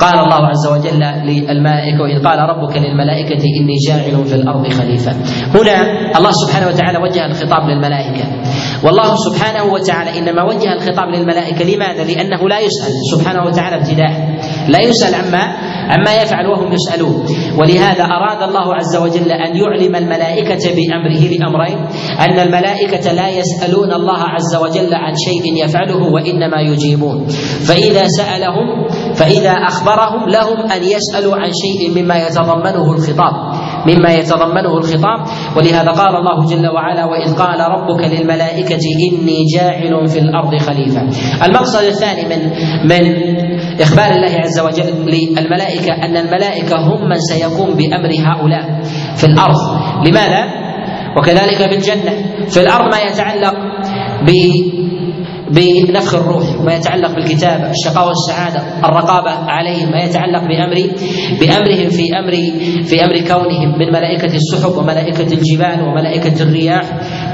قال 0.00 0.18
الله 0.18 0.46
عز 0.48 0.66
وجل 0.66 1.00
للملائكة 1.00 2.02
وإذ 2.02 2.24
قال 2.24 2.38
ربك 2.38 2.76
للملائكة 2.76 3.42
إني 3.60 3.76
جاعل 3.88 4.24
في 4.26 4.34
الأرض 4.34 4.68
خليفة. 4.68 5.12
هنا 5.54 5.76
الله 6.18 6.30
سبحانه 6.30 6.66
وتعالى 6.66 6.98
وجه 6.98 7.26
الخطاب 7.26 7.62
للملائكة. 7.68 8.24
والله 8.84 9.14
سبحانه 9.16 9.72
وتعالى 9.72 10.18
إنما 10.18 10.42
وجه 10.42 10.72
الخطاب 10.72 11.08
للملائكة 11.14 11.64
لماذا؟ 11.64 12.04
لأنه 12.04 12.48
لا 12.48 12.58
يسأل. 12.60 12.92
سبحانه 13.12 13.46
وتعالى 13.46 13.76
ابتداء. 13.76 14.12
لا 14.68 14.80
يسأل 14.80 15.14
عما 15.14 15.42
عما 15.92 16.22
يفعل 16.22 16.46
وهم 16.46 16.72
يسألون. 16.72 17.24
ولهذا 17.58 18.04
أراد 18.04 18.42
الله 18.42 18.74
عز 18.74 18.96
وجل 18.96 19.30
أن 19.32 19.56
يعلم 19.56 19.96
الملائكة 19.96 20.64
بأمره 20.76 21.22
لأمرين. 21.32 21.78
أن 22.20 22.38
الملائكة 22.38 23.12
لا 23.12 23.28
يسألون 23.28 23.92
الله 23.92 24.18
عز 24.18 24.56
وجل 24.56 24.94
عن 24.94 25.14
شيء 25.26 25.64
يفعله 25.64 26.12
وإنما 26.12 26.60
يجيبون. 26.60 27.26
فإذا 27.68 28.04
سألهم 28.06 28.88
فإذا 29.14 29.50
أخبرهم 29.50 30.28
لهم 30.28 30.70
أن 30.70 30.82
يسألوا 30.82 31.36
عن 31.36 31.50
شيء 31.52 32.02
مما 32.02 32.26
يتضمنه 32.26 32.92
الخطاب. 32.92 33.51
مما 33.86 34.10
يتضمنه 34.12 34.78
الخطاب. 34.78 35.18
ولهذا 35.56 35.90
قال 35.90 36.16
الله 36.16 36.46
جل 36.46 36.66
وعلا 36.68 37.04
وإذ 37.04 37.36
قال 37.36 37.60
ربك 37.60 38.04
للملائكة 38.04 38.84
إني 39.08 39.38
جاعل 39.54 40.06
في 40.08 40.18
الأرض 40.18 40.58
خليفة. 40.58 41.02
المقصد 41.46 41.84
الثاني 41.84 42.24
من 42.28 42.40
من 42.84 43.02
إخبار 43.80 44.10
الله 44.10 44.34
عز 44.40 44.60
وجل 44.60 44.92
للملائكة 45.06 45.92
أن 46.04 46.16
الملائكة 46.16 46.76
هم 46.76 47.08
من 47.08 47.18
سيقوم 47.18 47.74
بأمر 47.74 48.10
هؤلاء 48.18 48.82
في 49.16 49.24
الأرض. 49.24 49.60
لماذا؟ 50.06 50.62
وكذلك 51.16 51.56
في 51.56 51.74
الجنة 51.74 52.12
في 52.48 52.60
الأرض 52.60 52.94
ما 52.94 53.00
يتعلق 53.00 53.54
بنفخ 55.52 56.14
الروح 56.14 56.44
ما 56.64 56.74
يتعلق 56.74 57.14
بالكتابة 57.14 57.70
الشقاء 57.70 58.08
والسعادة 58.08 58.62
الرقابة 58.84 59.30
عليهم 59.30 59.90
ما 59.90 60.02
يتعلق 60.04 60.40
بأمر 60.40 60.76
بأمرهم 61.40 61.88
في 61.90 62.04
أمر 62.18 62.32
في 62.84 63.04
أمر 63.04 63.18
كونهم 63.28 63.78
من 63.78 63.86
ملائكة 63.92 64.34
السحب 64.34 64.76
وملائكة 64.78 65.32
الجبال 65.32 65.82
وملائكة 65.88 66.42
الرياح 66.42 66.84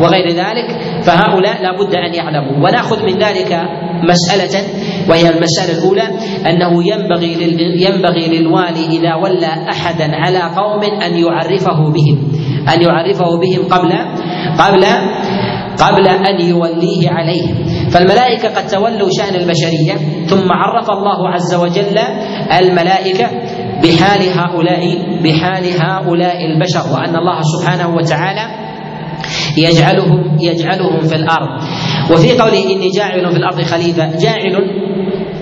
وغير 0.00 0.28
ذلك 0.28 0.68
فهؤلاء 1.02 1.62
لا 1.62 1.72
بد 1.78 1.94
أن 1.94 2.14
يعلموا. 2.14 2.56
ونأخذ 2.68 3.02
من 3.04 3.18
ذلك 3.18 3.60
مسألة 4.04 4.64
وهي 5.08 5.28
المسألة 5.30 5.78
الأولى 5.78 6.02
أنه 6.46 6.72
ينبغي 6.92 7.32
ينبغي 7.84 8.38
للوالي 8.38 8.86
إذا 8.86 9.14
ولى 9.14 9.70
أحدا 9.70 10.16
على 10.16 10.38
قوم 10.56 10.82
أن 11.02 11.16
يعرفه 11.16 11.90
بهم 11.90 12.32
أن 12.74 12.82
يعرفه 12.82 13.38
بهم 13.38 13.68
قبل 13.70 13.92
قبل 14.58 14.84
قبل 15.78 16.08
أن 16.08 16.40
يوليه 16.40 17.10
عليهم. 17.10 17.77
فالملائكة 17.90 18.48
قد 18.54 18.66
تولوا 18.66 19.08
شأن 19.18 19.34
البشرية 19.34 19.94
ثم 20.26 20.52
عرف 20.52 20.90
الله 20.90 21.28
عز 21.28 21.54
وجل 21.54 21.98
الملائكة 22.60 23.26
بحال 23.82 24.20
هؤلاء 24.38 24.82
بحال 25.22 25.64
هؤلاء 25.82 26.36
البشر 26.44 26.92
وأن 26.94 27.16
الله 27.16 27.40
سبحانه 27.42 27.96
وتعالى 27.96 28.46
يجعلهم 29.56 30.36
يجعلهم 30.40 31.00
في 31.00 31.14
الأرض. 31.16 31.48
وفي 32.12 32.38
قوله 32.38 32.62
إني 32.72 32.88
جاعل 32.90 33.30
في 33.32 33.36
الأرض 33.36 33.62
خليفة 33.62 34.18
جاعل 34.18 34.54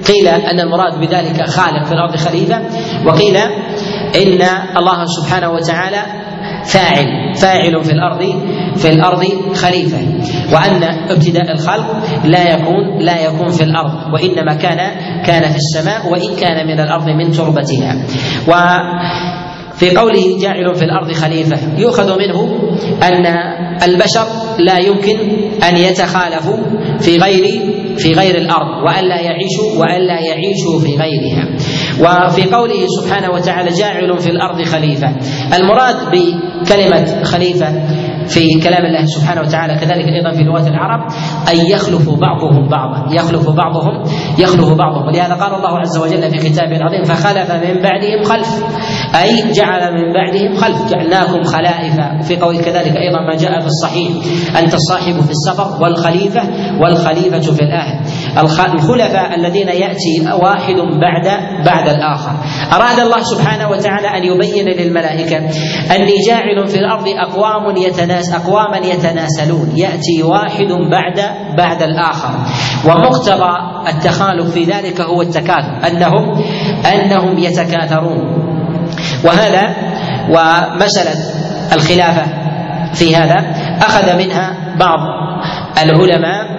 قيل 0.09 0.28
أن 0.28 0.61
المراد 0.61 1.01
بذلك 1.01 1.47
خالق 1.49 1.84
في 1.84 1.92
الأرض 1.92 2.16
خليفة 2.16 2.61
وقيل 3.07 3.36
إن 4.16 4.42
الله 4.76 5.05
سبحانه 5.05 5.51
وتعالى 5.51 6.03
فاعل 6.67 7.35
فاعل 7.35 7.85
في 7.85 7.93
الأرض 7.93 8.23
في 8.77 8.89
الأرض 8.91 9.23
خليفة. 9.55 9.99
وأن 10.53 10.83
ابتداء 11.11 11.53
الخلق 11.53 11.87
لا 12.25 12.43
يكون 12.55 12.99
لا 13.01 13.21
يكون 13.25 13.49
في 13.49 13.64
الأرض 13.64 14.12
وإنما 14.12 14.55
كان 14.55 14.77
كان 15.27 15.43
في 15.51 15.57
السماء 15.57 16.09
وإن 16.12 16.37
كان 16.41 16.67
من 16.67 16.81
الأرض 16.81 17.09
من 17.09 17.31
تربتها. 17.31 17.93
و 18.49 18.53
في 19.79 19.97
قوله 19.97 20.39
جاعل 20.41 20.74
في 20.74 20.85
الأرض 20.85 21.12
خليفة 21.12 21.59
يؤخذ 21.79 22.18
منه 22.18 22.59
أن 23.03 23.27
البشر 23.83 24.27
لا 24.59 24.79
يمكن 24.79 25.18
أن 25.68 25.77
يتخالفوا 25.77 26.57
في 27.01 27.18
غير 27.18 27.77
في 27.99 28.12
غير 28.12 28.35
الأرض 28.39 28.83
والا 28.87 29.20
يعيشوا 29.20 29.81
والا 29.81 30.20
يعيشوا 30.20 30.81
في 30.81 30.97
غيرها. 30.97 31.49
وفي 32.01 32.43
قوله 32.55 32.87
سبحانه 33.01 33.31
وتعالى 33.31 33.70
جاعل 33.70 34.18
في 34.18 34.31
الأرض 34.31 34.62
خليفة. 34.62 35.09
المراد 35.57 35.97
بكلمة 36.11 37.22
خليفة 37.22 37.87
في 38.27 38.61
كلام 38.62 38.85
الله 38.85 39.05
سبحانه 39.07 39.41
وتعالى 39.41 39.74
كذلك 39.74 40.09
أيضا 40.09 40.33
في 40.37 40.43
لغة 40.43 40.68
العرب 40.68 41.11
ان 41.53 41.66
يخلف 41.66 42.09
بعضهم 42.11 42.68
بعضا 42.68 43.14
يخلف 43.14 43.49
بعضهم 43.51 44.03
يخلف 44.39 44.72
بعضهم. 44.72 45.07
ولهذا 45.07 45.35
قال 45.35 45.55
الله 45.55 45.79
عز 45.79 45.99
وجل 45.99 46.31
في 46.31 46.49
كتابه 46.49 46.77
العظيم 46.77 47.05
فخلف 47.05 47.51
من 47.53 47.83
بعدهم 47.83 48.22
خلف. 48.24 48.64
أي 49.14 49.52
جعل 49.52 49.92
من 49.92 50.12
بعدهم 50.12 50.54
خلف 50.54 50.92
جعلناكم 50.92 51.42
خلائف. 51.42 51.96
في 52.28 52.36
قول 52.36 52.57
كذلك 52.57 52.96
أيضا 52.96 53.20
ما 53.20 53.36
جاء 53.36 53.61
في 53.61 53.66
الصحيح 53.66 54.11
أنت 54.59 54.74
الصاحب 54.74 55.20
في 55.20 55.30
السفر 55.30 55.82
والخليفة 55.82 56.42
والخليفة 56.80 57.40
في 57.40 57.61
الأهل. 57.61 58.00
الخلفاء 58.38 59.34
الذين 59.34 59.68
يأتي 59.68 60.28
واحد 60.42 60.74
بعد 60.74 61.26
بعد 61.66 61.88
الآخر. 61.88 62.32
أراد 62.72 63.00
الله 63.00 63.22
سبحانه 63.22 63.68
وتعالى 63.70 64.09
أن 64.09 64.24
يبين 64.24 64.68
للملائكة 64.68 65.36
أني 65.96 66.14
جاعل 66.26 66.66
في 66.66 66.78
الأرض 66.78 67.09
أقوام 67.09 67.76
يتناس 67.76 68.34
اقواما 68.34 68.76
يتناسلون. 68.76 69.72
يأتي 69.76 70.22
واحد 70.22 70.70
بعد 70.90 71.20
بعد 71.59 71.82
الآخر. 71.82 72.34
ومقتضى 72.86 73.52
التخالف 73.88 74.50
في 74.54 74.64
ذلك 74.64 75.00
هو 75.00 75.22
التكاثر 75.22 75.86
أنهم 75.86 76.42
أنهم 76.94 77.38
يتكاثرون. 77.38 78.45
وهذا 79.27 79.77
ومسألة 80.29 81.14
الخلافة 81.72 82.22
في 82.95 83.16
هذا 83.16 83.37
أخذ 83.83 84.18
منها 84.18 84.55
بعض 84.79 84.99
العلماء 85.83 86.57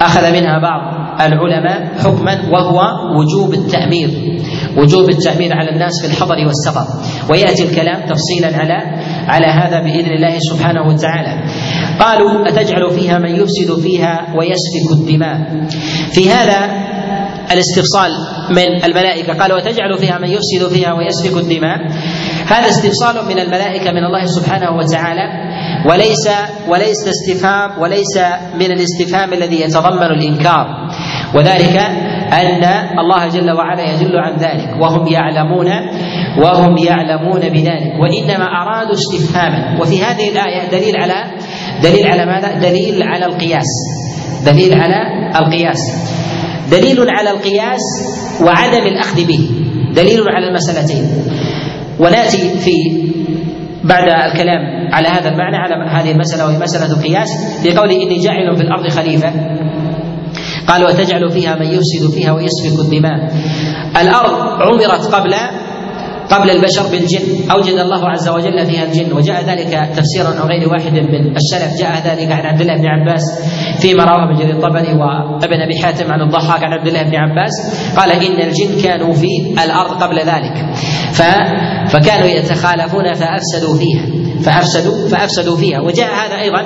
أخذ 0.00 0.32
منها 0.32 0.58
بعض 0.58 0.80
العلماء 1.20 1.88
حكما 2.04 2.42
وهو 2.50 2.80
وجوب 3.18 3.54
التأمير 3.54 4.10
وجوب 4.76 5.10
التأمير 5.10 5.56
على 5.56 5.70
الناس 5.70 5.92
في 6.02 6.06
الحضر 6.06 6.46
والسفر. 6.46 6.84
ويأتي 7.30 7.62
الكلام 7.64 8.02
تفصيلا 8.06 8.56
على 8.58 8.78
على 9.28 9.46
هذا 9.46 9.80
بإذن 9.80 10.10
الله 10.10 10.38
سبحانه 10.38 10.82
وتعالى. 10.88 11.44
قالوا 12.00 12.48
أتجعل 12.48 12.90
فيها 12.90 13.18
من 13.18 13.30
يفسد 13.30 13.80
فيها 13.82 14.26
ويسفك 14.38 14.92
الدماء؟ 14.92 15.66
في 16.12 16.30
هذا 16.30 16.70
الاستفصال 17.52 18.10
من 18.50 18.84
الملائكة. 18.84 19.34
قال 19.34 19.52
وتجعل 19.52 19.98
فيها 19.98 20.18
من 20.18 20.28
يفسد 20.28 20.74
فيها 20.74 20.92
ويسفك 20.92 21.36
الدماء. 21.36 21.78
هذا 22.46 22.68
استفصال 22.68 23.24
من 23.28 23.38
الملائكة 23.38 23.90
من 23.92 24.04
الله 24.04 24.24
سبحانه 24.26 24.76
وتعالى 24.76 25.26
وليس 25.90 26.28
وليس 26.68 27.08
استفهام 27.08 27.80
وليس 27.80 28.16
من 28.54 28.70
الاستفهام 28.72 29.32
الذي 29.32 29.60
يتضمن 29.60 30.02
الإنكار. 30.02 30.66
وذلك 31.34 31.76
أن 32.32 32.64
الله 32.98 33.28
جل 33.28 33.50
وعلا 33.50 33.92
يدل 33.92 34.16
عن 34.16 34.36
ذلك 34.36 34.82
وهم 34.82 35.06
يعلمون 35.06 35.68
وهم 36.38 36.76
يعلمون 36.78 37.40
بذلك. 37.40 37.92
وإنما 38.00 38.44
أرادوا 38.44 38.94
استفهاما. 38.94 39.80
وفي 39.80 40.02
هذه 40.02 40.28
الآية 40.28 40.70
دليل 40.70 40.96
على 40.96 41.24
دليل 41.82 42.06
على 42.06 42.26
ماذا؟ 42.26 42.58
دليل 42.58 43.02
على 43.02 43.26
القياس. 43.26 43.70
دليل 44.46 44.74
على 44.74 44.96
القياس. 45.36 45.80
دليل 46.70 47.10
على 47.10 47.30
القياس 47.30 47.80
وعدم 48.40 48.86
الأخذ 48.86 49.24
به. 49.24 49.50
دليل 49.94 50.20
على 50.28 50.48
المسألتين. 50.48 51.04
ونأتي 51.98 52.58
في 52.58 52.72
بعد 53.84 54.30
الكلام 54.30 54.62
على 54.92 55.08
هذا 55.08 55.28
المعنى 55.28 55.56
على 55.56 55.90
هذه 55.90 56.10
المسألة 56.10 56.46
وهي 56.46 56.58
مسألة 56.58 56.92
القياس. 56.92 57.28
في 57.62 57.76
قوله 57.76 58.02
إني 58.02 58.18
جاعل 58.18 58.56
في 58.56 58.62
الأرض 58.62 58.88
خليفة. 58.88 59.32
قال 60.68 60.84
وتجعل 60.84 61.30
فيها 61.30 61.54
من 61.54 61.66
يفسد 61.66 62.10
فيها 62.14 62.32
ويسفك 62.32 62.80
الدماء. 62.80 63.32
الأرض 64.00 64.62
عمرت 64.62 65.14
قبل 65.14 65.34
قبل 66.30 66.50
البشر 66.50 66.82
بالجن 66.90 67.50
أوجد 67.50 67.74
الله 67.74 68.08
عز 68.08 68.28
وجل 68.28 68.66
فيها 68.66 68.84
الجن 68.84 69.12
وجاء 69.12 69.44
ذلك 69.44 69.90
تفسيرا 69.96 70.28
عن 70.40 70.48
غير 70.48 70.68
واحد 70.68 70.92
من 70.92 71.36
السلف. 71.36 71.80
جاء 71.80 71.92
ذلك 72.06 72.32
عن 72.32 72.46
عبد 72.46 72.60
الله 72.60 72.76
بن 72.76 72.86
عباس 72.86 73.22
فيما 73.80 74.04
رواه 74.04 74.24
ابن 74.30 74.38
جرير 74.38 74.56
الطبري 74.56 74.92
وابن 74.92 75.60
أبي 75.60 75.82
حاتم 75.82 76.12
عن 76.12 76.20
الضحاك 76.20 76.64
عن 76.64 76.72
عبد 76.72 76.86
الله 76.86 77.02
بن 77.02 77.14
عباس 77.14 77.52
قال 77.96 78.10
إن 78.10 78.48
الجن 78.48 78.82
كانوا 78.82 79.12
في 79.14 79.28
الأرض 79.64 80.02
قبل 80.02 80.18
ذلك. 80.18 80.74
ف 81.12 81.22
فكانوا 81.92 82.28
يتخالفون 82.28 83.12
فأفسدوا 83.14 83.78
فيها 83.78 84.06
فافسدوا 84.42 85.08
فأفسدوا 85.08 85.56
فيها. 85.56 85.80
وجاء 85.80 86.08
هذا 86.14 86.40
أيضا 86.40 86.62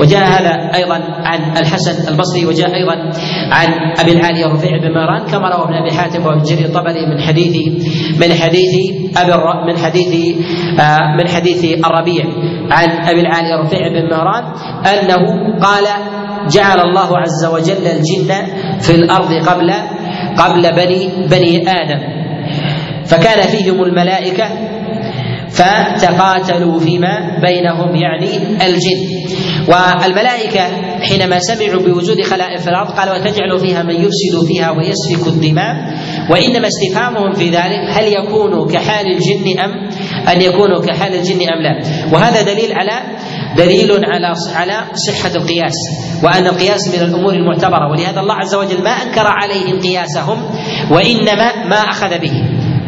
وجاء 0.00 0.22
هذا 0.22 0.70
أيضا 0.74 0.94
عن 1.24 1.56
الحسن 1.56 2.08
البصري 2.12 2.46
وجاء 2.46 2.74
أيضا 2.74 2.94
عن 3.50 3.68
أبي 4.00 4.12
العالي 4.12 4.44
رفيع 4.44 4.78
بن 4.78 4.94
مهران 4.94 5.26
كما 5.26 5.48
روى 5.48 5.64
ابن 5.64 5.74
أبي 5.74 5.92
حاتم 5.92 6.26
وابن 6.26 6.42
جرير 6.42 6.64
الطبري 6.66 7.06
من 7.06 7.20
حديث 7.20 7.56
من 8.20 8.34
حديث 8.34 8.74
أبي 9.16 9.32
من 9.72 9.78
حديث 9.78 10.36
آه، 10.80 11.16
من 11.18 11.28
حديث 11.28 11.64
الربيع 11.86 12.24
عن 12.70 12.88
أبي 12.90 13.20
العالي 13.20 13.54
رفيع 13.64 13.88
بن 13.88 14.10
مهران 14.10 14.44
أنه 14.86 15.22
قال 15.60 15.84
جعل 16.50 16.80
الله 16.80 17.18
عز 17.18 17.44
وجل 17.44 17.86
الجن 17.86 18.34
في 18.80 18.94
الأرض 18.94 19.32
قبل 19.32 19.72
قبل 20.36 20.62
بني 20.76 21.26
بني 21.30 21.70
آدم. 21.70 22.18
فكان 23.06 23.48
فيهم 23.48 23.82
الملائكة 23.82 24.44
فتقاتلوا 25.58 26.80
فيما 26.80 27.40
بينهم 27.42 27.96
يعني 27.96 28.28
الجن. 28.66 29.00
والملائكة 29.68 30.62
حينما 31.00 31.38
سمعوا 31.38 31.82
بوجود 31.82 32.22
خلائق 32.22 32.60
في 32.60 32.68
الأرض 32.68 32.90
قالوا 32.90 33.14
وتجعل 33.14 33.58
فيها 33.60 33.82
من 33.82 33.94
يفسد 33.94 34.46
فيها 34.46 34.70
ويسفك 34.70 35.26
الدماء؟ 35.26 35.74
وإنما 36.30 36.68
استفهامهم 36.68 37.32
في 37.32 37.50
ذلك 37.50 37.80
هل 37.90 38.04
يكونوا 38.12 38.66
كحال 38.72 39.06
الجن 39.06 39.60
أم 39.60 39.70
أن 40.28 40.40
يكونوا 40.40 40.80
كحال 40.86 41.14
الجن 41.14 41.40
أم 41.40 41.62
لا؟ 41.62 41.82
وهذا 42.12 42.42
دليل 42.42 42.72
على 42.72 43.02
دليل 43.56 43.90
على 44.04 44.34
على 44.54 44.84
صحة 44.94 45.34
القياس 45.36 45.74
وأن 46.24 46.46
القياس 46.46 46.88
من 46.96 47.08
الأمور 47.08 47.32
المعتبرة. 47.32 47.90
ولهذا 47.90 48.20
الله 48.20 48.34
عز 48.34 48.54
وجل 48.54 48.82
ما 48.84 48.90
أنكر 48.90 49.26
عليهم 49.26 49.80
قياسهم 49.80 50.42
وإنما 50.90 51.66
ما 51.68 51.76
أخذ 51.76 52.18
به 52.18 52.32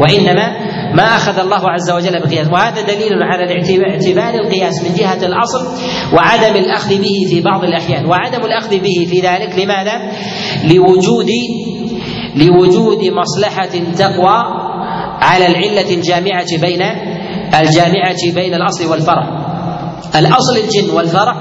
وإنما 0.00 0.69
ما 0.95 1.03
أخذ 1.03 1.38
الله 1.38 1.70
عز 1.70 1.91
وجل 1.91 2.20
بقياس. 2.20 2.49
وهذا 2.49 2.80
دليل 2.82 3.22
على 3.22 3.45
اعتبار 3.91 4.34
القياس 4.34 4.82
من 4.82 4.95
جهة 4.95 5.26
الأصل 5.26 5.62
وعدم 6.14 6.57
الأخذ 6.57 6.88
به 6.88 7.26
في 7.28 7.41
بعض 7.41 7.64
الأحيان. 7.64 8.07
وعدم 8.07 8.45
الأخذ 8.45 8.70
به 8.78 9.07
في 9.11 9.20
ذلك 9.20 9.59
لماذا؟ 9.59 10.12
لوجود 10.64 11.30
لوجود 12.36 12.99
مصلحة 13.05 13.72
تقوى 13.99 14.45
على 15.20 15.47
العلة 15.47 15.95
الجامعة 15.95 16.59
بين 16.61 16.82
الجامعة 17.55 18.32
بين 18.34 18.55
الأصل 18.55 18.91
والفرع. 18.91 19.24
الأصل 20.14 20.57
الجن 20.64 20.91
والفرع 20.95 21.34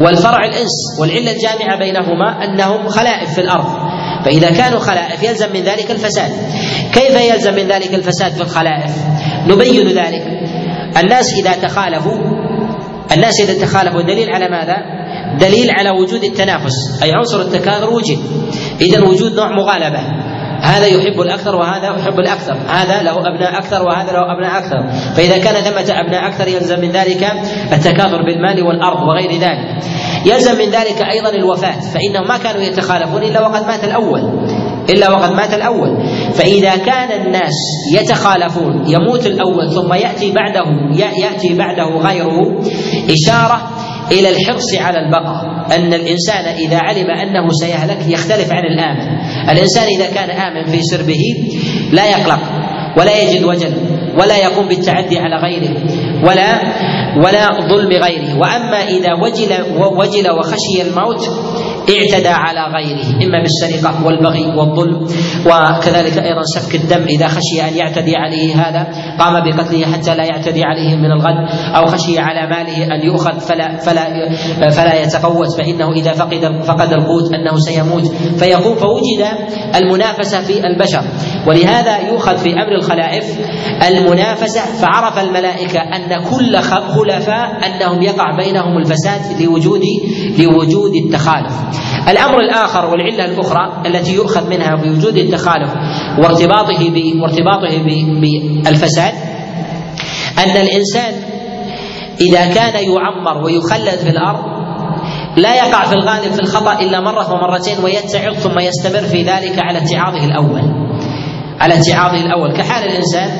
والفرع 0.00 0.44
الإنس 0.44 1.00
والعلة 1.00 1.32
الجامعة 1.32 1.78
بينهما 1.78 2.44
أنهم 2.44 2.88
خلائف 2.88 3.34
في 3.34 3.40
الأرض. 3.40 3.91
فإذا 4.24 4.50
كانوا 4.50 4.78
خلائف 4.78 5.22
يلزم 5.22 5.52
من 5.54 5.60
ذلك 5.60 5.90
الفساد. 5.90 6.30
كيف 6.92 7.20
يلزم 7.20 7.54
من 7.54 7.68
ذلك 7.68 7.94
الفساد 7.94 8.32
في 8.32 8.42
الخلائف؟ 8.42 8.90
نبين 9.46 9.88
ذلك. 9.88 10.22
الناس 11.04 11.34
إذا 11.34 11.52
تخالفوا 11.52 12.18
الناس 13.12 13.40
إذا 13.40 13.66
تخالفوا 13.66 14.02
دليل 14.02 14.30
على 14.30 14.48
ماذا؟ 14.48 14.76
دليل 15.40 15.70
على 15.70 15.90
وجود 15.90 16.24
التنافس 16.24 17.02
أي 17.02 17.12
عنصر 17.12 17.40
التكاثر 17.40 17.90
وجد 17.90 18.18
إذا 18.80 19.00
وجود 19.00 19.32
نوع 19.34 19.48
مغالبة. 19.56 20.31
هذا 20.62 20.86
يحب 20.86 21.20
الأكثر 21.20 21.56
وهذا 21.56 21.96
يحب 21.98 22.18
الأكثر. 22.18 22.56
هذا 22.68 23.02
له 23.02 23.18
أبناء 23.20 23.58
أكثر 23.58 23.82
وهذا 23.82 24.12
له 24.12 24.32
أبناء 24.32 24.58
أكثر. 24.58 24.90
فإذا 25.16 25.38
كان 25.38 25.54
ثمه 25.54 26.00
أبناء 26.00 26.28
أكثر 26.28 26.48
يلزم 26.48 26.80
من 26.80 26.90
ذلك 26.90 27.32
التكاثر 27.72 28.22
بالمال 28.22 28.62
والأرض 28.62 29.02
وغير 29.08 29.30
ذلك. 29.30 29.84
يلزم 30.26 30.58
من 30.58 30.70
ذلك 30.70 31.02
أيضا 31.12 31.28
الوفاة. 31.28 31.80
فإنهم 31.80 32.28
ما 32.28 32.38
كانوا 32.38 32.60
يتخالفون 32.60 33.22
إلا 33.22 33.40
وقد 33.40 33.66
مات 33.66 33.84
الأول. 33.84 34.20
إلا 34.90 35.10
وقد 35.10 35.32
مات 35.32 35.54
الأول. 35.54 36.06
فإذا 36.34 36.76
كان 36.76 37.26
الناس 37.26 37.54
يتخالفون 37.94 38.84
يموت 38.86 39.26
الأول 39.26 39.70
ثم 39.70 39.92
يأتي 39.94 40.32
بعده 40.32 40.64
يأتي 40.94 41.54
بعده 41.58 42.08
غيره 42.08 42.60
إشارة 43.10 43.70
إلى 44.10 44.28
الحرص 44.28 44.74
على 44.74 44.98
البقاء. 44.98 45.66
أن 45.76 45.94
الإنسان 45.94 46.44
إذا 46.44 46.78
علم 46.78 47.10
أنه 47.10 47.48
سيهلك 47.60 47.98
يختلف 48.08 48.52
عن 48.52 48.64
الآمن. 48.64 49.08
الإنسان 49.50 49.86
إذا 50.00 50.06
كان 50.14 50.30
آمن 50.30 50.64
في 50.72 50.82
سربه 50.82 51.22
لا 51.92 52.10
يقلق 52.10 52.40
ولا 52.98 53.22
يجد 53.22 53.44
وجل. 53.44 53.91
ولا 54.18 54.36
يقوم 54.36 54.68
بالتعدي 54.68 55.18
على 55.18 55.36
غيره 55.36 55.74
ولا 56.26 56.60
ولا 57.16 57.68
ظلم 57.68 57.90
غيره. 57.90 58.38
وأما 58.38 58.80
إذا 58.88 59.12
وجل 59.22 59.52
وجل 59.76 60.30
وخشي 60.30 60.82
الموت 60.88 61.22
اعتدى 61.90 62.28
على 62.28 62.60
غيره 62.60 63.24
إما 63.24 63.38
بالسرقة 63.42 64.06
والبغي 64.06 64.46
والظلم 64.46 65.06
وكذلك 65.46 66.18
أيضا 66.18 66.42
سفك 66.42 66.74
الدم 66.74 67.02
إذا 67.02 67.28
خشي 67.28 67.68
أن 67.68 67.76
يعتدي 67.76 68.16
عليه 68.16 68.54
هذا 68.54 68.86
قام 69.18 69.44
بقتله 69.44 69.92
حتى 69.92 70.14
لا 70.14 70.24
يعتدي 70.24 70.64
عليه 70.64 70.96
من 70.96 71.12
الغد 71.12 71.48
أو 71.76 71.86
خشي 71.86 72.18
على 72.18 72.50
ماله 72.50 72.84
أن 72.94 73.06
يؤخذ 73.06 73.40
فلا 73.40 73.76
فلا 73.76 74.30
فلا 74.70 75.02
يتقوت 75.02 75.56
فإنه 75.58 75.92
إذا 75.92 76.12
فقد 76.12 76.62
فقد 76.64 76.92
القوت 76.92 77.34
أنه 77.34 77.56
سيموت. 77.58 78.06
فيقوم 78.38 78.74
فوجد 78.74 79.22
المنافسة 79.74 80.40
في 80.40 80.66
البشر. 80.66 81.02
ولهذا 81.46 81.98
يؤخذ 81.98 82.36
في 82.36 82.52
أمر 82.52 82.72
الخلائف 82.78 83.24
المنافسة 83.88 84.60
فعرف 84.60 85.18
الملائكة 85.18 85.80
أن 85.80 86.24
كل 86.30 86.56
خلفاء 86.58 87.60
أنهم 87.66 88.02
يقع 88.02 88.36
بينهم 88.36 88.78
الفساد 88.78 89.42
لوجود 89.42 89.82
لوجود 90.38 90.92
التخالف. 91.04 91.52
الأمر 92.08 92.40
الآخر 92.40 92.86
والعلة 92.86 93.24
الأخرى 93.24 93.82
التي 93.86 94.14
يؤخذ 94.14 94.50
منها 94.50 94.74
بوجود 94.74 95.16
التخالف 95.16 95.70
وارتباطه 96.18 96.92
وارتباطه 97.22 97.82
بالفساد 98.20 99.14
أن 100.38 100.56
الإنسان 100.56 101.14
إذا 102.20 102.54
كان 102.54 102.74
يعمر 102.84 103.44
ويخلد 103.44 103.98
في 103.98 104.08
الأرض 104.08 104.52
لا 105.36 105.54
يقع 105.54 105.84
في 105.84 105.92
الغالب 105.92 106.32
في 106.32 106.40
الخطأ 106.40 106.80
إلا 106.80 107.00
مرة 107.00 107.32
ومرتين 107.32 107.84
ويتعظ 107.84 108.34
ثم 108.34 108.58
يستمر 108.58 109.02
في 109.02 109.22
ذلك 109.22 109.58
على 109.58 109.78
اتعاظه 109.78 110.24
الأول 110.24 110.91
على 111.62 111.74
اتعاظه 111.74 112.26
الأول 112.26 112.56
كحال 112.56 112.84
الإنسان 112.84 113.30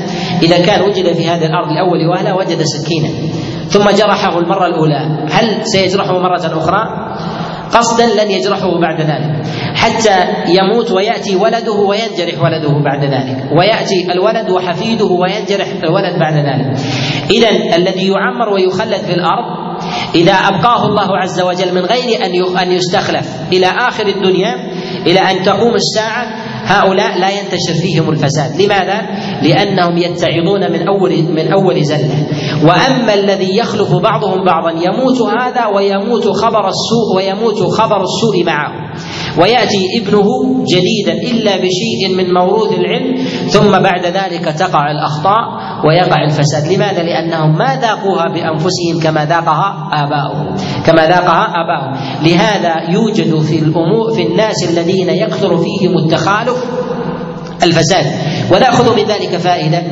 إذا 0.43 0.67
كان 0.67 0.83
وجد 0.83 1.13
في 1.13 1.29
هذه 1.29 1.47
الأرض 1.47 1.71
الأول 1.71 2.07
وأهلها 2.07 2.33
وجد 2.33 2.63
سكينا 2.63 3.09
ثم 3.69 3.91
جرحه 3.91 4.39
المرة 4.39 4.67
الأولى 4.67 5.27
هل 5.31 5.67
سيجرحه 5.67 6.19
مرة 6.19 6.59
أخرى؟ 6.59 6.83
قصدا 7.73 8.25
لن 8.25 8.31
يجرحه 8.31 8.81
بعد 8.81 9.01
ذلك 9.01 9.42
حتى 9.75 10.27
يموت 10.49 10.91
ويأتي 10.91 11.37
ولده 11.37 11.73
وينجرح 11.73 12.43
ولده 12.43 12.73
بعد 12.85 13.05
ذلك 13.05 13.53
ويأتي 13.59 14.13
الولد 14.13 14.51
وحفيده 14.51 15.07
وينجرح 15.07 15.69
الولد 15.85 16.19
بعد 16.19 16.35
ذلك 16.35 16.79
اذا 17.31 17.77
الذي 17.77 18.09
يعمر 18.09 18.49
ويخلد 18.55 19.01
في 19.07 19.15
الأرض 19.15 19.63
إذا 20.15 20.33
أبقاه 20.33 20.87
الله 20.87 21.19
عز 21.19 21.41
وجل 21.41 21.75
من 21.75 21.81
غير 21.81 22.25
أن 22.25 22.59
أن 22.59 22.73
يستخلف 22.73 23.29
إلى 23.53 23.67
آخر 23.67 24.07
الدنيا 24.07 24.55
إلى 25.07 25.21
أن 25.21 25.43
تقوم 25.43 25.75
الساعة 25.75 26.27
هؤلاء 26.65 27.19
لا 27.19 27.31
ينتشر 27.31 27.75
فيهم 27.83 28.11
الفساد، 28.11 28.63
لماذا؟ 28.63 29.03
لأنهم 29.43 29.99
يتعظون 29.99 30.73
من 30.73 30.89
أول 30.89 31.23
من 31.23 31.53
أول 31.53 31.85
زلة، 31.85 32.27
وأما 32.65 33.15
الذي 33.15 33.57
يخلف 33.57 33.95
بعضهم 33.95 34.45
بعضا 34.45 34.71
يموت 34.71 35.23
هذا 35.23 35.67
ويموت 35.67 36.25
خبر 36.29 36.69
السوء 36.69 37.17
ويموت 37.17 37.63
خبر 37.63 38.03
السوء 38.03 38.45
معه. 38.47 38.82
ويأتي 39.39 39.87
ابنه 40.01 40.27
جديدا 40.73 41.13
إلا 41.31 41.57
بشيء 41.57 42.17
من 42.17 42.35
موروث 42.35 42.73
العلم 42.73 43.17
ثم 43.49 43.71
بعد 43.71 44.07
ذلك 44.07 44.45
تقع 44.45 44.91
الأخطاء 44.91 45.45
ويقع 45.87 46.25
الفساد، 46.25 46.73
لماذا؟ 46.73 47.03
لأنهم 47.03 47.59
ما 47.59 47.77
ذاقوها 47.77 48.29
بأنفسهم 48.35 49.01
كما 49.03 49.25
ذاقها 49.25 49.91
آباؤهم، 49.93 50.57
كما 50.87 51.07
ذاقها 51.07 51.53
آباؤهم، 51.63 51.93
لهذا 52.23 52.91
يوجد 52.91 53.39
في 53.39 53.59
الأمور 53.59 54.15
في 54.15 54.23
الناس 54.27 54.71
الذين 54.71 55.09
يكثر 55.09 55.57
فيهم 55.57 55.99
التخالف 55.99 56.65
الفساد. 57.63 58.07
ونأخذ 58.53 58.97
من 58.97 59.03
ذلك 59.03 59.37
فائدة 59.37 59.83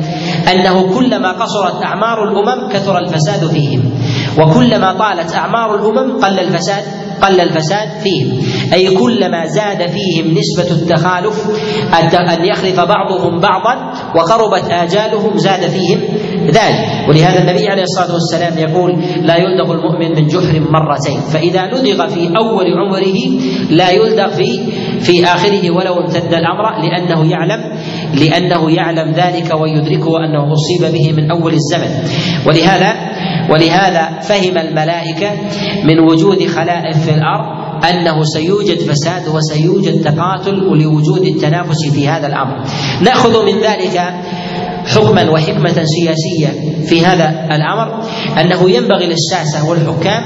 أنه 0.51 0.93
كلما 0.95 1.31
قصرت 1.31 1.83
أعمار 1.83 2.23
الأمم 2.23 2.69
كثر 2.69 2.97
الفساد 2.97 3.47
فيهم. 3.47 3.91
وكلما 4.39 4.93
طالت 4.93 5.35
أعمار 5.35 5.75
الأمم 5.75 6.19
قل 6.21 6.39
الفساد. 6.39 6.83
قل 7.21 7.41
الفساد 7.41 7.89
فيهم. 8.03 8.39
أي 8.73 8.95
كلما 8.95 9.45
زاد 9.45 9.89
فيهم 9.89 10.37
نسبة 10.37 10.75
التخالف 10.75 11.35
أن 12.29 12.45
يخلف 12.45 12.79
بعضهم 12.79 13.39
بعضا 13.39 13.93
وقربت 14.15 14.71
آجالهم 14.71 15.37
زاد 15.37 15.61
فيهم 15.69 16.01
ذلك. 16.47 17.09
ولهذا 17.09 17.41
النبي 17.41 17.67
عليه 17.69 17.83
الصلاة 17.83 18.13
والسلام 18.13 18.57
يقول 18.57 18.91
لا 19.21 19.35
يلدغ 19.37 19.71
المؤمن 19.71 20.09
من 20.15 20.27
جحر 20.27 20.59
مرتين 20.59 21.19
فإذا 21.33 21.65
لدغ 21.65 22.07
في 22.07 22.37
أول 22.37 22.65
عمره 22.77 23.17
لا 23.69 23.89
يلدغ 23.89 24.27
في 24.29 24.59
في 24.99 25.25
آخره 25.25 25.71
ولو 25.71 25.99
امتد 25.99 26.33
الأمر 26.33 26.81
لأنه 26.81 27.31
يعلم 27.31 27.61
لأنه 28.13 28.71
يعلم 28.71 29.11
ذلك 29.11 29.61
ويدركه 29.61 30.25
أنه 30.25 30.53
أصيب 30.53 30.93
به 30.93 31.21
من 31.21 31.31
أول 31.31 31.53
الزمن. 31.53 31.91
ولهذا 32.47 32.93
ولهذا 33.49 34.19
فهم 34.19 34.57
الملائكة 34.57 35.29
من 35.83 35.99
وجود 35.99 36.45
خلائق 36.47 36.95
في 36.95 37.11
الأرض 37.11 37.60
أنه 37.89 38.23
سيوجد 38.23 38.79
فساد 38.79 39.23
وسيوجد 39.27 40.01
تقاتل 40.01 40.53
لوجود 40.53 41.21
التنافس 41.21 41.89
في 41.93 42.07
هذا 42.07 42.27
الأمر. 42.27 42.63
نأخذ 43.01 43.45
من 43.45 43.59
ذلك 43.59 44.13
حكما 44.85 45.29
وحكمة 45.29 45.83
سياسية 45.83 46.71
في 46.85 47.05
هذا 47.05 47.47
الأمر. 47.55 48.01
أنه 48.41 48.69
ينبغي 48.69 49.05
للساسة 49.05 49.69
والحكام 49.69 50.23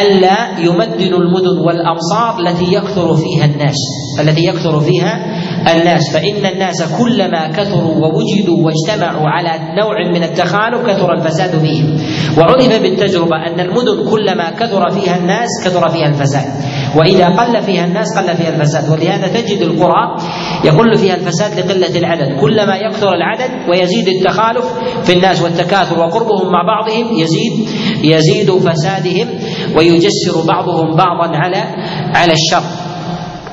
ألا 0.00 0.58
يمدنوا 0.58 1.18
المدن 1.18 1.58
والأمصار 1.66 2.40
التي 2.40 2.74
يكثر 2.74 3.16
فيها 3.16 3.44
الناس 3.44 3.76
التي 4.20 4.44
يكثر 4.44 4.80
فيها 4.80 5.20
الناس 5.68 6.12
فإن 6.12 6.46
الناس 6.46 6.82
كلما 6.98 7.48
كثروا 7.48 7.94
ووجدوا 7.94 8.66
واجتمعوا 8.66 9.28
على 9.28 9.50
نوع 9.78 9.94
من 10.14 10.22
التخالف 10.22 10.86
كثر 10.86 11.12
الفساد 11.12 11.58
فيهم. 11.58 11.96
وعرف 12.38 12.82
بالتجربة 12.82 13.36
أن 13.36 13.60
المدن 13.60 14.10
كلما 14.10 14.50
كثر 14.50 14.90
فيها 14.90 15.16
الناس 15.16 15.48
كثر 15.64 15.88
فيها 15.88 16.08
الفساد. 16.08 16.44
وإذا 16.96 17.28
قل 17.28 17.62
فيها 17.62 17.84
الناس 17.84 18.18
قل 18.18 18.36
فيها 18.36 18.48
الفساد. 18.48 18.90
ولهذا 18.90 19.26
تجد 19.26 19.62
القرى 19.62 20.16
يقل 20.64 20.98
فيها 20.98 21.14
الفساد 21.14 21.58
لقلة 21.58 21.98
العدد. 21.98 22.40
كلما 22.40 22.76
يكثر 22.76 23.08
العدد 23.14 23.50
ويزيد 23.70 24.08
التخالف 24.08 24.64
في 25.04 25.12
الناس 25.12 25.42
والتكاثر 25.42 25.98
وقربهم 25.98 26.52
مع 26.52 26.62
بعضهم 26.66 27.16
يزيد 27.16 27.68
يزيد 28.04 28.50
فسادهم 28.50 29.28
ويجسر 29.76 30.46
بعضهم 30.48 30.96
بعضا 30.96 31.36
على 31.36 31.62
على 32.14 32.32
الشر. 32.32 32.81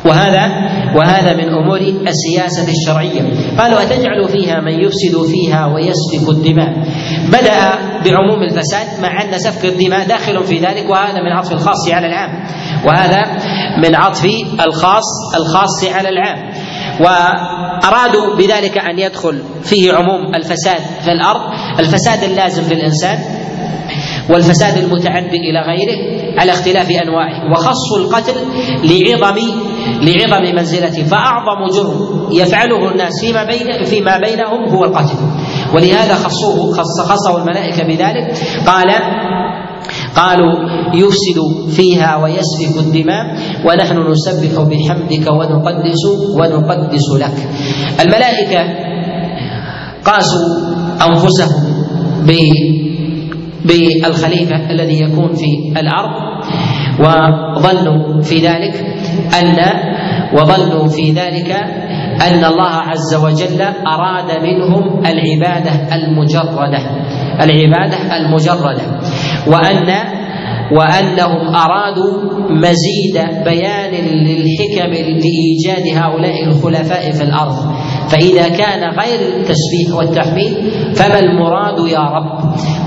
وهذا 0.06 0.70
وهذا 0.96 1.34
من 1.34 1.50
أمور 1.50 1.80
السياسة 2.08 2.72
الشرعية. 2.72 3.22
قالوا 3.58 3.82
أتجعل 3.82 4.28
فيها 4.30 4.60
من 4.60 4.72
يفسد 4.72 5.32
فيها 5.32 5.66
ويسفك 5.66 6.30
الدماء. 6.30 6.74
بدأ 7.28 7.80
بعموم 8.06 8.44
الفساد 8.44 8.88
مع 9.02 9.24
أن 9.24 9.38
سفك 9.40 9.66
الدماء 9.66 10.08
داخل 10.08 10.44
في 10.44 10.60
ذلك 10.60 10.90
وهذا 10.90 11.22
من 11.22 11.32
عطف 11.32 11.52
الخاص 11.52 11.90
على 11.92 12.08
العام. 12.08 12.44
وهذا 12.86 13.26
من 13.84 13.96
عطف 13.96 14.26
الخاص 14.68 15.36
الخاص 15.36 15.84
على 15.94 16.10
العام. 16.10 16.52
وأرادوا 17.00 18.36
بذلك 18.38 18.78
أن 18.78 19.00
يدخل 19.00 19.44
فيه 19.64 19.94
عموم 19.94 20.36
الفساد 20.36 20.82
في 21.04 21.12
الأرض. 21.12 21.42
الفساد 21.80 22.24
اللازم 22.24 22.64
في 22.64 22.74
الانسان 22.74 23.39
والفساد 24.30 24.78
المتعدي 24.78 25.38
إلى 25.38 25.60
غيره 25.60 25.98
على 26.40 26.52
اختلاف 26.52 26.92
أنواعه 26.92 27.52
وخصوا 27.52 27.98
القتل 27.98 28.34
لعظم 28.84 29.38
لعظم 30.02 30.56
منزلته 30.56 31.04
فأعظم 31.04 31.68
جرم 31.76 32.28
يفعله 32.34 32.92
الناس 32.92 33.14
فيما 33.22 33.44
بين 33.44 33.84
فيما 33.84 34.18
بينهم 34.18 34.70
هو 34.70 34.86
القتل. 34.86 35.16
ولهذا 35.76 36.14
خصوه 36.14 36.74
خص 36.74 37.02
خصه 37.02 37.38
الملائكة 37.38 37.84
بذلك 37.84 38.38
قال 38.68 38.90
قالوا 40.16 40.54
يفسد 40.94 41.70
فيها 41.76 42.18
ويسفك 42.18 42.78
الدماء 42.78 43.26
ونحن 43.66 44.12
نسبح 44.12 44.62
بحمدك 44.62 45.32
ونقدس 45.32 46.06
ونقدس 46.40 47.10
لك. 47.20 47.48
الملائكة 48.00 48.62
قاسوا 50.06 50.58
أنفسهم 51.08 51.80
بالخليفة 53.66 54.72
الذي 54.72 55.02
يكون 55.04 55.34
في 55.34 55.80
الأرض 55.80 56.12
وظنوا 57.00 58.22
في 58.22 58.38
ذلك 58.38 58.86
أن 59.42 59.58
وظنوا 60.34 60.88
في 60.88 61.12
ذلك 61.12 61.52
أن 62.28 62.44
الله 62.46 62.70
عز 62.70 63.16
وجل 63.16 63.62
أراد 63.88 64.44
منهم 64.44 65.06
العبادة 65.06 65.96
المجردة 65.96 66.80
العبادة 67.44 68.18
المجردة 68.18 69.00
وأن 69.48 69.90
وأنهم 70.72 71.56
أرادوا 71.56 72.40
مزيد 72.50 73.44
بيان 73.46 73.92
للحكم 74.06 74.92
لإيجاد 74.94 75.98
هؤلاء 75.98 76.44
الخلفاء 76.48 77.12
في 77.12 77.24
الأرض. 77.24 77.56
فإذا 78.10 78.48
كان 78.50 78.84
غير 78.84 79.20
التسبيح 79.38 79.96
والتحميد 79.98 80.74
فما 80.96 81.20
المراد 81.20 81.88
يا 81.92 82.00
رب؟ 82.00 82.40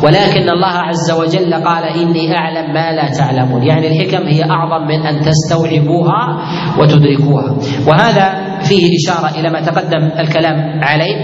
ولكن 0.05 0.49
الله 0.51 0.75
عز 0.89 1.11
وجل 1.11 1.55
قال 1.55 1.85
إني 1.85 2.37
أعلم 2.37 2.73
ما 2.75 2.93
لا 2.93 3.11
تعلمون. 3.19 3.63
يعني 3.63 3.87
الحكم 3.87 4.27
هي 4.27 4.43
أعظم 4.45 4.87
من 4.87 5.07
أن 5.07 5.21
تستوعبوها 5.21 6.39
وتدركوها. 6.79 7.57
وهذا 7.89 8.53
فيه 8.63 8.89
إشارة 8.97 9.41
إلى 9.41 9.51
ما 9.51 9.61
تقدم 9.61 10.11
الكلام 10.19 10.81
عليه 10.83 11.17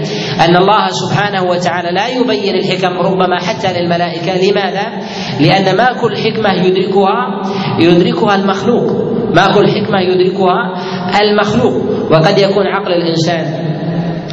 أن 0.45 0.55
الله 0.55 0.87
سبحانه 0.89 1.43
وتعالى 1.43 1.91
لا 1.91 2.07
يبين 2.07 2.55
الحكم 2.55 2.97
ربما 2.97 3.39
حتى 3.39 3.79
للملائكة. 3.79 4.51
لماذا؟ 4.51 4.85
لأن 5.39 5.77
ما 5.77 5.93
كل 6.01 6.17
حكمة 6.17 6.53
يدركها 6.53 7.41
يدركها 7.79 8.35
المخلوق. 8.35 8.87
ما 9.35 9.45
كل 9.55 9.67
حكمة 9.67 9.99
يدركها 9.99 10.73
المخلوق. 11.21 11.73
وقد 12.11 12.37
يكون 12.37 12.67
عقل 12.67 12.93
الإنسان 12.93 13.68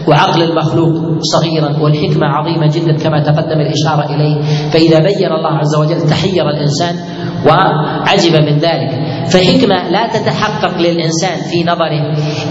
وعقل 0.08 0.42
المخلوق 0.42 0.94
صغيرا 1.20 1.82
والحكمة 1.82 2.26
عظيمة 2.26 2.66
جدا 2.66 2.98
كما 3.04 3.22
تقدم 3.22 3.60
الإشارة 3.60 4.14
إليه. 4.14 4.42
فإذا 4.70 4.98
بين 4.98 5.32
الله 5.32 5.58
عز 5.58 5.76
وجل 5.76 6.10
تحير 6.10 6.50
الإنسان 6.50 6.94
وعجب 7.46 8.32
من 8.32 8.58
ذلك 8.58 8.90
فحكمة 9.26 9.90
لا 9.90 10.06
تتحقق 10.06 10.78
للإنسان 10.78 11.36
في 11.50 11.64
نظره 11.64 12.02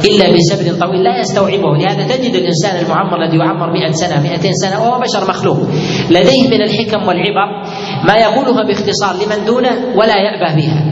إلا 0.06 0.26
بسبب 0.36 0.80
طويل 0.80 1.04
لا 1.04 1.20
يستوعبه. 1.20 1.78
لهذا 1.78 2.04
تجد 2.16 2.36
الإنسان 2.36 2.86
المعمر 2.86 3.24
الذي 3.24 3.38
يعمر 3.38 3.74
مئة 3.74 3.92
سنة 3.92 4.22
مئتين 4.22 4.52
سنة 4.54 4.80
وهو 4.80 5.00
بشر 5.00 5.30
مخلوق. 5.30 5.58
لديه 6.10 6.48
من 6.48 6.62
الحكم 6.62 7.08
والعبر 7.08 7.50
ما 8.08 8.16
يقولها 8.16 8.64
باختصار 8.68 9.16
لمن 9.16 9.46
دونه 9.46 9.72
ولا 9.96 10.16
يأبه 10.18 10.56
بها. 10.56 10.92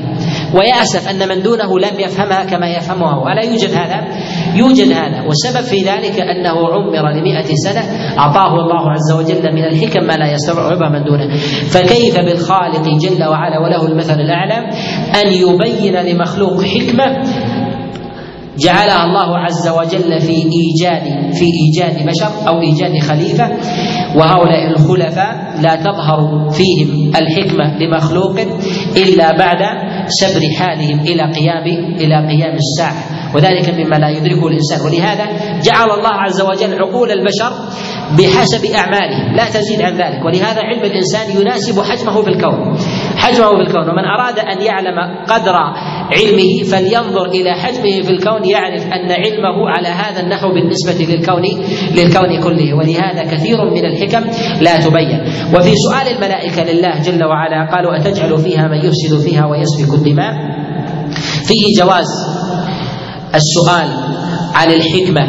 ويأسف 0.55 1.09
أن 1.09 1.29
من 1.29 1.41
دونه 1.41 1.79
لم 1.79 1.99
يفهمها 1.99 2.43
كما 2.43 2.67
يفهمها 2.67 3.15
ولا 3.25 3.43
يوجد 3.43 3.71
هذا. 3.71 4.07
يوجد 4.55 4.91
هذا. 4.91 5.21
والسبب 5.27 5.63
في 5.63 5.75
ذلك 5.75 6.19
أنه 6.19 6.55
عمر 6.73 7.11
لمئة 7.11 7.49
سنة 7.65 7.81
أعطاه 8.19 8.53
الله 8.55 8.91
عز 8.91 9.11
وجل 9.11 9.53
من 9.53 9.63
الحكم 9.63 10.03
ما 10.03 10.13
لا 10.13 10.31
يستوعبها 10.31 10.89
من 10.89 11.03
دونه. 11.03 11.35
فكيف 11.69 12.15
بالخالق 12.19 12.87
جل 12.97 13.23
وعلا 13.23 13.59
وله 13.59 13.87
المثل 13.87 14.19
الأعلى؟ 14.19 14.69
أن 15.23 15.33
يبين 15.33 15.95
لمخلوق 15.95 16.63
حكمة 16.63 17.23
جعلها 18.59 19.03
الله 19.03 19.37
عز 19.37 19.67
وجل 19.67 20.19
في 20.19 20.33
إيجاد 20.33 21.33
في 21.33 21.45
إيجاد 21.45 22.07
بشر 22.07 22.47
أو 22.47 22.61
إيجاد 22.61 22.97
خليفة. 23.01 23.49
وهؤلاء 24.15 24.67
الخلفاء 24.67 25.61
لا 25.61 25.75
تظهر 25.75 26.49
فيهم 26.49 27.11
الحكمة 27.15 27.77
لمخلوق 27.79 28.39
إلا 28.97 29.37
بعد 29.37 29.61
سبر 30.07 30.41
حالهم 30.59 30.99
إلى 30.99 31.23
قيام 31.31 31.65
إلى 31.95 32.15
قيام 32.27 32.55
الساعة. 32.55 33.03
وذلك 33.35 33.69
مما 33.69 33.95
لا 33.95 34.09
يدركه 34.09 34.47
الإنسان. 34.47 34.79
ولهذا 34.85 35.25
جعل 35.61 35.89
الله 35.97 36.13
عز 36.13 36.41
وجل 36.41 36.73
عقول 36.79 37.11
البشر 37.11 37.51
بحسب 38.17 38.65
اعمالهم 38.65 39.35
لا 39.35 39.45
تزيد 39.49 39.81
عن 39.81 39.93
ذلك. 39.93 40.25
ولهذا 40.25 40.61
علم 40.61 40.83
الإنسان 40.83 41.41
يناسب 41.41 41.81
حجمه 41.81 42.21
في 42.21 42.29
الكون. 42.29 42.77
حجمه 43.17 43.47
في 43.55 43.61
الكون. 43.61 43.89
ومن 43.89 44.05
أراد 44.05 44.39
أن 44.39 44.61
يعلم 44.61 44.97
قدر 45.27 45.55
علمه 46.11 46.63
فلينظر 46.71 47.25
إلى 47.25 47.53
حجمه 47.53 48.01
في 48.01 48.09
الكون 48.09 48.45
يعرف 48.45 48.83
أن 48.85 49.11
علمه 49.11 49.69
على 49.69 49.87
هذا 49.87 50.19
النحو 50.21 50.53
بالنسبة 50.53 51.13
للكون 51.13 51.43
للكون 51.95 52.41
كله. 52.43 52.73
ولهذا 52.73 53.23
كثير 53.23 53.57
من 53.71 53.85
الحكم 53.85 54.23
لا 54.61 54.79
تبين. 54.79 55.19
وفي 55.55 55.73
سؤال 55.75 56.07
الملائكة 56.15 56.63
لله 56.63 57.01
جل 57.01 57.23
وعلا 57.23 57.71
قالوا 57.71 57.97
أتجعل 57.97 58.37
فيها 58.37 58.67
من 58.67 58.77
يفسد 58.77 59.29
فيها 59.29 59.45
ويسفك 59.45 59.93
الدماء؟ 59.93 60.33
فيه 61.47 61.83
جواز 61.83 62.07
السؤال 63.35 63.87
عن 64.55 64.67
الحكمة 64.71 65.23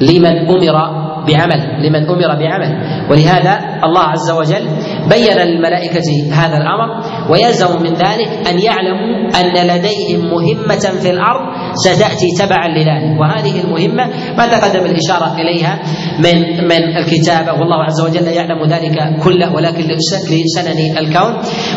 لمن 0.00 0.36
أمر 0.48 1.03
بعمل 1.28 1.86
لمن 1.86 2.08
أمر 2.08 2.34
بعمل. 2.38 2.76
ولهذا 3.10 3.58
الله 3.84 4.00
عز 4.00 4.30
وجل 4.30 4.68
بين 5.10 5.36
للملائكه 5.36 6.32
هذا 6.32 6.56
الأمر 6.56 6.88
ويلزم 7.30 7.82
من 7.82 7.94
ذلك 7.94 8.48
أن 8.48 8.58
يعلموا 8.58 9.14
أن 9.40 9.66
لديهم 9.66 10.20
مهمة 10.30 11.00
في 11.02 11.10
الأرض 11.10 11.40
ستأتي 11.74 12.28
تبعا 12.38 12.68
لذلك 12.68 13.20
وهذه 13.20 13.60
المهمة 13.64 14.06
ما 14.38 14.46
تقدم 14.46 14.84
الإشارة 14.86 15.34
إليها 15.34 15.82
من 16.18 16.64
من 16.64 16.96
الكتابه 16.96 17.52
والله 17.52 17.84
عز 17.84 18.00
وجل 18.00 18.26
يعلم 18.26 18.64
ذلك 18.64 19.22
كله 19.24 19.54
ولكن 19.54 19.84
لسنن 20.30 20.98
الكون. 20.98 21.32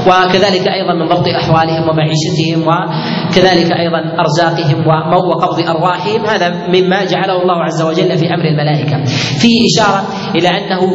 وكذلك 0.07 0.67
أيضا 0.67 0.93
من 0.93 1.07
ضبط 1.07 1.27
أحوالهم 1.27 1.89
ومعيشتهم 1.89 2.67
وكذلك 2.67 3.71
أيضا 3.71 4.01
أرزاقهم 4.19 4.87
وقبض 4.87 5.59
أرواحهم. 5.69 6.25
هذا 6.25 6.49
مما 6.67 7.05
جعله 7.05 7.41
الله 7.41 7.63
عز 7.63 7.81
وجل 7.81 8.17
في 8.17 8.25
أمر 8.25 8.45
الملائكة. 8.45 9.03
فيه 9.39 9.57
إشارة 9.73 10.03
إلى 10.35 10.47
أنه 10.47 10.93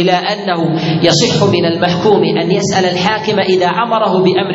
إلى 0.00 0.12
انه 0.46 0.80
يصح 1.02 1.44
من 1.44 1.64
المحكوم 1.64 2.22
أن 2.24 2.50
يسأل 2.50 2.84
الحاكم 2.84 3.38
إذا 3.38 3.66
أمره 3.66 4.22
بأمر 4.22 4.54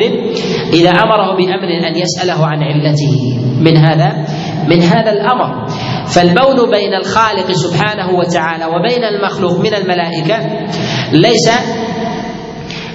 إذا 0.72 0.90
أمره 0.90 1.36
بأمر 1.36 1.88
أن 1.88 1.96
يسأله 1.96 2.46
عن 2.46 2.62
علته. 2.62 3.42
من 3.60 3.76
هذا؟ 3.76 4.26
من 4.68 4.82
هذا 4.82 5.12
الأمر. 5.12 5.66
فالبون 6.06 6.70
بين 6.70 6.94
الخالق 6.94 7.52
سبحانه 7.52 8.10
وتعالى 8.18 8.64
وبين 8.64 9.04
المخلوق 9.04 9.60
من 9.60 9.74
الملائكة 9.74 10.38
ليس 11.12 11.50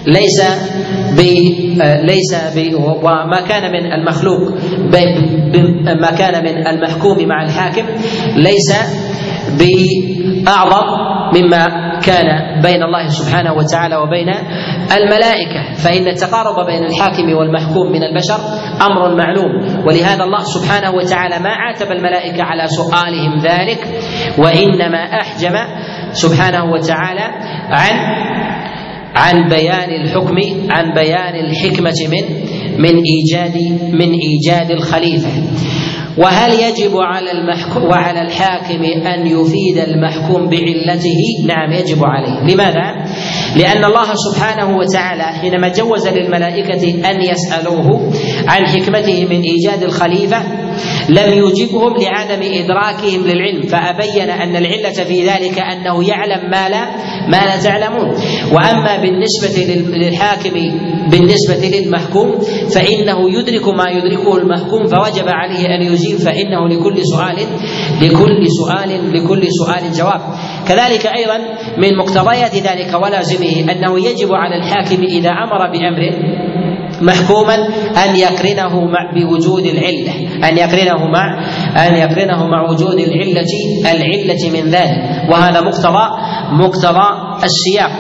ليس 0.07 0.41
ب 1.17 1.19
ليس 2.03 2.35
ب 2.55 2.73
وما 3.03 3.41
كان 3.49 3.71
من 3.71 3.93
المخلوق 3.93 4.41
ما 6.01 6.11
كان 6.11 6.43
من 6.43 6.67
المحكوم 6.67 7.27
مع 7.27 7.43
الحاكم 7.43 7.85
ليس 8.35 8.73
بأعظم 9.59 10.87
مما 11.35 11.86
كان 12.07 12.61
بين 12.61 12.83
الله 12.83 13.07
سبحانه 13.07 13.53
وتعالى 13.53 13.95
وبين 13.95 14.29
الملائكة 14.97 15.73
فإن 15.83 16.07
التقارب 16.07 16.65
بين 16.65 16.83
الحاكم 16.83 17.33
والمحكوم 17.37 17.91
من 17.91 18.03
البشر 18.03 18.39
أمر 18.81 19.15
معلوم. 19.15 19.85
ولهذا 19.87 20.23
الله 20.23 20.43
سبحانه 20.43 20.91
وتعالى 20.91 21.39
ما 21.39 21.49
عاتب 21.49 21.91
الملائكة 21.91 22.43
على 22.43 22.67
سؤالهم 22.67 23.33
ذلك 23.39 23.79
وإنما 24.37 24.97
أحجم 25.21 25.53
سبحانه 26.11 26.63
وتعالى 26.71 27.27
عن 27.69 27.95
عن 29.15 29.49
بيان 29.49 29.89
الحكم 30.01 30.37
عن 30.71 30.93
بيان 30.93 31.35
الحكمة 31.45 31.99
من 32.11 32.25
من 32.79 32.95
إيجاد 33.13 33.55
من 33.93 34.09
إيجاد 34.27 34.71
الخليفة. 34.71 35.29
وهل 36.17 36.53
يجب 36.53 36.97
على 36.97 37.31
المحكوم 37.31 37.83
وعلى 37.83 38.21
الحاكم 38.21 38.83
أن 38.83 39.27
يفيد 39.27 39.77
المحكوم 39.77 40.49
بعلته؟ 40.49 41.19
نعم 41.47 41.71
يجب 41.71 42.03
عليه، 42.03 42.53
لماذا؟ 42.53 43.05
لأن 43.55 43.85
الله 43.85 44.07
سبحانه 44.15 44.77
وتعالى 44.77 45.23
حينما 45.23 45.67
جوز 45.67 46.07
للملائكة 46.07 47.09
أن 47.11 47.21
يسألوه 47.21 48.11
عن 48.47 48.65
حكمته 48.65 49.25
من 49.25 49.41
إيجاد 49.41 49.83
الخليفة 49.83 50.66
لم 51.09 51.33
يجبهم 51.33 51.93
لعدم 52.01 52.41
إدراكهم 52.43 53.27
للعلم 53.27 53.61
فأبين 53.61 54.29
أن 54.29 54.55
العلة 54.55 55.03
في 55.07 55.27
ذلك 55.27 55.59
أنه 55.59 56.09
يعلم 56.09 56.49
ما 56.49 56.69
لا 56.69 56.85
ما 57.31 57.45
لا 57.45 57.63
تعلمون. 57.63 58.09
وأما 58.53 59.01
بالنسبة 59.01 59.73
للحاكم 59.97 60.53
بالنسبة 61.11 61.77
للمحكوم 61.77 62.39
فإنه 62.75 63.39
يدرك 63.39 63.67
ما 63.67 63.89
يدركه 63.89 64.37
المحكوم 64.37 64.87
فوجب 64.87 65.27
عليه 65.27 65.65
أن 65.65 65.81
يجيب 65.81 66.17
فإنه 66.17 66.67
لكل 66.67 66.97
سؤال 67.03 67.37
لكل 68.01 68.47
سؤال 68.47 69.13
لكل 69.13 69.47
سؤال 69.49 69.91
جواب. 69.91 70.21
كذلك 70.67 71.05
أيضا 71.05 71.37
من 71.77 71.97
مقتضيات 71.97 72.55
ذلك 72.55 72.93
ولازمه 73.03 73.71
أنه 73.71 73.99
يجب 74.09 74.33
على 74.33 74.55
الحاكم 74.55 75.03
إذا 75.03 75.29
أمر 75.29 75.71
بامر 75.71 76.01
محكوما 77.01 77.55
أن 78.05 78.15
يقرنه 78.15 78.85
مع 78.85 79.11
بوجود 79.15 79.65
العلة 79.65 80.13
أن 80.49 80.57
يقرنه 80.57 81.05
مع 81.07 81.39
أن 81.87 81.95
يقرنه 81.95 82.47
مع 82.47 82.69
وجود 82.69 82.99
العلة 82.99 83.51
العلة 83.85 84.49
من 84.53 84.69
ذلك. 84.71 85.29
وهذا 85.31 85.61
مقتضى 85.61 86.05
مقتضى 86.51 87.07
السياق. 87.43 87.91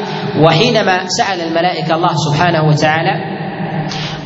وحينما 0.41 1.07
سأل 1.07 1.41
الملائكة 1.41 1.95
الله 1.95 2.13
سبحانه 2.15 2.67
وتعالى 2.67 3.36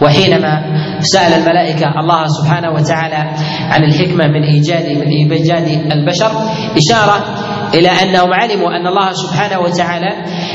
وحينما 0.02 0.62
سأل 1.02 1.34
الملائكة 1.42 2.00
الله 2.00 2.24
سبحانه 2.28 2.70
وتعالى 2.72 3.36
عن 3.70 3.84
الحكمة 3.84 4.28
من 4.28 4.44
إيجاد 4.44 4.86
من 4.98 5.08
إيجاد 5.08 5.92
البشر 5.92 6.32
إشارة 6.78 7.26
إلى 7.74 7.90
أنهم 7.90 8.34
علموا 8.34 8.70
أن 8.70 8.88
الله 8.88 9.12
سبحانه 9.14 9.60
وتعالى 9.60 10.10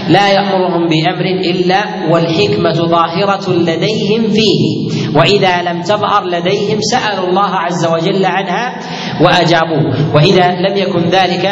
لا 0.08 0.28
يأمرهم 0.32 0.88
بأمر 0.88 1.24
إلا 1.50 1.84
والحكمة 2.10 2.72
ظاهرة 2.72 3.50
لديهم 3.52 4.22
فيه 4.30 4.86
وإذا 5.18 5.62
لم 5.62 5.82
تظهر 5.82 6.24
لديهم 6.24 6.78
سألوا 6.80 7.28
الله 7.28 7.50
عز 7.56 7.86
وجل 7.86 8.24
عنها 8.26 8.78
وأجابوه 9.20 10.14
وإذا 10.14 10.48
لم 10.52 10.76
يكن 10.76 11.00
ذلك 11.08 11.46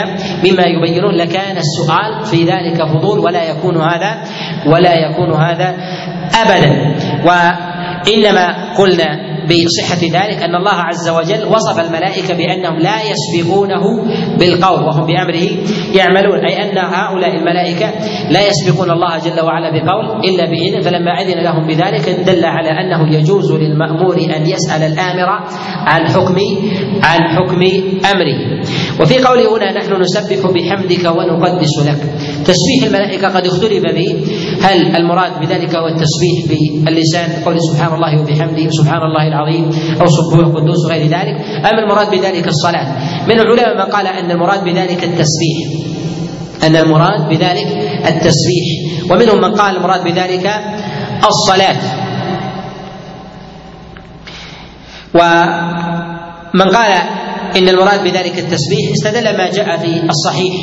مما 0.44 0.62
يبينون 0.66 1.14
لكان 1.14 1.56
السؤال 1.56 2.24
في 2.24 2.44
ذلك 2.44 2.82
فضول 2.88 3.18
ولا 3.18 3.44
يكون 3.50 3.76
هذا 3.76 4.22
ولا 4.66 4.94
يكون 4.94 5.32
هذا 5.32 5.74
أبدا 6.42 6.94
وإنما 8.06 8.74
قلنا 8.78 9.33
بصحة 9.48 10.02
ذلك 10.02 10.42
أن 10.42 10.54
الله 10.54 10.72
عز 10.72 11.08
وجل 11.08 11.44
وصف 11.44 11.80
الملائكة 11.80 12.34
بأنهم 12.34 12.76
لا 12.78 12.96
يسبقونه 13.10 13.84
بالقول 14.38 14.80
وهم 14.84 15.06
بأمره 15.06 15.44
يعملون. 15.94 16.38
أي 16.46 16.62
أن 16.62 16.78
هؤلاء 16.78 17.36
الملائكة 17.36 17.92
لا 18.30 18.40
يسبقون 18.48 18.90
الله 18.90 19.18
جل 19.18 19.40
وعلا 19.40 19.70
بقول 19.70 20.24
إلا 20.24 20.44
بإذن 20.50 20.80
فلما 20.80 21.10
أذن 21.20 21.38
لهم 21.42 21.66
بذلك 21.66 22.08
دل 22.26 22.44
على 22.44 22.70
أنه 22.70 23.16
يجوز 23.16 23.52
للمأمور 23.52 24.16
أن 24.36 24.46
يسأل 24.46 24.82
الآمر 24.82 25.28
عن 25.86 26.08
حكم 26.08 26.36
عن 27.02 27.20
حكم 27.36 27.60
أمره. 28.12 28.40
وفي 29.00 29.18
قوله 29.18 29.56
هنا 29.56 29.72
نحن 29.72 30.00
نسبح 30.00 30.50
بحمدك 30.54 31.04
ونقدس 31.16 31.74
لك. 31.86 32.00
تسبيح 32.44 32.80
الملائكة 32.86 33.28
قد 33.28 33.46
اختلف 33.46 33.82
به. 33.82 34.10
هل 34.62 34.96
المراد 34.96 35.40
بذلك 35.40 35.76
هو 35.76 35.86
التسبيح 35.86 36.38
باللسان؟ 36.84 37.44
قول 37.44 37.56
سبحان 37.60 37.94
الله 37.94 38.20
وبحمده. 38.20 38.68
سبحان 38.70 39.02
الله 39.02 39.28
العظيم 39.34 39.64
أو 40.00 40.06
سبوح 40.06 40.46
قدوس 40.56 40.84
وغير 40.86 41.06
ذلك 41.06 41.36
أم 41.66 41.78
المراد 41.78 42.10
بذلك 42.10 42.46
الصلاة؟ 42.48 42.86
من 43.26 43.40
العلماء 43.40 43.74
من 43.74 43.92
قال 43.92 44.06
أن 44.06 44.30
المراد 44.30 44.64
بذلك 44.64 45.04
التسبيح. 45.04 45.58
أن 46.62 46.76
المراد 46.76 47.28
بذلك 47.28 47.66
التسبيح. 48.06 48.66
ومنهم 49.10 49.40
من 49.40 49.52
قال 49.54 49.76
المراد 49.76 50.04
بذلك 50.04 50.46
الصلاة. 51.28 51.80
ومن 55.14 56.68
قال 56.70 56.92
إن 57.56 57.68
المراد 57.68 58.04
بذلك 58.04 58.38
التسبيح 58.38 58.92
استدل 58.92 59.36
ما 59.36 59.50
جاء 59.50 59.76
في 59.76 60.02
الصحيح. 60.10 60.54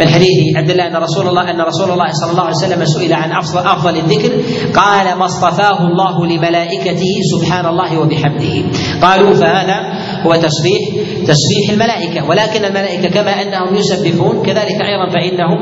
من 0.00 0.08
حديث 0.08 0.56
عبد 0.56 0.70
الله 0.70 0.86
أن 0.86 0.96
رسول 0.96 1.28
الله 1.28 1.50
أن 1.50 1.60
رسول 1.60 1.90
الله 1.90 2.10
صلى 2.12 2.30
الله 2.30 2.42
عليه 2.42 2.56
وسلم 2.56 2.84
سئل 2.84 3.12
عن 3.12 3.32
افضل 3.32 3.66
أفضل 3.66 3.96
الذكر. 3.96 4.32
قال 4.74 5.18
ما 5.18 5.24
اصطفاه 5.24 5.78
الله 5.86 6.26
لملائكته 6.26 7.12
سبحان 7.32 7.66
الله 7.66 7.98
وبحمده. 7.98 8.56
قالوا 9.02 9.32
فهذا 9.34 9.78
هو 10.26 10.32
تسبيح 10.32 10.82
تسبيح 11.22 11.70
الملائكة 11.70 12.28
ولكن 12.28 12.64
الملائكة 12.64 13.08
كما 13.08 13.42
أنهم 13.42 13.74
يسبحون 13.74 14.42
كذلك 14.42 14.78
أيضا 14.82 15.06
فإنهم 15.14 15.58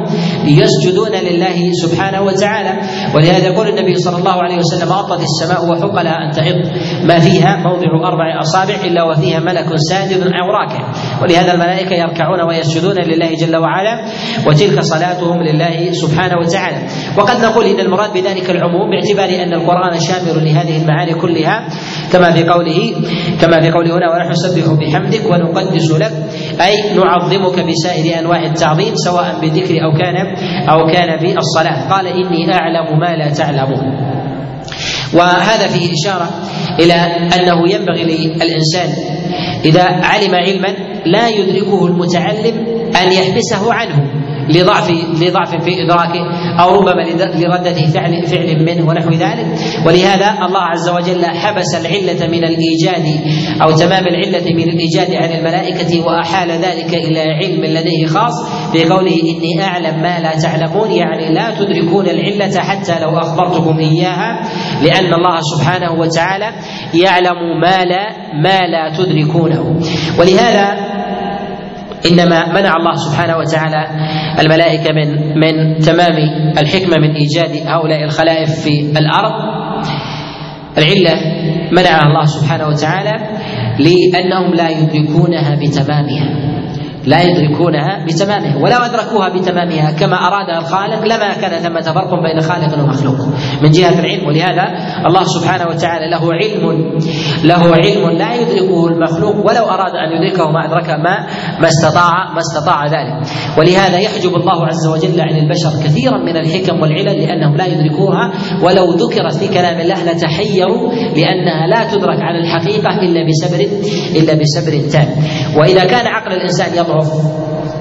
يسجدون 0.47 1.13
لله 1.13 1.73
سبحانه 1.73 2.23
وتعالى. 2.23 2.73
ولهذا 3.15 3.47
يقول 3.47 3.69
النبي 3.69 3.95
صلى 3.95 4.19
الله 4.19 4.43
عليه 4.43 4.59
وسلم 4.59 4.93
اطت 4.93 5.21
السماء 5.23 5.71
وحق 5.71 6.03
لها 6.03 6.17
أن 6.25 6.31
تعظ 6.31 6.57
ما 7.05 7.19
فيها 7.19 7.57
موضع 7.57 8.09
أربع 8.09 8.41
أصابع 8.41 8.75
إلا 8.85 9.03
وفيها 9.03 9.41
ملك 9.41 9.69
ساجد 9.91 10.23
أو 10.23 10.47
راكع. 10.61 10.83
ولهذا 11.23 11.53
الملائكة 11.53 11.95
يركعون 11.95 12.41
ويسجدون 12.49 12.97
لله 12.99 13.35
جل 13.35 13.57
وعلا 13.57 14.05
وتلك 14.47 14.81
صلاتهم 14.81 15.43
لله 15.43 15.93
سبحانه 15.93 16.35
وتعالى. 16.39 16.79
وقد 17.19 17.45
نقول 17.45 17.65
إن 17.67 17.81
المراد 17.81 18.13
بذلك 18.13 18.51
العموم 18.51 18.91
باعتبار 18.91 19.43
أن 19.45 19.53
القرآن 19.53 20.01
شامل 20.01 20.45
لهذه 20.45 20.83
المعاني 20.83 21.15
كلها 21.15 21.69
كما 22.13 22.31
في 22.31 22.45
قوله 22.49 22.95
كما 23.41 23.61
في 23.61 23.71
قوله 23.71 23.97
هنا 23.97 24.11
ونحن 24.13 24.35
نسبح 24.55 24.73
بحمدك 24.73 25.31
ونقدس 25.31 25.91
لك 25.91 26.13
أي 26.61 26.95
نعظمك 26.97 27.67
بسائر 27.67 28.19
أنواع 28.19 28.47
التعظيم 28.47 28.95
سواء 28.95 29.39
بالذكر 29.41 29.75
أو 29.85 29.93
كان 29.99 30.17
أو 30.69 30.87
كان 30.87 31.11
بالصلاة. 31.23 31.89
قال 31.91 32.07
إني 32.07 32.55
أعلم 32.55 32.99
ما 32.99 33.17
لا 33.17 33.29
تعلمون. 33.31 34.15
وهذا 35.15 35.67
فيه 35.67 35.93
إشارة 35.93 36.29
إلى 36.81 36.95
أنه 37.37 37.75
ينبغي 37.75 38.05
للإنسان 38.05 38.89
إذا 39.65 39.83
علم 39.83 40.35
علما 40.35 40.69
لا 41.07 41.29
يدركه 41.29 41.87
المتعلم 41.87 42.57
أن 43.03 43.13
يحبسه 43.13 43.73
عنه. 43.75 44.24
لضعف 44.49 44.91
لضعف 45.23 45.65
في 45.65 45.85
ادراكه 45.85 46.25
أو 46.63 46.81
ربما 46.81 47.03
لردة 47.35 47.75
فعل 47.95 48.27
فعل 48.27 48.65
منه 48.65 48.89
ونحو 48.89 49.11
ذلك. 49.11 49.47
ولهذا 49.87 50.39
الله 50.47 50.61
عز 50.61 50.89
وجل 50.89 51.25
حبس 51.25 51.75
العلة 51.75 52.27
من 52.27 52.45
الإيجاد 52.45 53.07
أو 53.63 53.71
تمام 53.71 54.05
العلة 54.07 54.55
من 54.55 54.69
الإيجاد 54.69 55.15
عن 55.15 55.31
الملائكة 55.39 56.07
وأحال 56.07 56.51
ذلك 56.51 56.95
إلى 56.95 57.21
علم 57.21 57.65
لديه 57.65 58.07
خاص 58.07 58.33
بقوله 58.75 59.17
إني 59.23 59.63
أعلم 59.63 60.03
ما 60.03 60.21
لا 60.21 60.39
تعلمون. 60.39 60.91
يعني 60.91 61.35
لا 61.35 61.51
تدركون 61.51 62.07
العلة 62.07 62.61
حتى 62.61 63.01
لو 63.01 63.19
أخبرتكم 63.19 63.79
إياها 63.79 64.43
لأن 64.83 65.15
الله 65.15 65.41
سبحانه 65.41 65.93
وتعالى 65.93 66.53
يعلم 66.95 67.61
ما 67.61 67.85
لا 67.85 68.05
ما 68.43 68.61
لا 68.61 68.97
تدركونه. 68.99 69.81
ولهذا 70.19 70.95
إنما 72.11 72.53
منع 72.53 72.73
الله 72.77 72.95
سبحانه 72.95 73.37
وتعالى 73.37 73.87
الملائكة 74.41 74.93
من 74.93 75.39
من 75.39 75.79
تمام 75.79 76.17
الحكمة 76.59 76.97
من 77.01 77.15
إيجاد 77.15 77.67
هؤلاء 77.67 78.05
الخلائف 78.05 78.51
في 78.51 78.81
الأرض. 78.99 79.33
العلة 80.79 81.15
منعها 81.73 82.03
الله 82.07 82.25
سبحانه 82.27 82.67
وتعالى 82.69 83.15
لأنهم 83.79 84.55
لا 84.55 84.69
يدركونها 84.69 85.55
بتمامها. 85.55 86.29
لا 87.07 87.23
يدركونها 87.23 88.05
بتمامها 88.07 88.57
ولو 88.57 88.77
أدركوها 88.77 89.29
بتمامها. 89.29 89.91
كما 89.91 90.17
ارادها 90.17 90.59
الخالق 90.59 91.05
لما 91.05 91.35
كان 91.35 91.63
ثمة 91.63 91.93
فرق 91.93 92.11
بين 92.23 92.41
خالق 92.41 92.79
ومخلوق. 92.79 93.19
من 93.63 93.71
جهة 93.71 93.99
العلم 94.01 94.27
ولهذا 94.27 94.65
الله 95.07 95.25
سبحانه 95.25 95.67
وتعالى 95.71 96.11
له 96.11 96.33
علم 96.33 96.65
له 97.45 97.63
علم 97.77 98.11
لا 98.19 98.35
يدركه 98.35 98.87
المخلوق 98.87 99.37
ولو 99.37 99.65
أراد 99.65 99.95
أن 99.95 100.09
يدركه 100.17 100.51
ما 100.51 100.65
أدرك 100.67 100.91
ما 100.91 101.27
ما 101.61 101.69
استطاع 101.69 102.33
ما 102.33 102.41
استطاع 102.41 102.87
ذلك. 102.87 103.27
ولهذا 103.59 103.99
يحجب 103.99 104.35
الله 104.37 104.67
عز 104.67 104.87
وجل 104.87 105.21
عن 105.21 105.37
البشر 105.37 105.71
كثيرا 105.85 106.19
من 106.19 106.37
الحكم 106.37 106.81
والعلل 106.83 107.19
لأنهم 107.23 107.57
لا 107.57 107.67
يدركوها 107.67 108.33
ولو 108.63 108.93
ذكرت 108.93 109.35
في 109.35 109.49
كلام 109.49 109.81
الله 109.81 110.05
لتحيروا 110.05 110.93
لأنها 111.17 111.67
لا 111.67 111.85
تدرك 111.93 112.21
على 112.21 112.39
الحقيقة 112.39 112.91
إلا 113.03 113.21
بسبر 113.29 113.61
إلا 114.17 114.35
بسبر 114.35 114.91
تام. 114.93 115.09
وإذا 115.59 115.85
كان 115.85 116.07
عقل 116.07 116.33
الإنسان 116.33 116.77
يضعف 116.95 117.11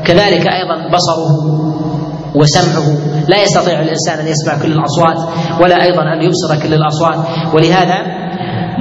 كذلك 0.05 0.47
أيضا 0.47 0.76
بصره 0.93 1.32
وسمعه. 2.36 2.88
لا 3.30 3.43
يستطيع 3.43 3.82
الإنسان 3.82 4.20
أن 4.20 4.28
يسمع 4.28 4.61
كل 4.64 4.72
الأصوات 4.72 5.18
ولا 5.61 5.84
أيضا 5.84 6.01
أن 6.01 6.22
يبصر 6.22 6.68
كل 6.68 6.74
الأصوات. 6.74 7.18
ولهذا 7.53 8.24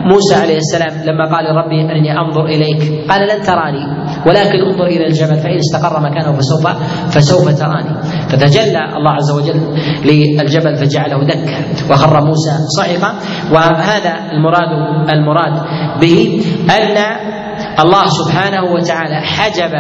موسى 0.07 0.35
عليه 0.35 0.57
السلام 0.57 1.05
لما 1.05 1.24
قال 1.24 1.45
ربي 1.57 1.80
أني 1.80 2.18
أنظر 2.18 2.45
إليك 2.45 3.11
قال 3.11 3.22
لن 3.22 3.43
تراني 3.43 3.85
ولكن 4.26 4.59
انظر 4.59 4.87
إلى 4.87 5.07
الجبل 5.07 5.37
فإن 5.37 5.59
استقر 5.59 6.01
مكانه 6.01 6.33
فسوف 6.33 6.66
فسوف 7.11 7.59
تراني. 7.59 8.03
فتجلى 8.28 8.85
الله 8.97 9.11
عز 9.11 9.30
وجل 9.30 9.61
للجبل 10.05 10.76
فجعله 10.76 11.24
دكا 11.24 11.93
وخر 11.93 12.24
موسى 12.24 12.53
صعقا 12.76 13.14
وهذا 13.53 14.14
المراد 14.33 14.70
المراد 15.14 15.62
به 16.01 16.43
أن 16.70 17.32
الله 17.80 18.04
سبحانه 18.06 18.72
وتعالى 18.72 19.20
حجب 19.20 19.72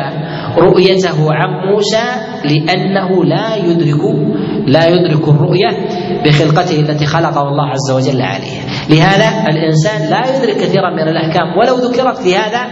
رؤيته 0.58 1.18
عن 1.32 1.50
موسى 1.72 2.06
لأنه 2.44 3.24
لا 3.24 3.56
يدرك 3.56 4.02
لا 4.66 4.88
يدرك 4.88 5.28
الرؤية 5.28 5.70
بخلقته 6.24 6.80
التي 6.80 7.06
خلقه 7.06 7.48
الله 7.48 7.66
عز 7.68 7.90
وجل 7.90 8.22
عليه. 8.22 8.60
لهذا 8.90 9.48
الإنسان 9.48 10.10
لا 10.10 10.36
يدرك 10.36 10.56
كثيرا 10.56 10.90
من 10.90 11.08
الأحكام. 11.08 11.58
ولو 11.58 11.76
ذكرت 11.76 12.26
لهذا 12.26 12.62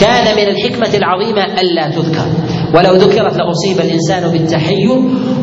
كان 0.00 0.36
من 0.36 0.48
الحكمة 0.48 0.98
العظيمة 0.98 1.44
ألا 1.44 1.90
تذكر. 1.90 2.26
ولو 2.74 2.92
ذكرت 2.92 3.36
لأصيب 3.36 3.80
الإنسان 3.80 4.32
بالتحير 4.32 4.90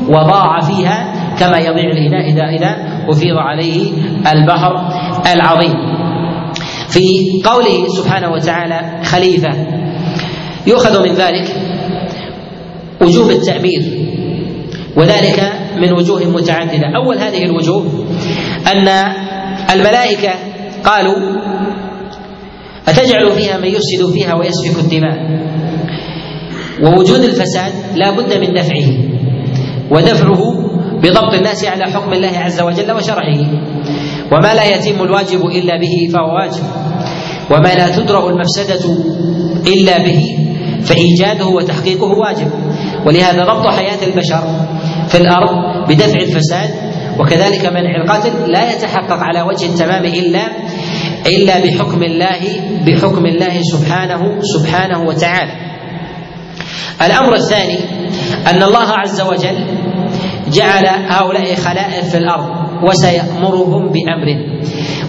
وضاع 0.09 0.59
فيها 0.59 1.13
كما 1.39 1.57
يضيع 1.57 1.91
الإناء 1.91 2.29
إذا 2.29 2.43
إذا 2.43 2.77
أفيض 3.09 3.37
عليه 3.37 3.91
البحر 4.33 4.71
العظيم. 5.33 5.92
في 6.93 7.41
قوله 7.45 7.87
سبحانه 7.87 8.31
وتعالى 8.31 9.03
خليفة. 9.03 9.49
يؤخذ 10.67 11.03
من 11.03 11.15
ذلك 11.15 11.47
وجوب 13.01 13.31
التعبير 13.31 13.81
وذلك 14.97 15.53
من 15.77 15.93
وجوه 15.93 16.23
متعددة. 16.23 16.87
أول 16.95 17.17
هذه 17.17 17.43
الوجوه 17.43 18.05
أن 18.67 18.87
الملائكة 19.71 20.33
قالوا 20.83 21.15
أتجعل 22.87 23.31
فيها 23.31 23.57
من 23.57 23.67
يفسد 23.67 24.13
فيها 24.13 24.35
ويسفك 24.35 24.79
الدماء؟ 24.79 25.17
ووجود 26.83 27.19
الفساد 27.19 27.73
لا 27.95 28.11
بد 28.11 28.33
من 28.33 28.53
دفعه 28.53 28.87
ودفعه 29.91 30.41
بضبط 31.03 31.33
الناس 31.33 31.65
على 31.65 31.91
حكم 31.91 32.13
الله 32.13 32.37
عز 32.37 32.61
وجل 32.61 32.91
وشرعه. 32.91 33.39
وما 34.33 34.53
لا 34.53 34.63
يتم 34.75 35.03
الواجب 35.03 35.45
إلا 35.45 35.77
به 35.77 36.09
فهو 36.13 36.35
واجب 36.35 36.63
وما 37.51 37.73
لا 37.75 37.89
تدرأ 37.95 38.29
المفسدة 38.29 38.95
إلا 39.67 39.97
به 39.97 40.21
فإيجاده 40.83 41.45
وتحقيقه 41.47 42.07
واجب 42.07 42.51
ولهذا 43.05 43.43
ضبط 43.43 43.67
حياة 43.67 44.03
البشر 44.07 44.43
في 45.09 45.17
الأرض 45.17 45.49
بدفع 45.89 46.19
الفساد 46.19 46.69
وكذلك 47.19 47.65
منع 47.65 47.95
القتل 48.03 48.51
لا 48.51 48.71
يتحقق 48.73 49.17
على 49.19 49.41
وجه 49.41 49.65
التمام 49.65 50.05
إلا 50.05 50.47
إلا 51.27 51.59
بحكم 51.59 52.03
الله 52.03 52.39
بحكم 52.85 53.25
الله 53.25 53.61
سبحانه 53.61 54.41
سبحانه 54.41 55.01
وتعالى. 55.01 55.51
الأمر 57.05 57.35
الثاني 57.35 57.77
أن 58.47 58.63
الله 58.63 58.87
عز 58.87 59.21
وجل 59.21 59.65
جعل 60.51 60.85
هؤلاء 60.87 61.55
خلائف 61.55 62.09
في 62.09 62.17
الأرض 62.17 62.62
وسيأمرهم 62.83 63.91
بأمر 63.91 64.27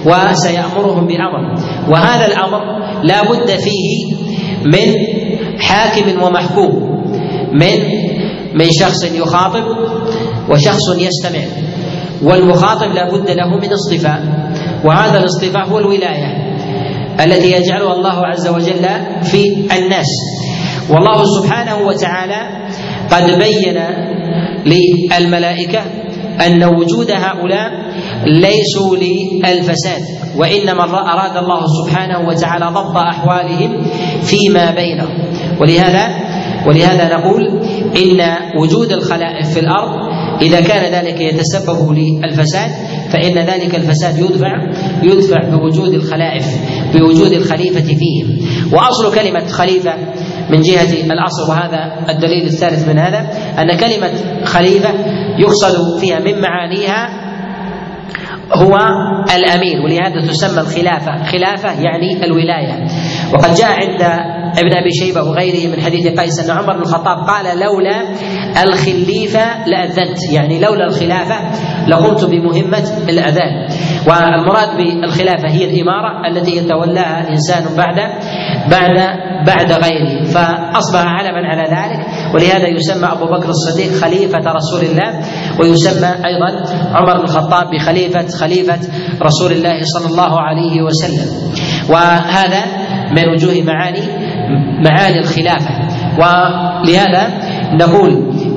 وسيأمرهم 0.06 1.06
بأمر. 1.06 1.42
وهذا 1.90 2.26
الأمر 2.26 2.60
لا 3.02 3.22
بد 3.22 3.50
فيه 3.50 4.14
من 4.64 4.88
حاكم 5.58 6.22
ومحكوم 6.22 7.04
من 7.52 7.76
من 8.54 8.68
شخص 8.80 9.04
يخاطب 9.04 9.64
وشخص 10.50 10.86
يستمع. 10.98 11.44
والمخاطب 12.22 12.92
لا 12.92 13.10
بد 13.10 13.30
له 13.30 13.56
من 13.56 13.72
اصطفاء 13.72 14.20
وهذا 14.84 15.18
الاصطفاء 15.18 15.68
هو 15.68 15.78
الولاية 15.78 16.30
التي 17.20 17.52
يجعلها 17.52 17.92
الله 17.94 18.26
عز 18.26 18.48
وجل 18.48 18.86
في 19.22 19.42
الناس. 19.78 20.06
والله 20.90 21.24
سبحانه 21.24 21.76
وتعالى 21.86 22.68
قد 23.10 23.38
بين 23.38 23.78
للملائكة 24.66 25.80
أن 26.47 26.64
وجود 26.64 27.11
هؤلاء 27.11 27.70
ليسوا 28.26 28.97
للفساد 28.97 30.03
وإنما 30.37 30.85
أراد 30.85 31.37
الله 31.37 31.61
سبحانه 31.66 32.28
وتعالى 32.28 32.66
ضبط 32.66 32.97
أحوالهم 32.97 33.82
فيما 34.22 34.70
بينهم. 34.70 35.24
ولهذا 35.61 36.09
ولهذا 36.66 37.16
نقول 37.16 37.47
إن 37.97 38.20
وجود 38.61 38.93
الخلائف 38.93 39.49
في 39.55 39.61
الأرض 39.61 40.13
إذا 40.43 40.61
كان 40.61 40.93
ذلك 40.93 41.20
يتسبب 41.20 41.93
للفساد 41.93 42.70
فإن 43.12 43.39
ذلك 43.39 43.74
الفساد 43.74 44.18
يدفع 44.18 44.53
يدفع 45.03 45.49
بوجود 45.51 45.95
الخلائف 45.95 46.47
بوجود 46.95 47.32
الخليفة 47.32 47.95
فيهم. 47.95 48.39
وأصل 48.72 49.14
كلمة 49.14 49.47
خليفة 49.47 49.95
من 50.51 50.61
جهة 50.61 51.12
الأصل 51.12 51.51
وهذا 51.51 52.11
الدليل 52.11 52.47
الثالث 52.47 52.89
من 52.89 52.99
هذا 52.99 53.18
أن 53.59 53.76
كلمة 53.76 54.11
خليفة 54.45 54.91
يقصد 55.39 55.99
فيها 56.01 56.18
من 56.18 56.41
معانيها 56.41 57.24
هو 58.53 58.78
الامير 59.35 59.80
ولهذا 59.85 60.26
تسمى 60.28 60.61
الخلافة. 60.61 61.24
خلافة 61.24 61.80
يعني 61.80 62.24
الولاية. 62.24 62.87
وقد 63.35 63.55
جاء 63.55 63.70
عند 63.70 64.03
ابن 64.59 64.72
أبي 64.76 64.90
شيبة 64.90 65.22
وغيره 65.22 65.76
من 65.76 65.80
حديث 65.82 66.20
قيس 66.20 66.50
أن 66.50 66.57
عمر 66.57 66.72
بن 66.72 66.82
الخطاب 66.82 67.18
قال 67.26 67.59
لولا 67.59 68.02
الخليفة 68.62 69.68
لأذنت. 69.68 70.18
يعني 70.32 70.61
لولا 70.61 70.86
الخلافة 70.86 71.36
لقمت 71.88 72.24
بمهمة 72.24 72.84
الأذان. 73.09 73.68
والمراد 74.07 74.68
بالخلافة 74.76 75.48
هي 75.48 75.64
الإمارة 75.64 76.28
التي 76.28 76.57
يتولاها 76.57 77.20
الانسان 77.20 77.76
بعد 77.76 77.96
بعد 78.70 79.24
بعد 79.46 79.72
غيره. 79.72 80.24
فأصبح 80.24 81.05
علما 81.07 81.42
على 81.48 81.62
ذلك. 81.62 82.07
ولهذا 82.34 82.68
يسمى 82.68 83.09
أبو 83.12 83.24
بكر 83.24 83.48
الصديق 83.48 83.92
خليفة 83.92 84.52
رسول 84.52 84.90
الله. 84.90 85.20
ويسمى 85.61 86.09
أيضا 86.09 86.64
عمر 86.94 87.18
بن 87.18 87.24
الخطاب 87.24 87.70
بخليفه 87.70 88.28
خليفة 88.28 88.78
رسول 89.22 89.52
الله 89.52 89.80
صلى 89.82 90.07
الله 90.07 90.40
عليه 90.40 90.82
وسلم. 90.82 91.28
وهذا 91.90 92.64
من 93.11 93.28
وجوه 93.28 93.62
معاني 93.66 94.24
معاني 94.90 95.18
الخلافة. 95.18 95.84
ولهذا 96.18 97.28
نقول 97.72 98.12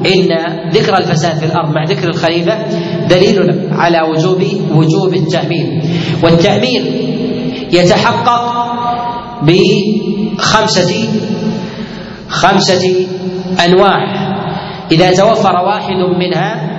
إن 0.06 0.30
ذكر 0.72 0.98
الفساد 0.98 1.36
في 1.36 1.46
الأرض 1.46 1.70
مع 1.70 1.84
ذكر 1.84 2.08
الخليفة 2.08 2.58
دليل 3.10 3.68
على 3.72 4.02
وجوب 4.02 4.44
وجوب 4.72 5.14
التعمير 5.14 5.82
والتعمير 6.24 6.82
يتحقق 7.72 8.68
بخمسة 9.42 11.10
خمسة 12.30 13.08
أنواع. 13.66 14.28
إذا 14.92 15.12
توفر 15.12 15.56
واحد 15.56 15.96
منها 16.20 16.78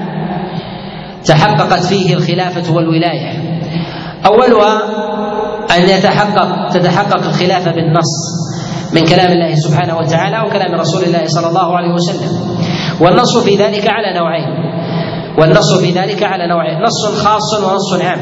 تحققت 1.24 1.82
فيه 1.84 2.14
الخلافة 2.14 2.74
والولاية. 2.74 3.32
أولها 4.26 4.82
أن 5.76 5.82
يتحقق 5.88 6.68
تتحقق 6.68 7.26
الخلافة 7.26 7.70
بالنص. 7.70 8.12
من 8.93 9.05
كلام 9.05 9.32
الله 9.32 9.55
سبحانه 9.55 9.97
وتعالى 9.97 10.49
وكلام 10.49 10.74
رسول 10.74 11.05
الله 11.05 11.24
صلى 11.26 11.49
الله 11.49 11.76
عليه 11.76 11.93
وسلم. 11.95 12.32
والنص 13.01 13.39
في 13.39 13.57
ذلك 13.57 13.86
على 13.89 14.18
نوعين. 14.18 14.49
والنص 15.39 15.74
في 15.80 15.91
ذلك 15.91 16.22
على 16.22 16.47
نوعين. 16.49 16.82
نص 16.82 17.07
خاص 17.24 17.49
ونص 17.62 18.03
عام. 18.03 18.20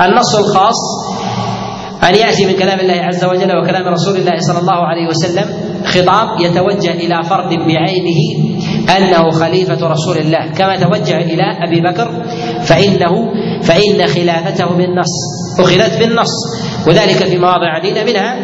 النص 0.00 0.34
الخاص 0.36 0.80
أن 2.08 2.14
يأتي 2.14 2.46
من 2.46 2.52
كلام 2.52 2.80
الله 2.80 2.94
عز 2.94 3.24
وجل 3.24 3.56
وكلام 3.58 3.88
رسول 3.88 4.16
الله 4.16 4.36
صلى 4.38 4.58
الله 4.58 4.80
عليه 4.86 5.06
وسلم 5.08 5.46
خطاب 5.84 6.40
يتوجه 6.40 6.90
إلى 6.90 7.22
فرد 7.22 7.48
بعينه 7.48 8.20
أنه 8.96 9.30
خليفة 9.30 9.88
رسول 9.88 10.16
الله. 10.18 10.52
كما 10.58 10.76
توجه 10.76 11.16
إلى 11.16 11.46
أبي 11.66 11.80
بكر 11.80 12.08
فإنه 12.60 13.12
فإن 13.62 14.06
خلافته 14.06 14.76
بالنص. 14.76 15.14
أخذت 15.60 15.98
بالنص. 15.98 16.34
وذلك 16.88 17.16
في 17.16 17.38
مواضع 17.38 17.68
عديدة 17.76 18.04
منها 18.04 18.36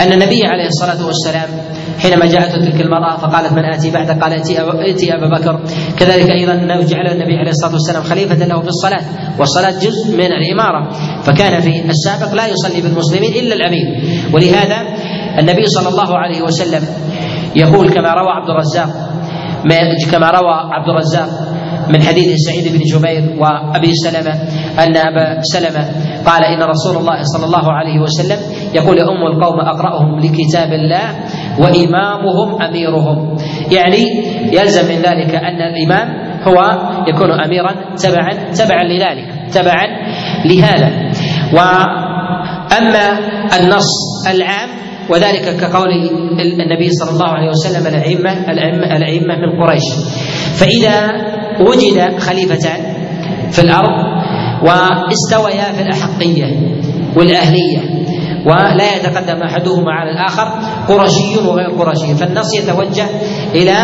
أن 0.00 0.12
النبي 0.12 0.44
عليه 0.44 0.66
الصلاة 0.66 1.06
والسلام 1.06 1.48
حينما 1.98 2.26
جاءته 2.26 2.64
تلك 2.64 2.80
المرأة 2.80 3.16
فقالت 3.16 3.52
من 3.52 3.64
آتي 3.64 3.90
بعد؟ 3.90 4.10
قال 4.10 4.32
ائتي 4.32 5.14
أبا 5.14 5.28
بكر. 5.38 5.60
كذلك 5.98 6.30
أيضا 6.30 6.52
أنه 6.52 6.80
جعل 6.82 7.06
النبي 7.06 7.36
عليه 7.36 7.50
الصلاة 7.50 7.72
والسلام 7.72 8.02
خليفة 8.02 8.46
له 8.46 8.60
في 8.60 8.68
الصلاة 8.68 9.02
والصلاة 9.38 9.70
جزء 9.70 10.16
من 10.16 10.32
الإمارة. 10.32 10.90
فكان 11.22 11.60
في 11.60 11.90
السابق 11.90 12.34
لا 12.34 12.46
يصلي 12.46 12.80
بالمسلمين 12.80 13.32
إلا 13.32 13.54
الأمير. 13.54 13.86
ولهذا 14.34 14.76
النبي 15.38 15.66
صلى 15.66 15.88
الله 15.88 16.18
عليه 16.18 16.42
وسلم 16.42 16.82
يقول 17.56 17.88
كما 17.90 18.10
روى 18.14 18.30
عبد 18.30 18.50
الرزاق 18.50 18.88
كما 20.10 20.30
روى 20.30 20.54
عبد 20.72 20.88
الرزاق 20.88 21.28
من 21.88 22.02
حديث 22.02 22.36
سعيد 22.46 22.72
بن 22.72 22.78
جبير 22.78 23.36
وأبي 23.40 23.92
سلمة 23.94 24.32
أن 24.78 24.96
أبا 24.96 25.40
سلمة 25.42 25.84
قال 26.26 26.44
إن 26.44 26.62
رسول 26.62 26.96
الله 26.96 27.22
صلى 27.22 27.44
الله 27.44 27.72
عليه 27.72 28.00
وسلم 28.00 28.38
يقول 28.74 29.00
أم 29.00 29.26
القوم 29.26 29.60
أقرأهم 29.60 30.18
لكتاب 30.20 30.72
الله 30.72 31.14
وإمامهم 31.58 32.62
أميرهم. 32.62 33.36
يعني 33.70 34.04
يلزم 34.52 34.88
من 34.94 35.02
ذلك 35.02 35.34
أن 35.34 35.60
الإمام 35.62 36.30
هو 36.42 36.56
يكون 37.08 37.30
أميرا 37.30 37.72
تبعا 37.96 38.52
تبعا 38.52 38.82
لذلك 38.84 39.28
تبعا 39.54 39.86
لهذا. 40.44 40.90
وأما 41.52 43.18
النص 43.60 43.88
العام 44.30 44.68
وذلك 45.10 45.56
كقول 45.60 45.88
النبي 46.40 46.90
صلى 46.90 47.10
الله 47.10 47.28
عليه 47.28 47.48
وسلم 47.48 47.86
الأئمة 47.86 48.50
الأئمة 48.50 48.96
الأئمة 48.96 49.34
من 49.36 49.62
قريش. 49.62 49.84
فإذا 50.54 51.10
وجد 51.60 52.18
خليفتان 52.18 52.80
في 53.50 53.58
الأرض 53.58 54.20
واستويا 54.62 55.72
في 55.72 55.82
الأحقية 55.82 56.46
والأهلية 57.16 58.00
ولا 58.46 58.96
يتقدم 58.96 59.42
أحدهما 59.42 59.92
على 59.92 60.10
الآخر 60.10 60.46
قرشي 60.88 61.38
وغير 61.48 61.70
قرشي 61.78 62.14
فالنص 62.14 62.54
يتوجه 62.58 63.06
إلى 63.54 63.76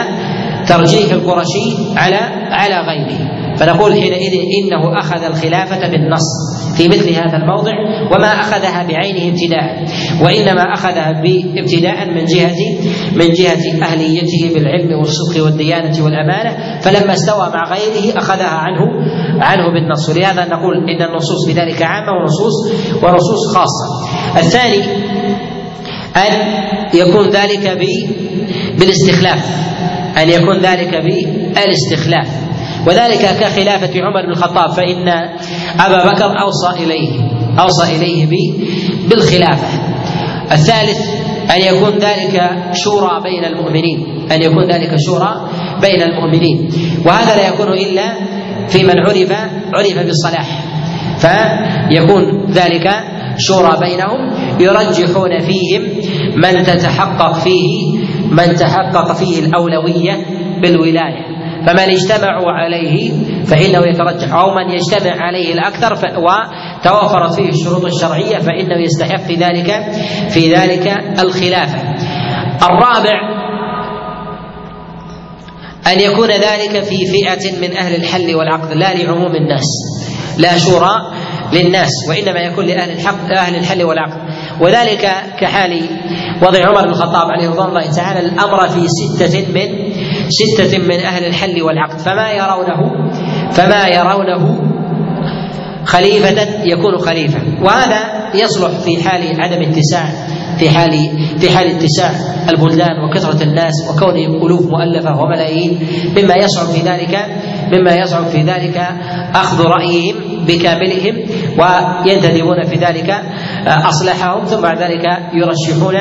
ترجيح 0.67 1.13
القرشي 1.13 1.67
على 1.97 2.21
على 2.51 2.77
غيره. 2.89 3.46
فنقول 3.59 3.93
حينئذ 3.93 4.33
إنه 4.33 4.99
أخذ 4.99 5.25
الخلافة 5.25 5.89
بالنص 5.89 6.57
في 6.77 6.89
مثل 6.89 7.11
هذا 7.11 7.37
الموضع 7.37 7.73
وما 8.13 8.41
أخذها 8.41 8.87
بعينه 8.89 9.33
ابتداء 9.33 9.87
وإنما 10.25 10.75
اخذها 10.75 11.11
ابتداء 11.59 12.07
من 12.07 12.25
جهه 12.25 12.57
من 13.13 13.33
جهة 13.33 13.83
أهليته 13.83 14.55
بالعلم 14.55 14.99
والصدق 14.99 15.45
والديانة 15.45 16.05
والأمانة 16.05 16.81
فلما 16.81 17.13
استوى 17.13 17.51
مع 17.55 17.75
غيره 17.75 18.19
أخذها 18.19 18.47
عنه 18.47 18.81
عنه 19.41 19.73
بالنص. 19.73 20.09
ولهذا 20.09 20.45
نقول 20.45 20.91
إن 20.91 21.03
النصوص 21.03 21.49
بذلك 21.49 21.83
عامة 21.83 22.13
ونصوص 22.13 22.73
ونصوص 23.03 23.55
خاصة. 23.55 23.87
الثاني 24.39 24.83
أن 26.17 26.33
يكون 26.95 27.29
ذلك 27.29 27.79
بالاستخلاف 28.79 29.67
أن 30.23 30.29
يكون 30.29 30.59
ذلك 30.59 31.03
بالاستخلاف 31.05 32.46
وذلك 32.87 33.21
كخلافة 33.41 34.03
عمر 34.03 34.23
بن 34.27 34.31
الخطاب 34.31 34.71
فإن 34.71 35.09
أبا 35.81 36.13
بكر 36.13 36.41
أوصى 36.41 36.85
إليه 36.85 37.11
أوصى 37.59 37.97
إليه 37.97 38.27
بالخلافة. 39.09 39.69
الثالث 40.53 41.01
أن 41.51 41.61
يكون 41.75 41.99
ذلك 41.99 42.51
شورى 42.73 43.21
بين 43.23 43.45
المؤمنين 43.45 44.07
أن 44.33 44.43
يكون 44.43 44.71
ذلك 44.71 44.97
شورى 45.07 45.51
بين 45.81 46.03
المؤمنين. 46.03 46.69
وهذا 47.07 47.37
لا 47.37 47.49
يكون 47.49 47.69
إلا 47.73 48.15
في 48.69 48.85
من 48.85 48.99
عرف 48.99 49.33
عرف 49.75 49.99
بالصلاح. 49.99 50.65
فيكون 51.19 52.47
ذلك 52.51 52.91
شورى 53.39 53.77
بينهم 53.81 54.31
يرجحون 54.61 55.41
فيهم 55.41 55.83
من 56.37 56.63
تتحقق 56.63 57.33
فيه 57.33 57.99
من 58.31 58.55
تحقق 58.55 59.13
فيه 59.13 59.47
الأولوية 59.47 60.27
بالولاية. 60.63 61.36
فمن 61.67 61.91
اجتمعوا 61.91 62.53
عليه 62.53 63.13
فإنه 63.45 63.87
يترجح 63.87 64.35
أو 64.35 64.55
من 64.55 64.71
يجتمع 64.71 65.23
عليه 65.23 65.55
الأكثر 65.55 65.93
وتوفرت 65.93 67.35
فيه 67.35 67.49
الشروط 67.49 67.85
الشرعية 67.85 68.39
فإنه 68.39 68.83
يستحق 68.85 69.21
في 69.27 69.35
ذلك 69.35 69.85
في 70.31 70.55
ذلك 70.55 70.87
الخلافة. 71.21 71.79
الرابع 72.63 73.37
أن 75.93 76.01
يكون 76.01 76.31
ذلك 76.31 76.85
في 76.85 76.97
فئة 77.07 77.61
من 77.61 77.77
أهل 77.77 77.95
الحل 77.95 78.35
والعقد 78.35 78.73
لا 78.73 78.95
لعموم 78.95 79.35
الناس 79.37 79.67
لا 80.39 80.59
شورى 80.59 80.95
للناس 81.53 81.91
وإنما 82.09 82.41
يكون 82.41 82.67
لأهل 82.67 82.91
الحق 82.91 83.31
أهل 83.31 83.57
الحل 83.57 83.83
والعقد. 83.83 84.21
وذلك 84.61 85.13
كحال 85.41 85.89
وضع 86.43 86.69
عمر 86.69 86.83
بن 86.83 86.89
الخطاب 86.89 87.31
عليه 87.31 87.49
رضوان 87.49 87.69
الله 87.69 87.91
تعالى 87.97 88.21
الأمر 88.21 88.69
في 88.69 88.87
ستة 88.89 89.47
من 89.49 89.93
ستة 90.29 90.79
من 90.79 91.01
أهل 91.01 91.25
الحل 91.25 91.63
والعقد. 91.63 91.99
فما 91.99 92.31
يرونه 92.31 93.11
فما 93.53 93.89
يرونه 93.89 94.61
خليفة 95.85 96.43
يكون 96.65 96.99
خليفة. 96.99 97.39
وهذا 97.63 98.01
يصلح 98.35 98.71
في 98.71 99.03
حال 99.09 99.41
عدم 99.41 99.63
اتساع 99.63 100.05
في 100.59 100.71
حال 100.71 100.93
في 101.39 101.51
حال 101.51 101.67
اتساع 101.67 102.11
البلدان 102.49 103.05
وكثرة 103.05 103.43
الناس 103.43 103.73
وكون 103.91 104.17
ألوف 104.47 104.67
مؤلفة 104.71 105.21
وملايين. 105.21 105.87
مما 106.17 106.35
يصعب 106.35 106.67
في 106.67 106.81
ذلك 106.81 107.27
مما 107.73 107.95
يصعب 107.95 108.27
في 108.27 108.43
ذلك 108.43 108.77
أخذ 109.35 109.65
رأيهم 109.65 110.17
بكاملهم 110.49 111.15
وينتدبون 111.59 112.65
في 112.65 112.77
ذلك 112.77 113.11
أصلحهم 113.67 114.45
ثم 114.45 114.63
بعد 114.63 114.79
ذلك 114.79 115.05
يرشحون 115.35 115.95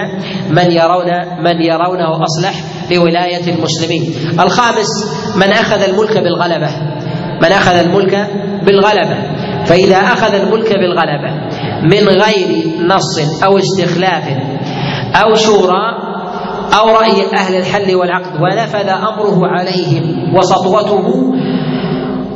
من 0.49 0.71
يرون 0.71 1.09
من 1.43 1.61
يرونه 1.61 2.23
أصلح 2.23 2.63
لولاية 2.91 3.55
المسلمين. 3.55 4.13
الخامس 4.39 4.87
من 5.35 5.51
أخذ 5.51 5.81
الملك 5.89 6.17
بالغلبة. 6.17 6.69
من 7.41 7.51
أخذ 7.51 7.75
الملك 7.77 8.29
بالغلبة. 8.65 9.17
فإذا 9.65 9.97
أخذ 9.97 10.33
الملك 10.35 10.69
بالغلبة 10.73 11.31
من 11.83 12.07
غير 12.09 12.67
نص 12.87 13.43
أو 13.43 13.57
استخلاف 13.57 14.23
أو 15.15 15.35
شورى 15.35 16.15
أو 16.79 16.89
رأي 16.89 17.35
أهل 17.37 17.55
الحل 17.55 17.95
والعقد 17.95 18.41
ونفذ 18.41 18.89
أمره 18.89 19.47
عليهم 19.47 20.35
وسطوته 20.35 21.33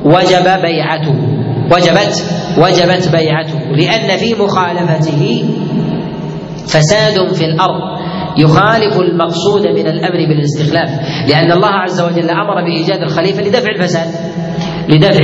وجب 0.05 0.61
بيعته. 0.61 1.38
وجبت 1.71 2.25
وجبت 2.57 3.09
بيعته 3.11 3.59
لأن 3.59 4.17
في 4.17 4.35
مخالفته 4.43 5.45
فساد 6.67 7.33
في 7.33 7.45
الأرض. 7.45 7.99
يخالف 8.37 8.99
المقصود 8.99 9.67
من 9.67 9.87
الأمر 9.87 10.27
بالاستخلاف 10.29 10.89
لأن 11.27 11.51
الله 11.51 11.69
عز 11.69 12.01
وجل 12.01 12.29
أمر 12.29 12.61
بإيجاد 12.63 13.01
الخليفة 13.01 13.41
لدفع 13.41 13.69
الفساد 13.75 14.07
لدفع 14.89 15.23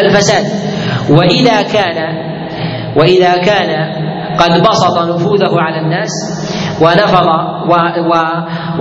الفساد. 0.00 0.44
وإذا 1.10 1.62
كان 1.62 1.98
وإذا 2.96 3.36
كان 3.36 3.70
قد 4.38 4.60
بسط 4.60 4.98
نفوذه 4.98 5.60
على 5.60 5.80
الناس 5.80 6.10
ونفض 6.80 7.26
و 7.68 8.14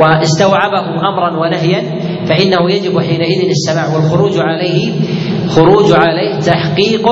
واستوعبهم 0.01 1.05
أمرا 1.05 1.39
ونهيا 1.39 1.81
فإنه 2.25 2.71
يجب 2.71 2.99
حينئذ 2.99 3.49
السماع 3.49 3.95
والخروج 3.95 4.37
عليه 4.37 4.91
خروج 5.49 5.91
عليه 5.93 6.39
تحقيق 6.39 7.07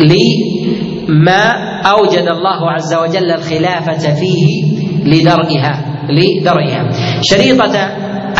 لما 0.00 1.52
أوجد 1.86 2.28
الله 2.28 2.70
عز 2.70 2.94
وجل 2.94 3.30
الخلافة 3.30 4.14
فيه 4.14 4.64
لدرئها 5.04 5.84
لدرئها. 6.10 6.90
شريطة 7.22 7.76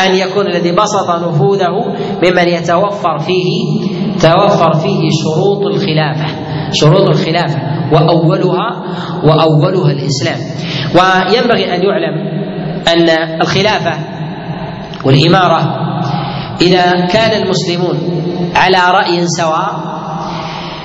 أن 0.06 0.14
يكون 0.14 0.46
الذي 0.46 0.72
بسط 0.72 1.10
نفوذه 1.28 1.74
ممن 2.24 2.48
يتوفر 2.48 3.18
فيه 3.18 3.80
توفر 4.20 4.72
فيه 4.74 5.00
شروط 5.24 5.66
الخلافة 5.66 6.26
شروط 6.72 7.08
الخلافة 7.08 7.58
وأولها 7.92 8.82
وأولها 9.24 9.92
الإسلام. 9.92 10.38
وينبغي 10.94 11.74
أن 11.74 11.82
يعلم 11.82 12.38
أن 12.88 13.08
الخلافة 13.40 14.17
والإمارة. 15.04 15.60
إذا 16.60 17.06
كان 17.06 17.42
المسلمون 17.42 17.98
على 18.56 18.78
رأي 18.90 19.26
سواء 19.26 19.72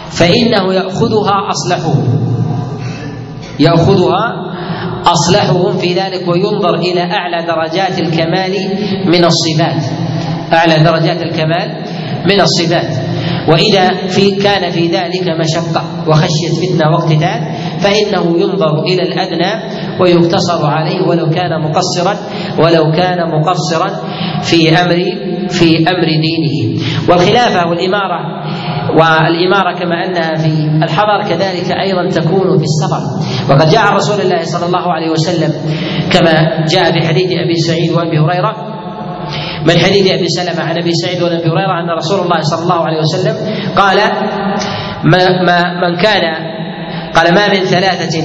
فإنه 0.09 0.73
يأخذها 0.73 1.49
أصلحهم. 1.49 2.03
يأخذها 3.59 4.53
أصلحهم 5.05 5.77
في 5.77 5.93
ذلك 5.93 6.27
وينظر 6.27 6.75
إلى 6.75 7.01
أعلى 7.01 7.45
درجات 7.47 7.99
الكمال 7.99 8.53
من 9.05 9.25
الصفات. 9.25 9.83
أعلى 10.53 10.83
درجات 10.83 11.21
الكمال 11.21 11.83
من 12.25 12.41
الصفات. 12.41 13.13
وإذا 13.47 14.07
في 14.07 14.35
كان 14.35 14.69
في 14.71 14.87
ذلك 14.87 15.27
مشقة 15.39 15.83
وخشية 16.07 16.53
فتنة 16.61 16.91
واقتتال 16.91 17.41
فإنه 17.79 18.39
ينظر 18.39 18.83
إلى 18.83 19.01
الأدنى 19.03 19.51
ويقتصر 20.01 20.65
عليه 20.65 21.01
ولو 21.01 21.29
كان 21.29 21.61
مقصرا 21.61 22.15
ولو 22.59 22.91
كان 22.91 23.17
مقصرا 23.31 23.89
في 24.41 24.69
أمر 24.81 24.95
في 25.49 25.89
أمر 25.89 26.05
دينه. 26.05 26.81
والخلافة 27.09 27.69
والإمارة 27.69 28.19
والإمارة 28.89 29.79
كما 29.79 30.05
أنها 30.05 30.35
في 30.35 30.83
الحضر 30.83 31.29
كذلك 31.29 31.71
أيضا 31.71 32.09
تكون 32.09 32.57
في 32.57 32.63
السفر 32.63 33.01
وقد 33.53 33.69
جاء 33.69 33.93
رسول 33.93 34.21
الله 34.21 34.41
صلى 34.41 34.65
الله 34.65 34.93
عليه 34.93 35.09
وسلم 35.09 35.51
كما 36.11 36.65
جاء 36.65 36.91
في 36.91 37.07
حديث 37.07 37.31
أبي 37.45 37.55
سعيد 37.67 37.91
وأبي 37.91 38.19
هريرة 38.19 38.55
من 39.67 39.77
حديث 39.77 40.11
أبي 40.11 40.27
سلمة 40.27 40.61
عن 40.63 40.77
أبي 40.77 40.91
سعيد 40.93 41.21
وعن 41.23 41.31
ابي 41.31 41.49
هريرة 41.49 41.79
أن 41.83 41.89
رسول 41.97 42.19
الله 42.19 42.41
صلى 42.41 42.63
الله 42.63 42.85
عليه 42.85 42.99
وسلم 42.99 43.35
قال 43.75 43.97
ما, 45.03 45.43
ما 45.45 45.89
من 45.89 45.95
كان 45.95 46.21
قال 47.15 47.33
ما 47.33 47.47
من 47.47 47.63
ثلاثة 47.65 48.23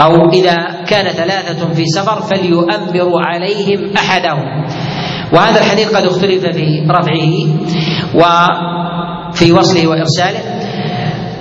أو 0.00 0.30
إذا 0.30 0.56
كان 0.88 1.08
ثلاثة 1.08 1.74
في 1.74 1.84
سفر 1.86 2.20
فليؤمروا 2.20 3.20
عليهم 3.20 3.96
أحدهم. 3.96 4.66
وهذا 5.32 5.60
الحديث 5.60 5.96
قد 5.96 6.04
اختلف 6.04 6.46
في 6.46 6.86
رفعه 6.90 7.34
وفي 8.14 9.52
وصله 9.52 9.86
وإرساله. 9.86 10.56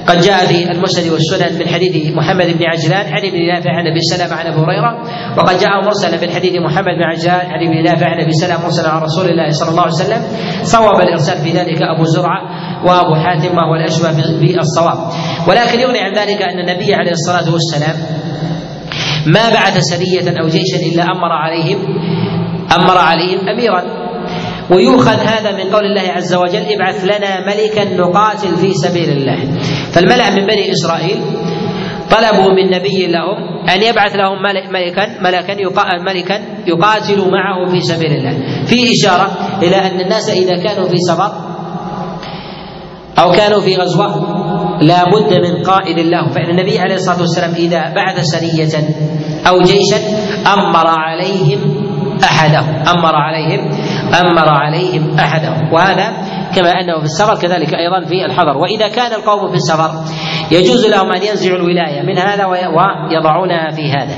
قد 0.07 0.21
جاء 0.21 0.45
في 0.45 0.71
المسند 0.71 1.11
والسنن 1.11 1.59
من 1.59 1.67
حديث 1.67 2.13
محمد 2.13 2.45
بن 2.45 2.63
عجلان 2.69 3.05
عن 3.13 3.21
ابن 3.25 3.47
نافع 3.47 3.69
عن 3.69 3.87
أبي 3.87 4.01
سلمة 4.01 4.33
عن 4.33 4.45
أبي 4.45 4.59
هريرة 4.59 4.91
وقد 5.37 5.57
جاء 5.59 5.85
مرسلا 5.85 6.21
من 6.21 6.29
حديث 6.29 6.53
محمد 6.61 6.93
بن 6.97 7.03
عجلان 7.03 7.45
عن 7.51 7.67
ابن 7.67 7.83
نافع 7.83 8.05
عن 8.05 8.19
أبي 8.21 8.31
سلمة 8.31 8.63
مرسلا 8.63 8.89
عن 8.89 9.01
رسول 9.01 9.25
الله 9.29 9.49
صلى 9.49 9.69
الله 9.69 9.81
عليه 9.81 9.93
وسلم. 9.93 10.21
صوب 10.63 11.01
الإرسال 11.01 11.37
في 11.37 11.51
ذلك 11.51 11.81
أبو 11.81 12.03
زرعة 12.03 12.41
وأبو 12.85 13.15
حاتم 13.15 13.57
وهو 13.57 13.75
الأشبه 13.75 14.11
بالصواب. 14.39 14.97
ولكن 15.47 15.79
يغني 15.79 15.99
عن 15.99 16.13
ذلك 16.13 16.41
أن 16.41 16.59
النبي 16.59 16.93
عليه 16.93 17.11
الصلاة 17.11 17.53
والسلام 17.53 17.95
ما 19.25 19.49
بعث 19.49 19.77
سرية 19.77 20.41
أو 20.41 20.47
جيشا 20.47 20.77
إلا 20.93 21.03
أمر 21.03 21.31
عليهم 21.31 21.79
أمر 22.79 22.97
عليهم 22.97 23.49
أميرا. 23.49 24.05
ويؤخذ 24.71 25.19
هذا 25.19 25.51
من 25.51 25.71
قول 25.73 25.85
الله 25.85 26.11
عز 26.11 26.35
وجل 26.35 26.65
ابعث 26.75 27.03
لنا 27.03 27.45
ملكا 27.47 27.95
نقاتل 27.95 28.55
في 28.57 28.73
سبيل 28.73 29.09
الله. 29.09 29.37
فالملأ 29.91 30.29
من 30.29 30.45
بني 30.45 30.71
إسرائيل 30.71 31.21
طلبوا 32.11 32.51
من 32.53 32.71
نبي 32.71 33.07
لهم 33.07 33.69
أن 33.69 33.83
يبعث 33.83 34.15
لهم 34.15 34.41
ملكا 34.43 35.21
ملكا 35.21 36.01
ملكا 36.01 36.39
يقاتل 36.67 37.31
معه 37.31 37.69
في 37.71 37.81
سبيل 37.81 38.11
الله. 38.11 38.65
في 38.65 38.91
إشارة 38.93 39.31
إلى 39.63 39.75
أن 39.75 39.99
الناس 40.01 40.29
إذا 40.29 40.63
كانوا 40.63 40.87
في 40.87 40.97
سفر 40.97 41.31
أو 43.19 43.31
كانوا 43.31 43.61
في 43.61 43.75
غزوة 43.75 44.34
لا 44.81 45.03
بد 45.03 45.33
من 45.33 45.63
قائد 45.63 45.99
له. 45.99 46.27
فإن 46.29 46.49
النبي 46.49 46.79
عليه 46.79 46.95
الصلاة 46.95 47.19
والسلام 47.19 47.51
إذا 47.55 47.93
بعث 47.95 48.19
سرية 48.19 48.83
أو 49.47 49.61
جيشا 49.61 49.97
أمر 50.53 50.87
عليهم 50.87 51.59
أحدهم. 52.23 52.75
أمر 52.87 53.15
عليهم 53.15 53.71
أمر 54.13 54.49
عليهم 54.49 55.19
أحدهم. 55.19 55.73
وهذا 55.73 56.07
كما 56.55 56.71
أنه 56.71 56.99
في 56.99 57.05
السفر 57.05 57.35
كذلك 57.47 57.73
أيضا 57.73 58.05
في 58.07 58.25
الحضر. 58.25 58.57
وإذا 58.57 58.87
كان 58.87 59.13
القوم 59.13 59.49
في 59.49 59.55
السفر 59.55 59.89
يجوز 60.51 60.85
لهم 60.85 61.11
أن 61.11 61.21
ينزعوا 61.23 61.57
الولاية 61.57 62.01
من 62.01 62.17
هذا 62.17 62.45
ويضعونها 62.45 63.71
في 63.71 63.91
هذا 63.91 64.15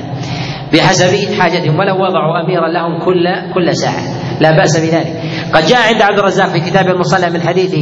بحسب 0.74 1.42
حاجتهم. 1.42 1.80
ولو 1.80 1.96
وضعوا 1.96 2.42
أميرا 2.46 2.68
لهم 2.68 3.00
كل 3.06 3.26
كل 3.54 3.76
ساعة. 3.76 4.04
لا 4.42 4.52
بأس 4.52 4.78
بذلك. 4.80 5.22
قد 5.53 5.65
جاء 5.65 5.94
عند 5.94 6.02
عبد 6.02 6.19
الرزاق 6.19 6.48
في 6.48 6.60
كتاب 6.60 6.88
المصنف 6.88 7.34
من 7.34 7.41
حديث 7.41 7.74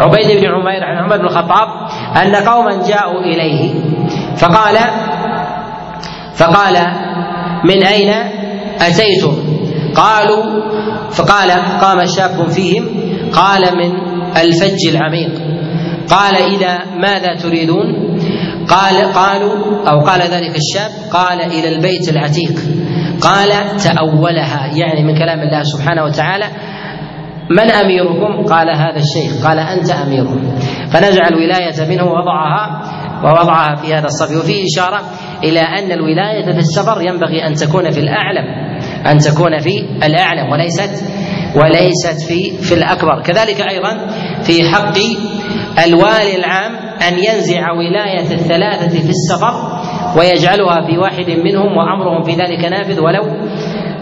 عبيد 0.00 0.40
بن 0.40 0.46
عمير 0.46 0.84
عن 0.84 1.04
عمر 1.04 1.16
بن 1.16 1.24
الخطاب 1.24 1.68
أن 2.22 2.34
قوما 2.36 2.88
جاءوا 2.88 3.20
إليه. 3.20 3.74
فقال 4.36 4.76
فقال 6.34 6.74
من 7.64 7.84
أين 7.84 8.10
أتيتم؟ 8.80 9.36
قالوا 9.94 10.44
فقال 11.10 11.50
قام 11.80 12.06
شاب 12.06 12.48
فيهم 12.48 12.84
قال 13.32 13.62
من 13.76 13.92
الفج 14.36 14.88
العميق. 14.88 15.30
قال 16.10 16.36
إذا 16.36 16.78
ماذا 16.96 17.36
تريدون؟ 17.42 18.18
قال 18.68 19.12
قالوا 19.12 19.88
أو 19.90 20.00
قال 20.00 20.20
ذلك 20.20 20.56
الشاب 20.56 20.90
قال 21.12 21.40
إلى 21.40 21.76
البيت 21.76 22.08
العتيق. 22.08 22.58
قال 23.20 23.76
تأولها 23.76 24.70
يعني 24.74 25.04
من 25.04 25.18
كلام 25.18 25.40
الله 25.40 25.62
سبحانه 25.62 26.04
وتعالى 26.04 26.46
من 27.50 27.70
أميركم؟ 27.70 28.44
قال 28.44 28.68
هذا 28.76 28.96
الشيخ. 28.96 29.46
قال 29.46 29.58
أنت 29.58 29.90
أميرهم 29.90 30.56
فنزع 30.90 31.28
الولاية 31.28 31.88
منه 31.90 32.04
ووضعها 32.04 32.82
ووضعها 33.24 33.74
في 33.74 33.94
هذا 33.94 34.04
الصف. 34.06 34.36
وفيه 34.44 34.64
إشارة 34.64 35.00
إلى 35.44 35.60
أن 35.60 35.92
الولاية 35.92 36.52
في 36.52 36.58
السفر 36.58 37.02
ينبغي 37.02 37.46
أن 37.46 37.54
تكون 37.54 37.90
في 37.90 38.00
الأعلم 38.00 38.44
أن 39.06 39.18
تكون 39.18 39.58
في 39.58 39.80
الأعلم 40.06 40.52
وليست 40.52 41.04
وليست 41.56 42.28
في 42.28 42.56
في 42.62 42.74
الأكبر. 42.74 43.22
كذلك 43.22 43.60
أيضا 43.60 44.06
في 44.42 44.62
حق 44.74 44.96
الوالي 45.86 46.36
العام 46.38 46.72
أن 47.08 47.12
ينزع 47.18 47.72
ولاية 47.72 48.34
الثلاثة 48.34 48.88
في 48.88 49.10
السفر 49.10 49.54
ويجعلها 50.18 50.86
في 50.86 50.98
واحد 50.98 51.30
منهم 51.44 51.76
وأمرهم 51.76 52.22
في 52.22 52.32
ذلك 52.32 52.64
نافذ 52.64 53.00
ولو 53.00 53.22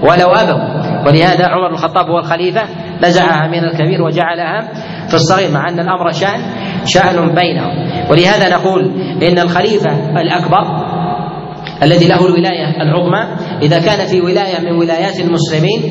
ولو 0.03 0.29
أبوا. 0.35 0.82
ولهذا 1.07 1.47
عمر 1.47 1.69
بن 1.69 1.75
الخطاب 1.75 2.07
هو 2.07 2.19
الخليفة 2.19 2.63
نزعها 3.03 3.49
من 3.49 3.65
الكبير 3.65 4.03
وجعلها 4.03 4.73
في 5.09 5.15
الصغير 5.15 5.51
مع 5.51 5.69
أن 5.69 5.81
الأمر 5.81 6.13
شأن 6.13 6.41
شأن 6.85 7.35
بينهم. 7.35 8.11
ولهذا 8.11 8.57
نقول 8.57 8.91
إن 9.23 9.39
الخليفة 9.39 10.21
الأكبر 10.21 10.93
الذي 11.83 12.09
له 12.09 12.27
الولاية 12.27 12.83
العظمى 12.83 13.37
إذا 13.63 13.79
كان 13.79 14.07
في 14.07 14.21
ولاية 14.21 14.61
من 14.61 14.73
ولايات 14.73 15.21
المسلمين 15.21 15.83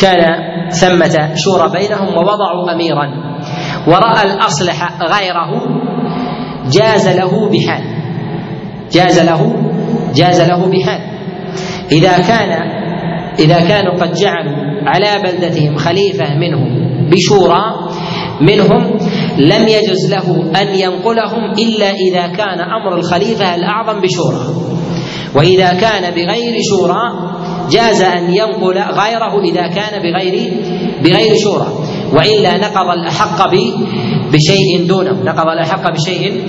كان 0.00 0.24
ثمة 0.70 1.34
شورى 1.34 1.72
بينهم 1.72 2.08
ووضعوا 2.08 2.72
أميرا. 2.74 3.06
ورأى 3.86 4.22
الأصلح 4.22 4.88
غيره 5.02 5.50
جاز 6.70 7.08
له 7.08 7.50
بحال. 7.50 7.84
جاز 8.92 9.20
له 9.20 9.56
جاز 10.14 10.40
له 10.40 10.66
بحال. 10.66 11.00
إذا 11.92 12.18
كان 12.18 12.76
إذا 13.38 13.60
كانوا 13.60 13.94
قد 14.00 14.12
جعلوا 14.12 14.56
على 14.86 15.22
بلدتهم 15.22 15.76
خليفة 15.76 16.34
منهم 16.34 16.86
بشورى 17.10 17.90
منهم 18.40 18.98
لم 19.38 19.68
يجز 19.68 20.10
له 20.10 20.50
أن 20.62 20.68
ينقلهم 20.74 21.52
إلا 21.58 21.90
إذا 21.90 22.26
كان 22.26 22.60
أمر 22.60 22.96
الخليفة 22.98 23.54
الأعظم 23.54 24.00
بشورى. 24.00 24.40
وإذا 25.34 25.72
كان 25.74 26.14
بغير 26.14 26.54
شورى 26.70 27.02
جاز 27.70 28.02
أن 28.02 28.34
ينقل 28.34 28.78
غيره 28.78 29.42
إذا 29.44 29.66
كان 29.66 30.02
بغير 30.02 30.52
بغير 31.04 31.34
شورى. 31.36 31.66
وإلا 32.12 32.56
نقض 32.56 32.88
الاحق 32.98 33.50
بشيء 34.32 34.86
دونه. 34.88 35.22
نقض 35.22 35.48
الاحق 35.48 35.90
بشيء 35.90 36.42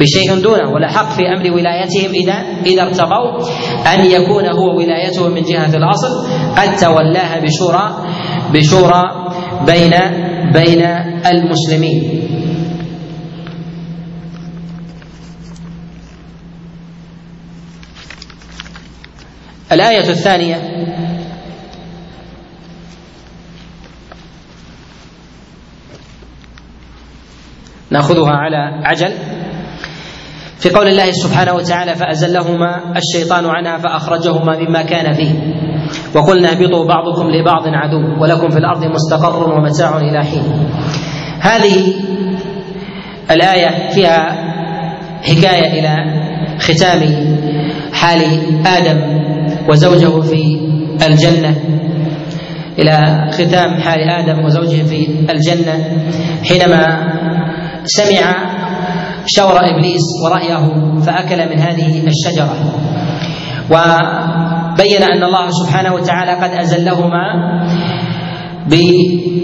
بشيء 0.00 0.40
دونه 0.42 0.70
والاحق 0.70 1.10
في 1.10 1.22
أمر 1.28 1.52
ولايتهم 1.52 2.10
إذا 2.14 2.34
إذا 2.66 2.82
ارتضوا 2.82 3.44
أن 3.94 4.06
يكون 4.06 4.44
هو 4.46 4.78
ولايته 4.78 5.28
من 5.28 5.42
جهة 5.42 5.76
الأصل. 5.76 6.26
قد 6.56 6.76
تولاها 6.76 7.40
بشورى 7.40 8.04
بشورى 8.52 9.02
بين 9.66 9.94
بين 10.52 10.82
المسلمين. 11.26 12.20
الآية 19.72 20.08
الثانية. 20.10 20.56
نأخذها 27.90 28.30
على 28.30 28.80
عجل 28.84 29.39
في 30.60 30.70
قول 30.70 30.88
الله 30.88 31.10
سبحانه 31.10 31.52
وتعالى 31.52 31.94
فأزلهما 31.94 32.92
الشيطان 32.96 33.44
عنها 33.46 33.78
فأخرجهما 33.78 34.58
مما 34.58 34.82
كان 34.82 35.12
فيه. 35.12 35.32
وقلنا 36.14 36.50
اهبطوا 36.50 36.86
بعضكم 36.86 37.30
لبعض 37.30 37.62
عدو 37.66 38.22
ولكم 38.22 38.48
في 38.50 38.58
الأرض 38.58 38.84
مستقر 38.84 39.52
ومتاع 39.52 39.98
إلى 39.98 40.24
حين. 40.24 40.68
هذه 41.40 41.94
الآية 43.30 43.90
فيها 43.90 44.50
حكاية 45.22 45.80
إلى 45.80 45.94
ختام 46.58 47.00
حال 47.92 48.22
آدم 48.66 49.00
وزوجه 49.68 50.20
في 50.20 50.60
الجنة. 51.06 51.56
إلى 52.78 53.26
ختام 53.32 53.80
حال 53.80 54.00
آدم 54.10 54.44
وزوجه 54.44 54.82
في 54.82 55.08
الجنة 55.30 56.00
حينما 56.48 57.12
سمع 57.84 58.60
شور 59.36 59.56
إبليس 59.70 60.04
ورأيه 60.24 60.64
فأكل 61.00 61.48
من 61.50 61.58
هذه 61.58 62.02
الشجرة. 62.06 62.56
وبين 63.70 65.02
أن 65.02 65.22
الله 65.22 65.46
سبحانه 65.50 65.94
وتعالى 65.94 66.32
قد 66.32 66.50
أزلهما 66.50 67.26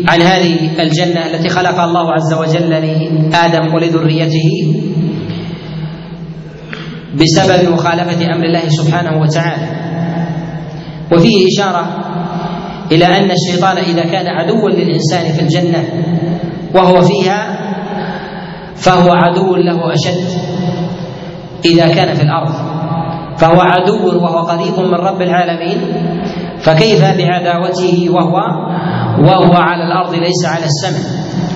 عن 0.08 0.22
هذه 0.22 0.82
الجنة 0.82 1.26
التي 1.26 1.48
خلق 1.48 1.78
الله 1.80 2.12
عز 2.12 2.32
وجل 2.34 2.70
لآدم 2.70 3.74
ولذريته 3.74 4.48
بسبب 7.14 7.68
مخالفة 7.72 8.20
أمر 8.34 8.44
الله 8.44 8.68
سبحانه 8.68 9.20
وتعالى. 9.20 9.66
وفيه 11.12 11.46
إشارة 11.46 11.84
إلى 12.92 13.06
أن 13.06 13.30
الشيطان 13.30 13.76
إذا 13.76 14.02
كان 14.02 14.26
عدوا 14.26 14.70
للإنسان 14.70 15.32
في 15.32 15.40
الجنة 15.42 15.84
وهو 16.74 17.02
فيها 17.02 17.65
فهو 18.76 19.12
عدو 19.12 19.56
له 19.56 19.94
أشد 19.94 20.24
إذا 21.64 21.88
كان 21.94 22.14
في 22.14 22.22
الأرض. 22.22 22.54
فهو 23.36 23.60
عدو 23.60 24.06
وهو 24.06 24.38
قريب 24.38 24.78
من 24.78 24.94
رب 24.94 25.22
العالمين. 25.22 25.78
فكيف 26.60 27.04
بعداوته 27.04 28.08
وهو؟ 28.10 28.36
وهو 29.18 29.52
على 29.52 29.84
الأرض 29.84 30.14
ليس 30.14 30.44
على 30.44 30.64
السماء. 30.64 31.04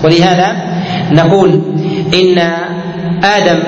ولهذا 0.03 0.55
نقول 1.11 1.61
إن 2.13 2.37
آدم 3.23 3.59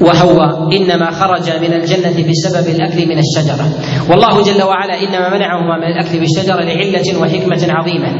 وحواء 0.00 0.76
إنما 0.76 1.10
خرج 1.10 1.50
من 1.50 1.72
الجنة 1.72 2.30
بسبب 2.30 2.66
الأكل 2.68 3.08
من 3.08 3.18
الشجرة. 3.18 3.66
والله 4.10 4.42
جل 4.42 4.62
وعلا 4.62 4.94
إنما 5.02 5.28
منعهما 5.36 5.76
من 5.76 5.84
الأكل 5.84 6.20
بالشجرة 6.20 6.60
لعلة 6.60 7.20
وحكمة 7.20 7.66
عظيمة. 7.70 8.10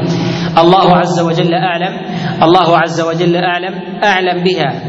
الله 0.57 0.95
عز 0.95 1.19
وجل 1.19 1.53
أعلم 1.53 1.93
الله 2.43 2.77
عز 2.77 3.01
وجل 3.01 3.35
أعلم 3.35 3.73
أعلم 4.03 4.43
بها. 4.43 4.81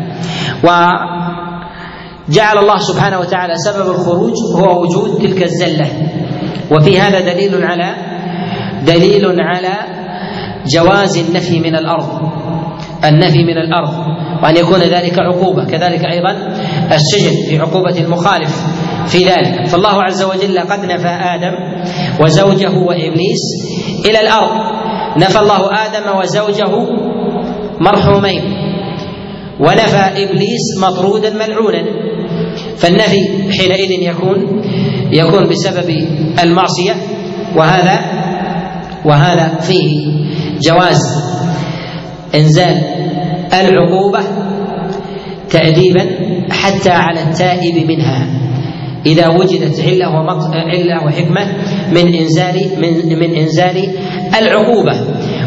وجعل 0.64 2.58
الله 2.58 2.78
سبحانه 2.78 3.20
وتعالى 3.20 3.54
سبب 3.56 3.90
الخروج 3.90 4.32
هو 4.56 4.82
وجود 4.82 5.18
تلك 5.18 5.42
الزلة. 5.42 5.86
وفي 6.70 7.00
هذا 7.00 7.20
دليل 7.20 7.64
على 7.64 7.94
دليل 8.86 9.40
على 9.40 9.74
جواز 10.66 11.18
النفي 11.18 11.60
من 11.60 11.76
الأرض. 11.76 12.08
النفي 13.04 13.44
من 13.44 13.58
الأرض. 13.58 13.94
وأن 14.42 14.56
يكون 14.56 14.80
ذلك 14.80 15.18
عقوبة. 15.18 15.64
كذلك 15.64 16.04
أيضا 16.04 16.32
السجن 16.92 17.48
في 17.48 17.58
عقوبة 17.58 17.98
المخالف 17.98 18.66
في 19.06 19.18
ذلك. 19.18 19.66
فالله 19.66 20.02
عز 20.02 20.22
وجل 20.22 20.58
قد 20.60 20.84
نفى 20.84 21.08
آدم 21.08 21.52
وزوجه 22.20 22.78
وإبليس 22.78 23.42
إلى 24.06 24.20
الأرض. 24.20 24.78
نفى 25.16 25.38
الله 25.38 25.72
آدم 25.86 26.18
وزوجه 26.18 26.70
مرحومين. 27.80 28.42
ونفى 29.60 30.24
إبليس 30.24 30.78
مطرودا 30.82 31.30
ملعونا. 31.30 31.84
فالنفي 32.76 33.52
حينئذ 33.58 33.90
يكون 33.90 34.62
يكون 35.12 35.48
بسبب 35.48 35.90
المعصية. 36.42 36.94
وهذا 37.56 38.00
وهذا 39.04 39.58
فيه 39.60 40.06
جواز. 40.62 41.02
إنزال 42.34 42.82
العقوبة 43.52 44.20
تاديبا 45.50 46.06
حتى 46.50 46.90
على 46.90 47.22
التائب 47.22 47.86
منها. 47.88 48.26
إذا 49.06 49.28
وجدت 49.28 49.80
علة 49.80 50.08
ومط... 50.08 50.44
علة 50.54 51.04
وحكمة 51.06 51.46
من 51.90 52.14
انزال 52.14 52.56
من 52.78 53.18
من 53.18 53.34
إنزال 53.34 53.88
العقوبة. 54.38 54.94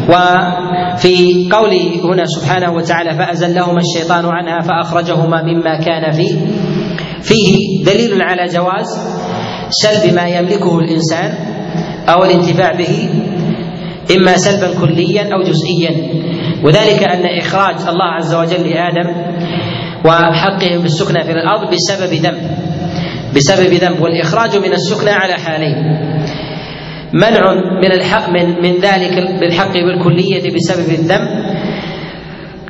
وفي 0.08 1.48
قوله 1.52 2.00
هنا 2.04 2.24
سبحانه 2.26 2.72
وتعالى 2.72 3.14
فازلهما 3.14 3.80
الشيطان 3.80 4.24
عنها 4.26 4.60
فأخرجهما 4.60 5.42
مما 5.42 5.80
كان 5.80 6.10
فيه 6.10 6.36
فيه 7.22 7.84
دليل 7.84 8.22
على 8.22 8.48
جواز 8.48 8.86
سلب 9.70 10.14
ما 10.14 10.28
يملكه 10.28 10.78
الإنسان 10.78 11.34
أو 12.08 12.24
الانتفاع 12.24 12.72
به 12.72 13.08
إما 14.16 14.36
سلبا 14.36 14.80
كليا 14.80 15.22
أو 15.34 15.42
جزئيا. 15.42 16.22
وذلك 16.64 17.02
أن 17.02 17.38
إخراج 17.38 17.74
الله 17.88 18.04
عز 18.04 18.34
وجل 18.34 18.70
لآدم 18.70 19.10
وحقهم 20.04 20.82
بالسكنى 20.82 21.24
في 21.24 21.30
الأرض 21.32 21.70
بسبب 21.70 22.12
ذنب 22.14 22.50
بسبب 23.36 23.72
ذنب 23.72 24.00
والإخراج 24.00 24.56
من 24.56 24.72
السكنى 24.72 25.10
على 25.10 25.34
حالين. 25.34 25.76
منع 27.12 27.54
من 27.54 27.92
الحق 27.92 28.28
من 28.28 28.62
من 28.62 28.72
ذلك 28.80 29.14
بالحق 29.40 29.72
بالكليه 29.72 30.54
بسبب 30.54 30.88
الذنب 30.88 31.28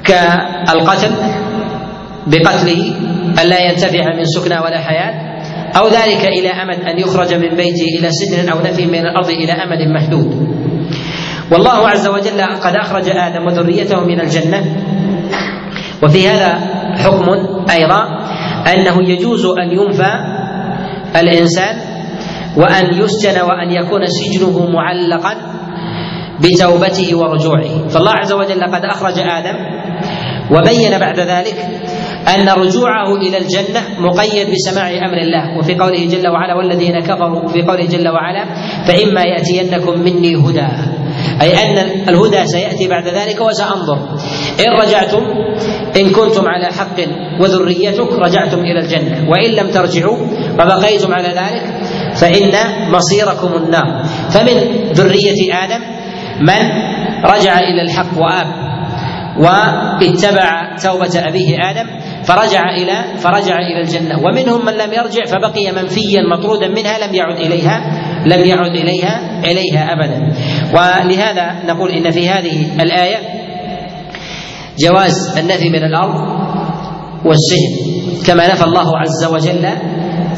كالقتل 0.04 1.10
بقتله 2.26 2.94
ألا 3.42 3.58
ينتفع 3.70 4.16
من 4.16 4.24
سكنى 4.24 4.58
ولا 4.58 4.78
حياة 4.78 5.32
أو 5.76 5.88
ذلك 5.88 6.24
إلى 6.24 6.48
أمد 6.50 6.80
أن 6.80 6.98
يخرج 6.98 7.34
من 7.34 7.56
بيته 7.56 7.86
إلى 7.98 8.08
سجن 8.10 8.48
أو 8.48 8.60
نفي 8.60 8.86
من 8.86 8.98
الأرض 9.06 9.28
إلى 9.30 9.52
أمد 9.52 9.88
محدود. 9.94 10.28
والله 11.52 11.88
عز 11.88 12.06
وجل 12.06 12.40
قد 12.40 12.76
أخرج 12.76 13.08
آدم 13.08 13.46
وذريته 13.46 14.00
من 14.04 14.20
الجنة. 14.20 14.64
وفي 16.02 16.28
هذا 16.28 16.58
حكم 16.96 17.28
أيضا 17.70 18.00
أنه 18.74 19.08
يجوز 19.10 19.46
أن 19.46 19.70
ينفى 19.70 20.12
الإنسان 21.16 21.91
وأن 22.56 22.84
يسجن 22.94 23.40
وأن 23.40 23.70
يكون 23.70 24.02
سجنه 24.06 24.70
معلقا 24.70 25.34
بتوبته 26.40 27.16
ورجوعه. 27.16 27.88
فالله 27.88 28.12
عز 28.12 28.32
وجل 28.32 28.62
قد 28.64 28.84
أخرج 28.84 29.18
آدم 29.18 29.56
وبين 30.50 30.98
بعد 30.98 31.18
ذلك 31.20 31.56
أن 32.34 32.48
رجوعه 32.48 33.10
إلى 33.16 33.38
الجنة 33.38 33.80
مقيد 33.98 34.46
بسماع 34.50 34.88
أمر 34.90 35.18
الله. 35.18 35.58
وفي 35.58 35.74
قوله 35.74 36.06
جل 36.06 36.28
وعلا 36.28 36.54
والذين 36.54 37.00
كفروا 37.00 37.48
في 37.48 37.62
قوله 37.62 37.86
جل 37.86 38.08
وعلا 38.08 38.44
فإما 38.86 39.22
يأتينكم 39.22 40.00
مني 40.00 40.36
هدى. 40.36 41.01
أي 41.42 41.50
أن 41.52 41.78
الهدى 42.08 42.46
سيأتي 42.46 42.88
بعد 42.88 43.08
ذلك 43.08 43.40
وسأنظر. 43.40 43.98
إن 44.66 44.70
رجعتم 44.82 45.22
إن 45.96 46.10
كنتم 46.12 46.44
على 46.48 46.66
حق 46.66 46.98
وذريتك 47.40 48.12
رجعتم 48.12 48.58
إلى 48.58 48.80
الجنة. 48.80 49.30
وإن 49.30 49.50
لم 49.50 49.70
ترجعوا 49.70 50.18
وبقيتم 50.54 51.14
على 51.14 51.28
ذلك 51.28 51.64
فإن 52.14 52.52
مصيركم 52.90 53.54
النار. 53.54 54.02
فمن 54.30 54.56
ذرية 54.92 55.54
آدم 55.64 55.80
من 56.40 56.62
رجع 57.24 57.58
إلى 57.58 57.82
الحق 57.82 58.18
وآب 58.18 58.46
واتبع 59.38 60.76
توبة 60.82 61.28
أبيه 61.28 61.70
آدم 61.70 61.86
فرجع 62.24 62.62
إلى 62.74 63.18
فرجع 63.18 63.58
إلى 63.58 63.80
الجنة. 63.80 64.20
ومنهم 64.24 64.64
من 64.66 64.72
لم 64.72 64.92
يرجع 64.92 65.24
فبقي 65.24 65.72
منفيا 65.72 66.22
مطرودا 66.22 66.68
منها 66.68 67.06
لم 67.06 67.14
يعد 67.14 67.36
إليها 67.36 68.01
لم 68.26 68.44
يعد 68.44 68.74
إليها 68.74 69.40
إليها 69.44 69.92
أبدا. 69.92 70.32
ولهذا 70.74 71.52
نقول 71.66 71.90
إن 71.90 72.10
في 72.10 72.28
هذه 72.28 72.82
الآية 72.82 73.16
جواز 74.78 75.38
النفي 75.38 75.70
من 75.70 75.84
الأرض 75.84 76.14
والسجن 77.24 77.92
كما 78.26 78.52
نفى 78.52 78.64
الله 78.64 78.98
عز 78.98 79.24
وجل 79.24 79.64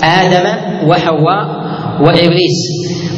آدم 0.05 0.47
وحواء 0.89 1.65
وإبليس. 2.01 2.61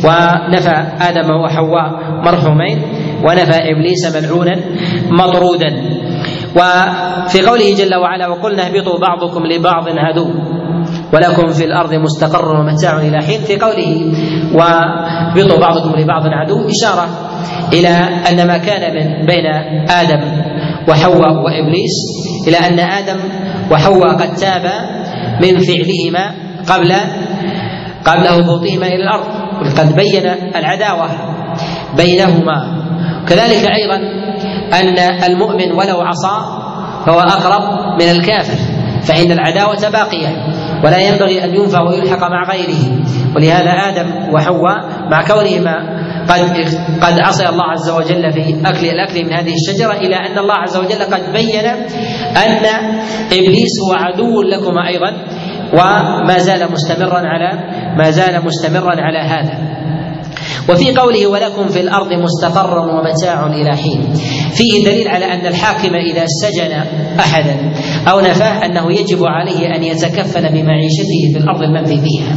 ونفى 0.04 0.76
آدم 1.00 1.30
وحواء 1.30 1.90
مرحومين 2.24 2.82
ونفى 3.24 3.56
إبليس 3.56 4.16
ملعونا 4.16 4.60
مطرودا. 5.10 5.96
وفي 6.56 7.42
قوله 7.46 7.74
جل 7.74 7.94
وعلا 7.94 8.28
وقلنا 8.28 8.66
اهبطوا 8.66 8.98
بعضكم 8.98 9.46
لبعض 9.46 9.84
عدو 9.88 10.28
ولكم 11.12 11.46
في 11.52 11.64
الأرض 11.64 11.94
مستقر 11.94 12.48
ومتاع 12.60 12.98
إلى 13.00 13.18
حين 13.22 13.40
في 13.40 13.58
قوله. 13.58 14.12
واهبطوا 14.54 15.60
بعضكم 15.60 16.00
لبعض 16.00 16.22
عدو 16.26 16.68
إشارة 16.68 17.08
إلى 17.72 17.88
أن 18.30 18.46
ما 18.46 18.58
كان 18.58 18.94
من 18.94 19.26
بين 19.26 19.46
آدم 19.90 20.20
وحواء 20.88 21.32
وإبليس 21.32 21.96
إلى 22.48 22.56
أن 22.56 22.78
آدم 22.78 23.18
وحواء 23.70 24.08
قد 24.08 24.34
تابا 24.34 24.74
من 25.42 25.58
فعلهما 25.58 26.34
قبل 26.68 26.92
قبل 28.04 28.26
هبوطهما 28.26 28.86
إلى 28.86 29.02
الأرض. 29.04 29.26
وقد 29.62 29.96
بين 29.96 30.26
العداوة 30.56 31.08
بينهما. 31.96 32.86
كذلك 33.28 33.70
أيضا 33.70 33.96
أن 34.80 34.98
المؤمن 35.24 35.72
ولو 35.72 36.00
عصى 36.00 36.36
فهو 37.06 37.20
أقرب 37.20 37.62
من 38.02 38.10
الكافر 38.10 38.58
فإن 39.02 39.32
العداوة 39.32 39.88
باقية. 39.88 40.46
ولا 40.84 40.98
ينبغي 40.98 41.44
أن 41.44 41.54
ينفى 41.54 41.78
ويلحق 41.78 42.22
مع 42.30 42.42
غيره. 42.52 42.82
ولهذا 43.36 43.70
آدم 43.70 44.34
وحواء 44.34 44.78
مع 45.10 45.22
كونهما 45.26 45.74
قد 46.28 46.40
قد 47.02 47.18
عصي 47.20 47.48
الله 47.48 47.64
عز 47.64 47.90
وجل 47.90 48.32
في 48.32 48.60
أكل 48.64 48.86
الأكل 48.86 49.24
من 49.24 49.32
هذه 49.32 49.54
الشجرة 49.54 49.92
إلى 49.92 50.16
أن 50.16 50.38
الله 50.38 50.54
عز 50.54 50.76
وجل 50.76 51.02
قد 51.14 51.32
بين 51.32 51.66
أن 52.36 52.64
إبليس 53.32 53.74
هو 53.86 53.94
عدو 53.94 54.42
لكما 54.42 54.88
أيضا 54.88 55.12
وما 55.72 56.38
زال 56.38 56.72
مستمرا 56.72 57.18
على 57.18 57.50
ما 57.98 58.10
زال 58.10 58.44
مستمرا 58.44 58.94
على 59.00 59.18
هذا. 59.18 59.58
وفي 60.68 60.92
قوله 60.96 61.26
ولكم 61.26 61.68
في 61.68 61.80
الأرض 61.80 62.12
مستقر 62.12 62.78
ومتاع 62.78 63.46
إلى 63.46 63.76
حين. 63.76 64.14
فيه 64.52 64.84
دليل 64.84 65.08
على 65.08 65.24
أن 65.24 65.46
الحاكم 65.46 65.94
إذا 65.94 66.24
سجن 66.42 66.72
أحدا 67.20 67.72
أو 68.10 68.20
نفاه 68.20 68.66
أنه 68.66 68.92
يجب 68.92 69.24
عليه 69.24 69.76
أن 69.76 69.82
يتكفل 69.82 70.42
بمعيشته 70.42 71.32
في 71.32 71.38
الأرض 71.38 71.62
المنفي 71.62 72.00
فيها 72.00 72.36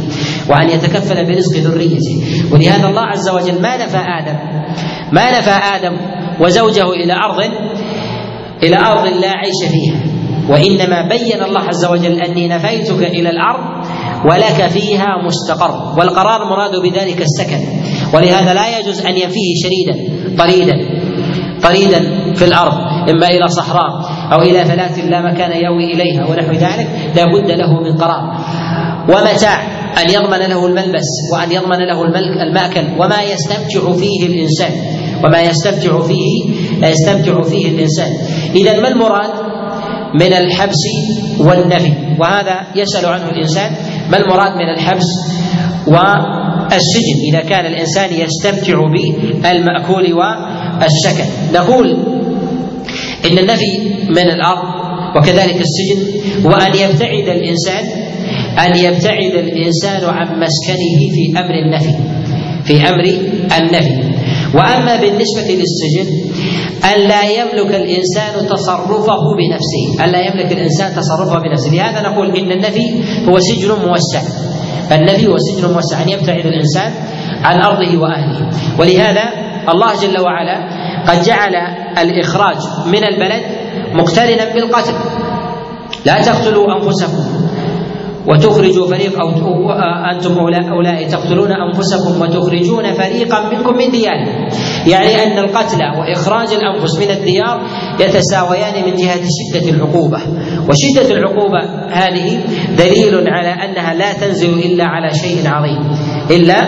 وأن 0.50 0.70
يتكفل 0.70 1.26
برزق 1.26 1.56
ذريته. 1.56 2.22
ولهذا 2.52 2.88
الله 2.88 3.02
عز 3.02 3.28
وجل 3.28 3.62
ما 3.62 3.76
نفى 3.76 3.98
آدم 4.20 4.38
ما 5.12 5.38
نفى 5.38 5.50
آدم 5.50 5.96
وزوجه 6.40 6.90
إلى 6.92 7.12
أرض 7.12 7.40
إلى 8.62 8.76
أرض 8.76 9.06
لا 9.06 9.30
عيش 9.30 9.70
فيها. 9.70 10.00
وإنما 10.48 11.08
بين 11.08 11.42
الله 11.42 11.60
عز 11.60 11.84
وجل 11.84 12.22
أني 12.22 12.48
نفيتك 12.48 13.02
إلى 13.02 13.30
الأرض 13.30 13.86
ولك 14.24 14.68
فيها 14.68 15.08
مستقر 15.26 15.94
والقرار 15.98 16.44
مراد 16.44 16.76
بذلك 16.76 17.22
السكن. 17.22 17.60
ولهذا 18.14 18.54
لا 18.54 18.78
يجوز 18.78 19.06
أن 19.06 19.16
ينفيه 19.16 19.54
شريدا 19.62 19.94
طريدا 20.38 20.74
طريدا 21.62 22.00
في 22.34 22.44
الأرض 22.44 22.72
إما 23.10 23.26
إلى 23.28 23.48
صحراء 23.48 23.90
أو 24.32 24.42
إلى 24.42 24.64
فلاة 24.64 25.00
لا 25.00 25.20
مكان 25.32 25.50
يأوي 25.50 25.84
إليها 25.84 26.26
ونحو 26.26 26.52
ذلك 26.52 26.88
لا 27.16 27.24
بد 27.24 27.50
له 27.50 27.80
من 27.80 27.96
قرار. 27.96 28.22
ومتاع 29.08 29.62
أن 30.02 30.10
يضمن 30.10 30.38
له 30.38 30.66
الملبس 30.66 31.08
وأن 31.32 31.52
يضمن 31.52 31.78
له 31.78 32.02
المأكل 32.42 32.84
وما 32.98 33.22
يستمتع 33.22 33.92
فيه 33.92 34.26
الإنسان. 34.26 34.72
وما 35.24 35.42
يستمتع 35.42 36.02
فيه 36.02 36.54
يستمتع 36.82 37.42
فيه 37.42 37.68
الإنسان. 37.68 38.12
اذا 38.54 38.80
ما 38.80 38.88
المراد؟ 38.88 39.30
من 40.14 40.32
الحبس 40.32 40.82
والنفي. 41.40 41.92
وهذا 42.20 42.66
يسأل 42.76 43.06
عنه 43.06 43.28
الإنسان 43.28 43.70
ما 44.10 44.16
المراد 44.16 44.52
من 44.52 44.68
الحبس 44.76 45.06
والسجن 45.86 47.18
إذا 47.32 47.40
كان 47.40 47.66
الإنسان 47.66 48.10
يستمتع 48.12 48.74
بالمأكول 49.42 50.12
والسكن؟ 50.12 51.24
نقول 51.54 51.90
إن 53.30 53.38
النفي 53.38 53.78
من 54.08 54.30
الأرض 54.30 54.80
وكذلك 55.16 55.56
السجن 55.60 56.20
وأن 56.44 56.70
يبتعد 56.74 57.28
الإنسان 57.28 57.84
أن 58.58 58.76
يبتعد 58.76 59.34
الإنسان 59.34 60.04
عن 60.04 60.26
مسكنه 60.26 60.98
في 61.14 61.38
أمر 61.38 61.54
النفي 61.54 61.94
في 62.64 62.88
أمر 62.88 63.04
النفي. 63.58 64.09
وأما 64.54 64.96
بالنسبة 64.96 65.48
للسجن 65.60 66.08
أن 66.84 67.08
لا 67.08 67.22
يملك 67.22 67.74
الإنسان 67.74 68.46
تصرفه 68.46 69.24
بنفسه 69.38 70.04
أن 70.04 70.10
لا 70.10 70.20
يملك 70.20 70.52
الإنسان 70.52 70.94
تصرفه 70.96 71.38
بنفسه. 71.38 71.70
لهذا 71.70 72.08
نقول 72.08 72.36
إن 72.36 72.52
النفي 72.52 72.86
هو 73.28 73.38
سجن 73.38 73.68
موسع. 73.68 74.22
النفي 74.92 75.26
هو 75.26 75.36
سجن 75.38 75.72
موسع 75.72 76.02
أن 76.02 76.08
يبتعد 76.08 76.46
الإنسان 76.46 76.92
عن 77.44 77.62
أرضه 77.62 77.98
وأهله. 77.98 78.50
ولهذا 78.78 79.24
الله 79.68 80.00
جل 80.02 80.20
وعلا 80.20 80.56
قد 81.08 81.22
جعل 81.22 81.54
الإخراج 81.98 82.56
من 82.86 83.04
البلد 83.04 83.42
مقترنا 83.94 84.54
بالقتل. 84.54 84.94
لا 86.04 86.22
تقتلوا 86.22 86.66
أنفسكم. 86.76 87.24
وتخرجوا 88.26 88.86
فريق 88.86 89.20
أو 89.20 89.28
أنتم 90.12 90.38
أولئك 90.72 91.10
تقتلون 91.10 91.52
أنفسكم 91.52 92.22
وتخرجون 92.22 92.92
فريقا 92.92 93.50
منكم 93.50 93.76
من 93.76 93.90
ديارهم. 93.90 94.48
يعني 94.86 95.22
أن 95.22 95.38
القتل 95.38 95.78
وإخراج 95.98 96.48
الأنفس 96.52 96.98
من 96.98 97.10
الديار 97.10 97.62
يتساويان 98.00 98.84
من 98.86 98.96
جهة 98.96 99.20
شدة 99.38 99.70
العقوبة. 99.70 100.18
وشدة 100.68 101.14
العقوبة 101.14 101.60
هذه 101.92 102.40
دليل 102.78 103.28
على 103.28 103.48
أنها 103.48 103.94
لا 103.94 104.12
تنزل 104.12 104.58
إلا 104.58 104.84
على 104.84 105.10
شيء 105.14 105.48
عظيم. 105.48 105.80
إلا 106.30 106.58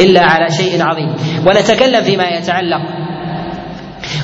إلا 0.00 0.20
على 0.20 0.50
شيء 0.50 0.82
عظيم. 0.82 1.14
ونتكلم 1.46 2.02
فيما 2.02 2.28
يتعلق 2.28 2.80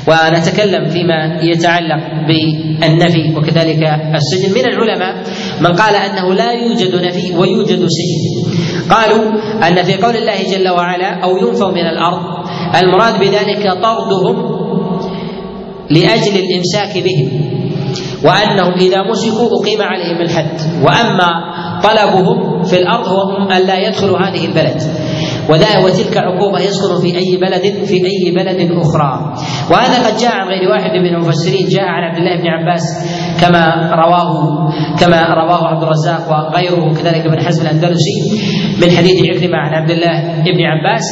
ونتكلم 0.08 0.88
فيما 0.88 1.40
يتعلق 1.42 2.02
بالنفي 2.28 3.36
وكذلك 3.36 3.82
السجن. 4.14 4.54
من 4.54 4.66
العلماء 4.66 5.14
من 5.60 5.76
قال 5.76 5.94
أنه 5.96 6.34
لا 6.34 6.52
يوجد 6.52 6.94
نفي 6.94 7.36
ويوجد 7.36 7.86
سجن 7.86 8.24
قالوا 8.90 9.24
أن 9.68 9.82
في 9.82 9.94
قول 9.94 10.16
الله 10.16 10.42
جل 10.52 10.68
وعلا 10.68 11.24
أو 11.24 11.36
ينفوا 11.36 11.70
من 11.70 11.86
الأرض 11.86 12.22
المراد 12.82 13.20
بذلك 13.20 13.72
طردهم 13.82 14.64
لأجل 15.90 16.36
الإمساك 16.38 17.04
بهم 17.04 17.54
وأنهم 18.24 18.72
إذا 18.72 19.02
مسكوا 19.02 19.48
أقيم 19.60 19.82
عليهم 19.82 20.20
الحد. 20.20 20.60
وأما 20.82 21.30
طلبهم 21.82 22.62
في 22.62 22.76
الأرض 22.78 23.08
هو 23.08 23.36
أن 23.50 23.66
لا 23.66 23.88
يدخلوا 23.88 24.18
هذه 24.18 24.44
البلد. 24.46 24.82
وذا 25.50 25.78
وتلك 25.84 26.16
عقوبة 26.16 26.60
يسكن 26.60 27.00
في 27.02 27.16
أي 27.18 27.36
بلد 27.36 27.84
في 27.84 27.94
أي 27.94 28.30
بلد 28.36 28.70
أخرى. 28.70 29.34
وهذا 29.70 30.06
قد 30.06 30.16
جاء 30.16 30.32
عن 30.32 30.48
غير 30.48 30.70
واحد 30.70 30.90
من 30.90 31.14
المفسرين 31.14 31.68
جاء 31.68 31.84
عن 31.84 32.02
عبد 32.04 32.18
الله 32.18 32.36
بن 32.36 32.46
عباس 32.48 32.82
كما 33.40 33.90
رواه 33.94 34.34
كما 35.00 35.34
رواه 35.34 35.66
عبد 35.68 35.82
الرزاق 35.82 36.22
وغيره 36.30 36.94
كذلك 36.94 37.26
ابن 37.26 37.40
حزم 37.46 37.62
الأندلسي 37.62 38.18
من 38.82 38.90
حديث 38.96 39.36
عكرمة 39.36 39.56
عن 39.56 39.74
عبد 39.74 39.90
الله 39.90 40.22
بن 40.44 40.62
عباس 40.62 41.04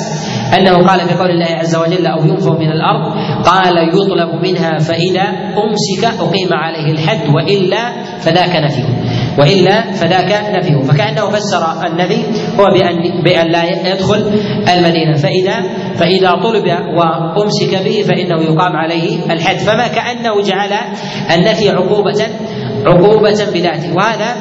أنه 0.59 0.87
قال 0.89 1.01
في 1.01 1.15
قول 1.15 1.31
الله 1.31 1.47
عز 1.47 1.77
وجل 1.77 2.07
أو 2.07 2.19
ينفى 2.25 2.51
من 2.51 2.71
الأرض؟ 2.73 3.13
قال 3.45 3.75
يطلب 3.89 4.43
منها 4.43 4.79
فإذا 4.79 5.23
أمسك 5.65 6.21
أقيم 6.21 6.49
عليه 6.53 6.93
الحد 6.93 7.35
وإلا 7.35 7.93
فذاك 8.19 8.57
نفيه 8.65 9.12
وإلا 9.39 9.91
فذاك 9.93 10.57
نفيه. 10.57 10.83
فكأنه 10.83 11.31
فسر 11.31 11.87
النفي 11.87 12.19
هو 12.61 12.65
بان 12.65 13.23
بأن 13.25 13.47
لا 13.53 13.65
يدخل 13.65 14.41
المدينة. 14.75 15.17
فاذا 15.17 15.57
فإذا 15.97 16.31
طلب 16.43 16.67
وأمسك 16.97 17.83
به 17.85 18.05
فإنه 18.09 18.43
يقام 18.43 18.77
عليه 18.77 19.33
الحد. 19.33 19.57
فما 19.57 19.89
كأنه 19.89 20.43
جعل 20.43 20.73
النفي 21.35 21.71
عقوبه 21.71 22.27
عقوبة 22.87 23.45
بذاته. 23.55 23.95
وهذا 23.95 24.37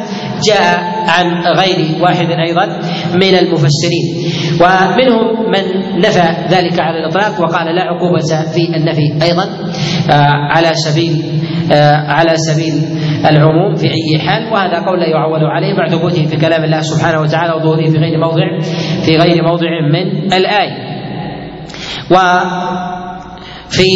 جاء 0.47 0.79
عن 1.07 1.41
غير 1.57 2.01
واحد 2.01 2.27
أيضا 2.47 2.65
من 3.13 3.35
المفسرين. 3.35 4.05
ومنهم 4.61 5.51
من 5.51 5.63
نفى 5.99 6.27
ذلك 6.49 6.79
على 6.79 6.99
الإطلاق 6.99 7.41
وقال 7.41 7.75
لا 7.75 7.81
عقوبة 7.81 8.51
في 8.53 8.75
النفي 8.77 9.25
أيضا 9.25 9.43
آه، 10.09 10.31
على 10.53 10.73
سبيل 10.73 11.23
آه، 11.73 11.95
على 11.95 12.31
سبيل 12.35 12.73
العموم 13.29 13.75
في 13.75 13.85
أي 13.87 14.19
حال. 14.19 14.53
وهذا 14.53 14.85
قول 14.85 14.99
لا 14.99 15.07
يعول 15.07 15.43
عليه 15.43 15.73
مع 15.73 15.87
ثبوته 15.87 16.25
في 16.25 16.37
كلام 16.37 16.63
الله 16.63 16.81
سبحانه 16.81 17.21
وتعالى 17.21 17.53
وظهوره 17.53 17.89
في 17.89 17.97
غير 17.97 18.19
موضع 18.19 18.59
في 19.05 19.17
غير 19.17 19.43
موضع 19.43 19.67
من 19.93 20.33
الآية 20.33 20.91
وفي 22.11 23.91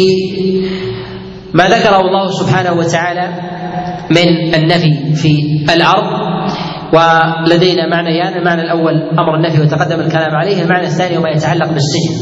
ما 1.54 1.68
ذكره 1.68 2.00
الله 2.00 2.30
سبحانه 2.30 2.72
وتعالى 2.72 3.28
من 4.10 4.54
النفي 4.54 5.14
في 5.14 5.32
الأرض. 5.74 6.26
ولدينا 6.92 7.86
معنيان 7.86 8.38
المعنى 8.38 8.62
الأول 8.62 8.94
أمر 9.18 9.36
النفي 9.36 9.60
وتقدم 9.60 10.00
الكلام 10.00 10.34
عليه 10.34 10.62
المعنى 10.62 10.86
الثاني 10.86 11.18
وما 11.18 11.30
يتعلق 11.30 11.66
بالسجن. 11.66 12.14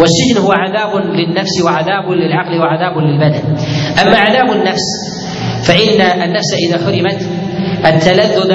والسجن 0.00 0.38
هو 0.38 0.52
عذاب 0.52 0.96
للنفس 1.06 1.62
وعذاب 1.64 2.10
للعقل 2.10 2.58
وعذاب 2.58 2.98
للبدن. 2.98 3.42
أما 4.02 4.16
عذاب 4.16 4.52
النفس 4.52 4.86
فإن 5.64 6.00
النفس 6.00 6.54
إذا 6.68 6.78
حرمت 6.86 7.20
التلذذ 7.86 8.52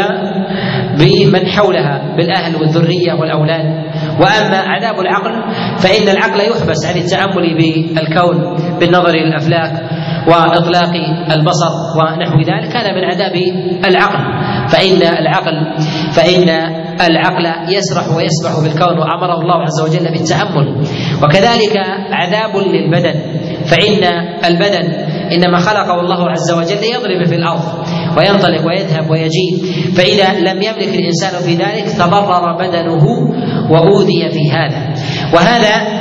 بمن 0.99 1.47
حولها 1.47 2.15
بالأهل 2.17 2.55
والذرية 2.55 3.13
والأولاد. 3.13 3.65
وأما 4.21 4.57
عذاب 4.57 4.99
العقل 4.99 5.33
فإن 5.77 6.09
العقل 6.09 6.39
يحبس 6.39 6.85
عن 6.85 6.97
التأمل 6.97 7.57
بالكون 7.57 8.37
بالنظر 8.79 9.09
إلى 9.09 9.27
الأفلاك 9.27 9.73
وإطلاق 10.27 10.93
البصر 11.31 11.71
ونحو 11.99 12.37
ذلك 12.39 12.75
هذا 12.75 12.91
من 12.91 13.03
عذاب 13.03 13.35
العقل. 13.85 14.19
فإن 14.67 15.01
العقل 15.19 15.55
فإن 16.11 16.49
العقل 17.09 17.73
يسرح 17.73 18.07
ويسبح 18.17 18.51
في 18.63 18.67
الكون 18.73 18.99
وأمره 18.99 19.41
الله 19.41 19.61
عز 19.61 19.81
وجل 19.81 20.11
بالتأمل. 20.11 20.67
وكذلك 21.23 21.77
عذاب 22.11 22.57
للبدن 22.57 23.15
فإن 23.65 24.03
البدن 24.45 25.06
إنما 25.31 25.57
خلقه 25.59 25.99
الله 25.99 26.29
عز 26.29 26.51
وجل 26.51 26.83
يضرب 26.83 27.27
في 27.27 27.35
الأرض 27.35 27.63
وينطلق 28.17 28.67
ويذهب 28.67 29.09
ويجيء. 29.09 29.53
فإذا 29.95 30.39
لم 30.39 30.61
يملك 30.61 30.95
الإنسان 30.95 31.41
في 31.45 31.55
ذلك 31.55 31.89
تضرر 31.97 32.57
بدنه 32.57 33.05
وأوذي 33.71 34.29
في 34.31 34.51
هذا. 34.51 34.93
وهذا 35.33 35.97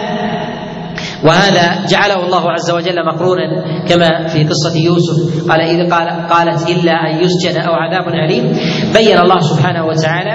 وهذا 1.24 1.86
جعله 1.88 2.24
الله 2.26 2.50
عز 2.50 2.70
وجل 2.70 3.06
مقرونا 3.06 3.64
كما 3.88 4.26
في 4.26 4.44
قصة 4.44 4.76
يوسف. 4.76 5.48
قال 5.50 5.60
إذ 5.60 5.90
قال 5.90 6.08
قالت 6.28 6.70
إلا 6.70 6.92
أن 6.92 7.24
يسجن 7.24 7.60
أو 7.60 7.72
عذاب 7.74 8.08
أليم. 8.08 8.52
بين 8.94 9.18
الله 9.18 9.40
سبحانه 9.40 9.86
وتعالى 9.86 10.32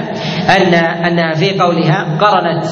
أن 0.56 0.74
أنها 1.06 1.34
في 1.34 1.58
قولها 1.58 2.18
قرنت 2.20 2.64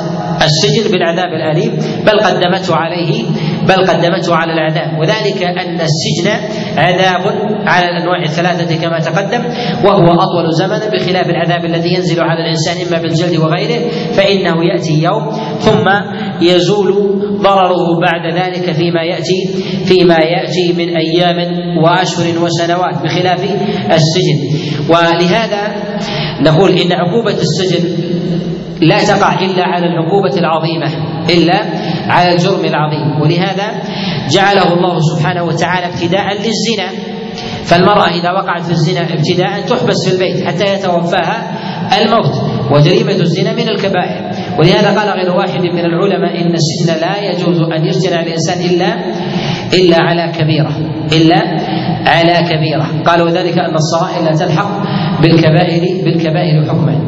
السجن 0.42 0.92
بالعذاب 0.92 1.28
الأليم 1.28 1.72
بل 2.06 2.20
قدمته 2.20 2.76
عليه 2.76 3.24
بل 3.70 3.86
قدمته 3.86 4.34
على 4.34 4.52
العذاب 4.52 4.98
وذلك 5.00 5.42
أن 5.42 5.80
السجن 5.80 6.30
عذاب 6.76 7.22
على 7.66 7.88
الأنواع 7.88 8.22
الثلاثة 8.22 8.76
كما 8.76 8.98
تقدم 8.98 9.44
وهو 9.84 10.06
أطول 10.20 10.52
زمنا 10.52 10.90
بخلاف 10.92 11.26
العذاب 11.26 11.64
الذي 11.64 11.94
ينزل 11.94 12.20
على 12.20 12.40
الإنسان 12.40 12.76
إما 12.86 13.02
بالجلد 13.02 13.36
وغيره 13.36 13.88
فإنه 14.12 14.64
يأتي 14.64 15.02
يوم 15.02 15.30
ثم 15.58 15.88
يزول 16.42 16.92
ضرره 17.42 18.00
بعد 18.00 18.34
ذلك 18.34 18.72
فيما 18.72 19.02
يأتي 19.02 19.48
فيما 19.84 20.16
يأتي 20.18 20.72
من 20.72 20.96
أيام 20.96 21.36
وأشهر 21.84 22.44
وسنوات 22.44 23.02
بخلاف 23.04 23.44
السجن. 23.92 24.38
ولهذا 24.88 25.62
نقول 26.40 26.70
إن 26.70 26.92
عقوبة 26.92 27.36
السجن 27.40 28.10
لا 28.80 29.04
تقع 29.04 29.40
إلا 29.40 29.64
على 29.64 29.86
العقوبة 29.86 30.34
العظيمة 30.38 30.88
إلا 31.30 31.58
على 32.08 32.32
الجرم 32.32 32.64
العظيم. 32.64 33.20
ولهذا 33.20 33.82
جعله 34.30 34.72
الله 34.72 35.00
سبحانه 35.00 35.42
وتعالى 35.42 35.86
ابتداء 35.86 36.26
للزنا. 36.34 36.88
فالمرأة 37.64 38.08
إذا 38.08 38.30
وقعت 38.30 38.62
في 38.62 38.70
الزنا 38.70 39.00
ابتداء 39.00 39.60
تحبس 39.60 40.08
في 40.08 40.14
البيت 40.14 40.46
حتى 40.46 40.74
يتوفاها 40.74 41.38
الموت 42.02 42.34
وجريمة 42.70 43.12
الزنا 43.12 43.52
من 43.52 43.68
الكبائر. 43.68 44.30
ولهذا 44.58 45.00
قال 45.00 45.08
غير 45.08 45.36
واحد 45.36 45.60
من 45.60 45.84
العلماء 45.84 46.40
إن 46.40 46.54
السجن 46.54 47.00
لا 47.00 47.30
يجوز 47.30 47.60
أن 47.76 47.86
يسجن 47.86 48.18
الإنسان 48.18 48.60
إلا 48.60 48.94
إلا 49.74 49.96
على 49.96 50.32
كبيرة 50.38 50.72
إلا 51.12 51.40
على 52.06 52.48
كبيرة. 52.50 53.02
قال 53.06 53.22
وذلك 53.22 53.58
أن 53.58 53.74
الصغائر 53.74 54.24
لا 54.24 54.32
تلحق 54.36 54.70
بالكبائر 55.22 56.04
بالكبائر 56.04 56.64
حكما. 56.68 57.00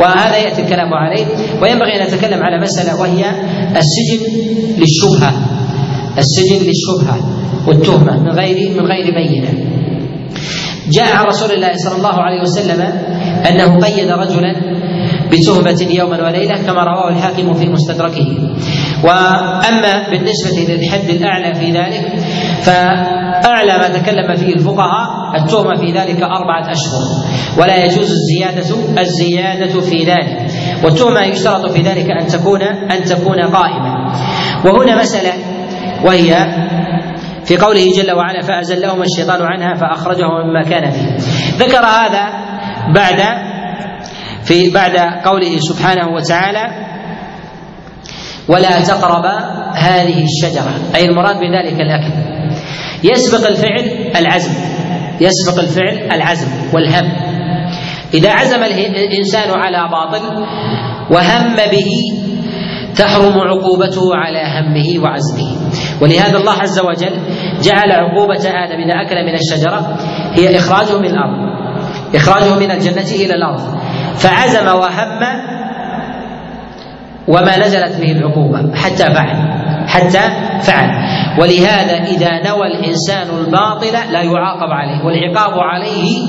وهذا 0.00 0.36
يأتي 0.36 0.62
الكلام 0.62 0.94
عليه 0.94 1.26
وينبغي 1.62 1.96
أن 1.96 2.06
نتكلم 2.06 2.42
على 2.42 2.60
مسألة 2.60 3.00
وهي 3.00 3.24
السجن 3.76 4.20
للشبهة 4.78 5.32
السجن 6.18 6.66
للشبهة 6.66 7.18
والتهمة 7.66 8.22
من 8.22 8.30
غير 8.30 8.70
من 8.70 8.86
غير 8.86 9.14
بينة. 9.14 9.48
جاء 10.90 11.12
عن 11.16 11.24
رسول 11.24 11.50
الله 11.52 11.72
صلى 11.76 11.96
الله 11.96 12.14
عليه 12.22 12.40
وسلم 12.40 12.80
أنه 13.48 13.80
قيد 13.80 14.10
رجلا 14.10 14.54
بتهمة 15.32 15.86
يوما 15.90 16.26
وليلة 16.26 16.56
كما 16.56 16.84
رواه 16.84 17.08
الحاكم 17.08 17.54
في 17.54 17.66
مستدركه. 17.66 18.26
وأما 19.04 20.10
بالنسبة 20.10 20.74
للحد 20.74 21.10
الأعلى 21.10 21.54
في 21.54 21.70
ذلك 21.72 22.12
فأعلى 23.42 23.78
ما 23.78 23.88
تكلم 23.88 24.36
فيه 24.36 24.54
الفقهاء 24.54 25.08
التهمة 25.36 25.74
في 25.74 25.92
ذلك 25.92 26.22
أربعة 26.22 26.70
أشهر. 26.70 27.02
ولا 27.58 27.84
يجوز 27.84 28.10
الزيادة 28.10 29.00
الزيادة 29.00 29.80
في 29.80 30.04
ذلك. 30.04 30.50
والتهمة 30.84 31.20
يشترط 31.20 31.70
في 31.70 31.82
ذلك 31.82 32.10
أن 32.20 32.26
تكون 32.26 32.62
أن 32.62 33.04
تكون 33.04 33.40
قائمة. 33.40 34.12
وهنا 34.64 35.00
مسألة 35.00 35.32
وهي 36.04 36.46
في 37.44 37.56
قوله 37.56 37.92
جل 37.96 38.12
وعلا 38.12 38.42
فأزلهما 38.42 39.04
الشيطان 39.04 39.42
عنها 39.42 39.74
فأخرجهما 39.74 40.44
مما 40.44 40.62
كان 40.62 40.90
فيه. 40.90 41.16
ذكر 41.58 41.84
هذا 41.86 42.28
بعد 42.94 43.20
في 44.44 44.70
بعد 44.70 44.96
قوله 45.24 45.58
سبحانه 45.58 46.08
وتعالى 46.14 46.88
ولا 48.48 48.80
تقرب 48.80 49.24
هذه 49.74 50.24
الشجرة. 50.24 50.72
أي 50.94 51.04
المراد 51.04 51.36
بذلك 51.36 51.80
الأكل. 51.80 52.12
يسبق 53.04 53.48
الفعل 53.48 53.84
العزم 54.16 54.54
يسبق 55.20 55.58
الفعل 55.58 56.10
العزم 56.12 56.48
والهم. 56.74 57.12
إذا 58.14 58.32
عزم 58.32 58.62
الإنسان 58.62 59.50
على 59.50 59.88
باطل 59.90 60.24
وهم 61.10 61.56
به 61.56 61.90
تحرم 62.96 63.38
عقوبته 63.38 64.16
على 64.16 64.42
همه 64.42 65.02
وعزمه. 65.04 65.50
ولهذا 66.02 66.36
الله 66.38 66.52
عز 66.52 66.80
وجل 66.80 67.18
جعل 67.62 67.92
عقوبة 67.92 68.42
آدم 68.48 68.78
إذا 68.80 69.02
أكل 69.02 69.16
من 69.26 69.34
الشجرة 69.34 69.98
هي 70.34 70.56
إخراجه 70.56 70.98
من 70.98 71.04
الأرض 71.04 71.48
إخراجه 72.14 72.58
من 72.58 72.70
الجنة 72.70 73.10
إلى 73.24 73.34
الأرض. 73.34 73.78
فعزم 74.16 74.66
وهم 74.66 75.20
وما 77.28 77.58
نزلت 77.58 78.00
به 78.00 78.12
العقوبة 78.12 78.74
حتى 78.76 79.04
فعل. 79.04 79.36
حتى 79.88 80.24
فعل. 80.62 80.88
ولهذا 81.40 82.04
إذا 82.04 82.48
نوى 82.50 82.66
الإنسان 82.66 83.28
الباطل 83.38 84.12
لا 84.12 84.22
يعاقب 84.22 84.70
عليه 84.70 85.04
والعقاب 85.04 85.58
عليه 85.58 86.20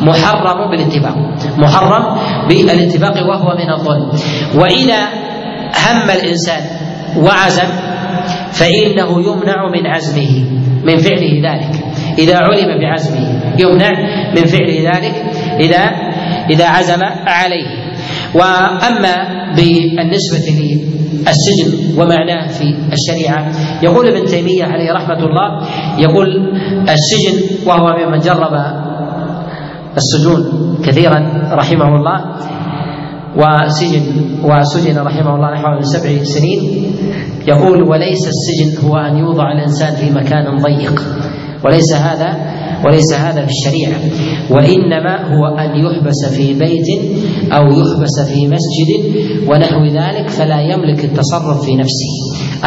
محرم 0.00 0.70
بالاتفاق 0.70 1.16
محرم 1.58 2.18
بالاتفاق 2.48 3.16
وهو 3.28 3.56
من 3.56 3.70
الظلم. 3.70 4.10
وإذا 4.54 5.02
هم 5.74 6.10
الإنسان 6.10 6.62
وعزم 7.16 7.68
فإنه 8.52 9.10
يمنع 9.28 9.68
من 9.74 9.86
عزمه 9.86 10.44
من 10.84 10.96
فعله 10.96 11.34
ذلك. 11.50 11.84
إذا 12.18 12.36
علم 12.36 12.80
بعزمه 12.80 13.40
يمنع 13.58 13.90
من 14.36 14.44
فعله 14.44 14.78
ذلك 14.94 15.14
إذا 15.60 15.82
إذا 16.50 16.66
عزم 16.68 17.02
عليه. 17.26 17.66
وأما 18.34 19.16
بالنسبة 19.56 20.46
للسجن 21.28 22.00
ومعناه 22.00 22.48
في 22.48 22.64
الشريعة. 22.92 23.52
يقول 23.82 24.08
ابن 24.08 24.24
تيمية 24.24 24.64
عليه 24.64 24.92
رحمة 24.92 25.18
الله 25.18 25.48
يقول 25.98 26.28
السجن 26.88 27.66
وهو 27.66 27.86
ممن 27.98 28.18
جرب 28.18 28.54
السجون 29.96 30.42
كثيرا 30.84 31.18
رحمه 31.52 31.96
الله 31.96 32.18
وسجن 33.36 34.02
وسجن 34.44 34.98
رحمه 34.98 35.34
الله 35.34 35.50
نحو 35.54 35.68
من 35.74 35.82
سبع 35.82 36.22
سنين. 36.22 36.60
يقول 37.48 37.82
وليس 37.82 38.28
السجن 38.28 38.88
هو 38.88 38.96
أن 38.96 39.16
يوضع 39.16 39.52
الإنسان 39.52 39.94
في 39.94 40.10
مكان 40.10 40.56
ضيق. 40.56 41.02
وليس 41.64 41.94
هذا 41.94 42.58
وليس 42.84 43.12
هذا 43.14 43.46
في 43.46 43.50
الشريعة. 43.50 43.98
وإنما 44.50 45.14
هو 45.34 45.58
أن 45.58 45.70
يحبس 45.76 46.24
في 46.36 46.54
بيت 46.54 46.88
أو 47.52 47.64
يحبس 47.66 48.20
في 48.28 48.46
مسجد 48.46 48.90
ونحو 49.48 49.84
ذلك 49.84 50.28
فلا 50.28 50.60
يملك 50.60 51.04
التصرف 51.04 51.64
في 51.64 51.76
نفسه. 51.76 52.12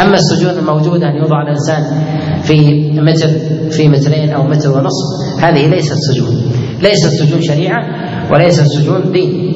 أما 0.01 0.15
السجون 0.15 0.57
الموجودة 0.59 1.09
أن 1.09 1.15
يوضع 1.15 1.41
الإنسان 1.41 1.84
في 2.43 2.89
متر 3.01 3.27
في 3.69 3.88
مترين 3.88 4.30
أو 4.30 4.43
متر 4.43 4.69
ونصف 4.69 5.39
هذه 5.43 5.68
ليست 5.68 5.93
سجون 5.93 6.51
ليست 6.81 7.09
سجون 7.09 7.41
شريعة 7.41 7.80
وليست 8.31 8.63
سجون 8.63 9.11
دين. 9.11 9.53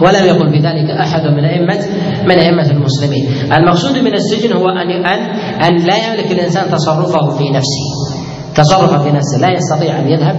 ولم 0.00 0.26
يقل 0.26 0.52
بذلك 0.52 0.90
أحد 0.90 1.20
من 1.20 1.44
أئمة 1.44 1.86
من 2.24 2.38
أئمة 2.38 2.70
المسلمين. 2.70 3.24
المقصود 3.52 3.98
من 3.98 4.14
السجن 4.14 4.52
هو 4.52 4.68
أن 4.68 4.90
أن 4.90 5.20
أن 5.64 5.86
لا 5.86 5.96
يملك 6.06 6.32
الإنسان 6.32 6.70
تصرفه 6.70 7.30
في 7.38 7.50
نفسه. 7.50 8.11
تصرف 8.54 9.02
في 9.02 9.10
نفسه. 9.10 9.38
لا 9.40 9.52
يستطيع 9.52 9.98
أن 9.98 10.08
يذهب 10.08 10.36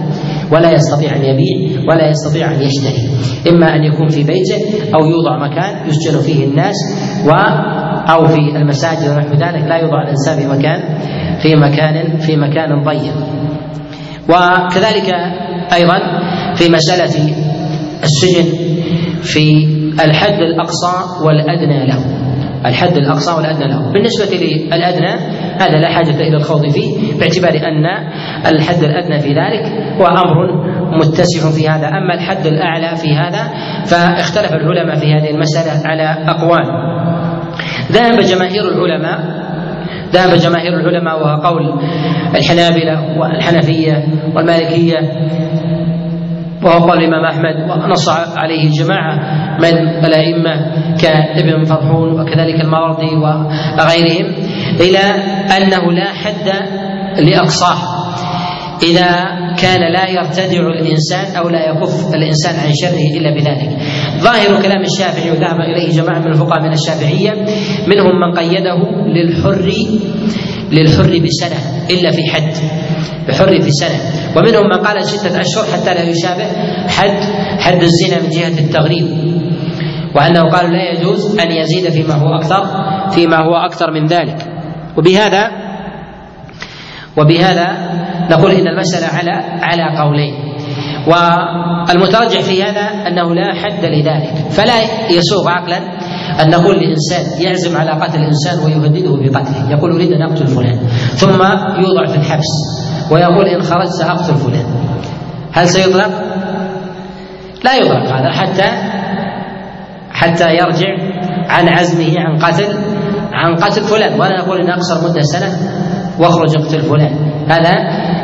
ولا 0.52 0.70
يستطيع 0.72 1.16
أن 1.16 1.22
يبيع 1.24 1.80
ولا 1.88 2.10
يستطيع 2.10 2.52
أن 2.54 2.62
يشتري. 2.62 3.08
إما 3.50 3.76
أن 3.76 3.84
يكون 3.84 4.08
في 4.08 4.22
بيته 4.22 4.58
أو 4.94 5.06
يوضع 5.06 5.48
مكان 5.48 5.88
يسجن 5.88 6.20
فيه 6.20 6.44
الناس 6.44 6.74
و 7.26 7.30
أو 8.12 8.26
في 8.26 8.56
المساجد 8.56 9.08
ونحو 9.08 9.34
ذلك. 9.34 9.68
لا 9.68 9.76
يوضع 9.76 10.02
الإنسان 10.02 10.36
في 10.38 10.46
مكان 10.46 10.98
في 11.42 11.56
مكان 11.56 12.18
في 12.18 12.36
مكان 12.36 12.82
ضيق. 12.82 13.14
وكذلك 14.28 15.14
أيضا 15.74 15.98
في 16.54 16.68
مسألة 16.68 17.14
السجن 18.02 18.44
في 19.22 19.66
الحد 20.04 20.38
الأقصى 20.40 21.24
والأدنى 21.24 21.86
له. 21.86 22.23
الحد 22.66 22.96
الأقصى 22.96 23.32
والأدنى 23.36 23.68
له. 23.68 23.92
بالنسبة 23.92 24.36
للأدنى 24.36 25.12
هذا 25.60 25.78
لا 25.80 25.88
حاجة 25.88 26.16
إلى 26.16 26.36
الخوض 26.36 26.70
فيه 26.70 27.18
باعتبار 27.18 27.68
أن 27.68 27.86
الحد 28.46 28.82
الأدنى 28.82 29.20
في 29.20 29.28
ذلك 29.28 29.64
هو 30.00 30.06
أمر 30.06 30.64
متسع 30.96 31.50
في 31.50 31.68
هذا. 31.68 31.88
أما 31.88 32.14
الحد 32.14 32.46
الأعلى 32.46 32.96
في 32.96 33.14
هذا 33.14 33.52
فاختلف 33.84 34.52
العلماء 34.52 34.96
في 34.96 35.12
هذه 35.12 35.30
المسألة 35.30 35.88
على 35.88 36.30
أقوال. 36.30 36.66
ذهب 37.92 38.20
جماهير 38.20 38.62
العلماء 38.68 39.44
ذهب 40.12 40.38
جماهير 40.38 40.80
العلماء 40.80 41.20
وهو 41.20 41.40
قول 41.40 41.80
الحنابلة 42.36 43.18
والحنفية 43.18 44.04
والمالكية 44.36 44.98
وهو 46.64 46.78
قول 46.88 46.98
الإمام 46.98 47.24
أحمد 47.24 47.70
ونص 47.70 48.08
عليه 48.36 48.70
جماعة 48.70 49.14
من 49.58 50.04
الأئمة 50.04 50.54
كابن 51.00 51.64
فرحون 51.64 52.20
وكذلك 52.20 52.60
الماوردي 52.60 53.16
وغيرهم 53.16 54.26
إلى 54.80 55.04
أنه 55.56 55.92
لا 55.92 56.12
حد 56.12 56.48
لأقصاه. 57.18 57.78
إذا 58.82 59.10
كان 59.58 59.92
لا 59.92 60.08
يرتدع 60.08 60.66
الإنسان 60.66 61.36
أو 61.36 61.48
لا 61.48 61.70
يكف 61.70 62.14
الإنسان 62.14 62.54
عن 62.54 62.72
شره 62.74 63.18
إلا 63.18 63.30
بذلك. 63.30 63.70
ظاهر 64.18 64.62
كلام 64.62 64.82
الشافعي 64.82 65.30
وذهب 65.30 65.60
إليه 65.60 65.90
جماعة 65.90 66.18
من 66.18 66.26
الفقهاء 66.26 66.62
من 66.62 66.72
الشافعية 66.72 67.32
منهم 67.86 68.20
من 68.20 68.38
قيده 68.38 68.78
للحر 69.06 69.70
للحر 70.72 71.20
بسنة. 71.24 71.73
إلا 71.90 72.10
في 72.10 72.22
حد 72.30 72.52
بحر 73.28 73.60
في 73.60 73.70
سنة 73.70 73.98
ومنهم 74.36 74.64
من 74.64 74.86
قال 74.86 75.04
ستة 75.04 75.40
أشهر 75.40 75.64
حتى 75.72 75.94
لا 75.94 76.02
يشابه 76.02 76.46
حد 76.88 77.20
حد 77.60 77.82
الزنا 77.82 78.22
من 78.22 78.30
جهة 78.30 78.58
التغريب. 78.58 79.06
وأنه 80.16 80.50
قالوا 80.50 80.70
لا 80.70 80.92
يجوز 80.92 81.38
أن 81.38 81.50
يزيد 81.50 81.88
فيما 81.90 82.14
هو 82.14 82.34
أكثر 82.34 82.64
فيما 83.10 83.36
هو 83.36 83.56
أكثر 83.56 83.90
من 83.90 84.06
ذلك. 84.06 84.36
وبهذا 84.98 85.50
وبهذا 87.18 87.68
نقول 88.30 88.50
إن 88.50 88.66
المسألة 88.68 89.06
على 89.06 89.30
على 89.62 89.98
قولين. 89.98 90.34
والمترجح 91.06 92.40
في 92.40 92.62
هذا 92.62 93.08
أنه 93.08 93.34
لا 93.34 93.54
حد 93.54 93.84
لذلك. 93.84 94.34
فلا 94.50 94.74
يسوغ 95.10 95.48
عقلا 95.48 95.78
ان 96.42 96.50
نقول 96.50 96.76
لانسان 96.76 97.42
يعزم 97.42 97.76
على 97.76 97.90
قتل 97.90 98.18
الإنسان 98.18 98.58
ويهدده 98.58 99.16
بقتله. 99.16 99.70
يقول 99.70 99.92
أريد 99.92 100.12
أن 100.12 100.22
أقتل 100.22 100.46
فلان. 100.46 100.78
ثم 101.14 101.42
يوضع 101.82 102.06
في 102.06 102.16
الحبس 102.16 102.52
ويقول 103.10 103.46
إن 103.46 103.62
خرجت 103.62 103.90
سأقتل 103.90 104.34
فلان. 104.34 104.66
هل 105.52 105.68
سيطلق؟ 105.68 106.10
لا 107.64 107.76
يطلق 107.76 108.12
هذا 108.12 108.30
حتى 108.30 108.68
حتى 110.10 110.54
يرجع 110.54 110.90
عن 111.48 111.68
عزمه 111.68 112.14
عن 112.18 112.38
قتل 112.38 112.68
عن 113.32 113.56
قتل 113.56 113.82
فلان. 113.82 114.20
ولا 114.20 114.38
نقول 114.38 114.60
إن 114.60 114.70
أقصر 114.70 115.08
مدة 115.08 115.20
سنة 115.20 115.48
واخرج 116.18 116.56
اقتل 116.56 116.80
فلان. 116.80 117.14
هذا 117.48 117.74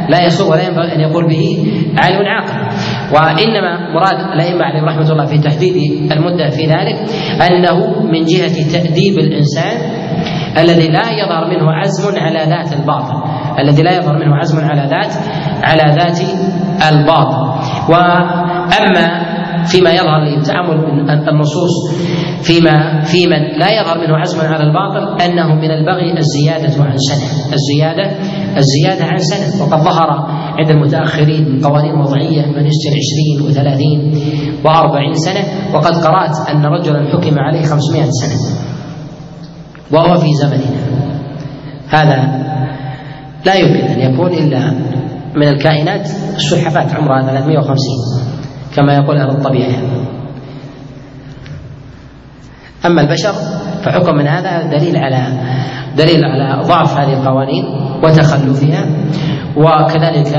لا 0.08 0.26
يسوغ 0.26 0.50
ولا 0.50 0.62
ينبغي 0.62 0.94
أن 0.94 1.00
يقول 1.00 1.28
به 1.28 1.72
عالم 1.98 2.26
عاقل. 2.26 2.76
وإنما 3.12 3.92
مراد 3.94 4.18
الأئمة 4.34 4.64
عليهم 4.64 4.84
رحمة 4.84 5.12
الله 5.12 5.24
في 5.26 5.38
تحديد 5.38 5.76
المدة 6.12 6.50
في 6.50 6.66
ذلك 6.66 6.96
أنه 7.50 8.02
من 8.02 8.24
جهة 8.24 8.72
تأديب 8.72 9.18
الإنسان 9.18 9.76
الذي 10.58 10.88
لا 10.88 11.10
يظهر 11.10 11.46
منه 11.50 11.72
عزم 11.72 12.18
على 12.20 12.38
ذات 12.38 12.72
الباطل 12.72 13.22
الذي 13.58 13.82
لا 13.82 13.96
يظهر 13.96 14.18
منه 14.18 14.36
عزم 14.36 14.64
على 14.64 14.80
ذات 14.90 15.14
على 15.64 15.94
ذات 15.96 16.20
الباطل 16.92 17.58
وأما 17.88 19.39
فيما 19.64 19.90
يظهر 19.90 20.24
للتعامل 20.24 20.76
من 20.76 21.10
النصوص 21.10 21.70
فيما 22.42 23.02
في 23.02 23.26
من 23.26 23.58
لا 23.58 23.80
يظهر 23.80 23.98
منه 23.98 24.16
عزم 24.18 24.40
على 24.40 24.64
الباطل 24.64 25.22
أنه 25.22 25.54
من 25.54 25.70
البغي 25.70 26.18
الزيادة 26.18 26.84
عن 26.84 26.96
سنة. 26.96 27.52
الزياده 27.52 28.10
الزيادة 28.56 29.04
عن 29.04 29.18
سنة. 29.18 29.62
وقد 29.62 29.78
ظهر 29.78 30.10
عند 30.58 30.70
المتأخرين 30.70 31.52
من 31.52 31.64
قوانين 31.64 31.94
وضعية 31.94 32.46
من 32.46 32.66
يسجن 32.66 32.92
عشرين 33.00 33.48
وثلاثين 33.48 34.14
وأربعين 34.64 35.14
سنة 35.14 35.74
وقد 35.74 35.94
قرأت 35.94 36.48
أن 36.50 36.64
رجلا 36.64 37.08
حكم 37.12 37.38
عليه 37.38 37.62
خمسمائة 37.62 38.10
سنة 38.10 38.56
وهو 39.92 40.16
في 40.16 40.34
زمننا. 40.34 41.10
هذا 41.88 42.40
لا 43.46 43.54
يمكن 43.54 43.80
أن 43.80 44.12
يكون 44.12 44.32
إلا 44.32 44.70
من 45.36 45.48
الكائنات 45.48 46.08
السلحفاة 46.36 46.94
عمرها 46.96 47.22
350 47.22 48.39
كما 48.76 48.94
يقول 48.94 49.16
أهل 49.16 49.30
الطبيعة 49.30 49.70
أما 52.86 53.00
البشر 53.02 53.32
فحكم 53.84 54.14
من 54.14 54.26
هذا 54.26 54.78
دليل 54.78 54.96
على 54.96 55.26
دليل 55.96 56.24
على 56.24 56.62
ضعف 56.62 56.98
هذه 56.98 57.12
القوانين 57.12 57.64
وتخلفها 58.04 58.86
وكذلك 59.56 60.36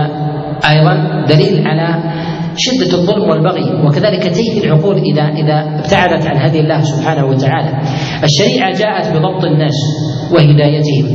أيضا 0.69 1.25
دليل 1.29 1.67
على 1.67 2.11
شدة 2.57 2.97
الظلم 2.97 3.29
والبغي 3.29 3.85
وكذلك 3.85 4.23
تيه 4.23 4.63
العقول 4.63 4.95
إذا 4.97 5.23
إذا 5.23 5.79
ابتعدت 5.79 6.27
عن 6.27 6.37
هدي 6.37 6.59
الله 6.59 6.81
سبحانه 6.81 7.25
وتعالى. 7.25 7.81
الشريعة 8.23 8.71
جاءت 8.73 9.07
بضبط 9.17 9.43
الناس 9.43 9.73
وهدايتهم 10.33 11.05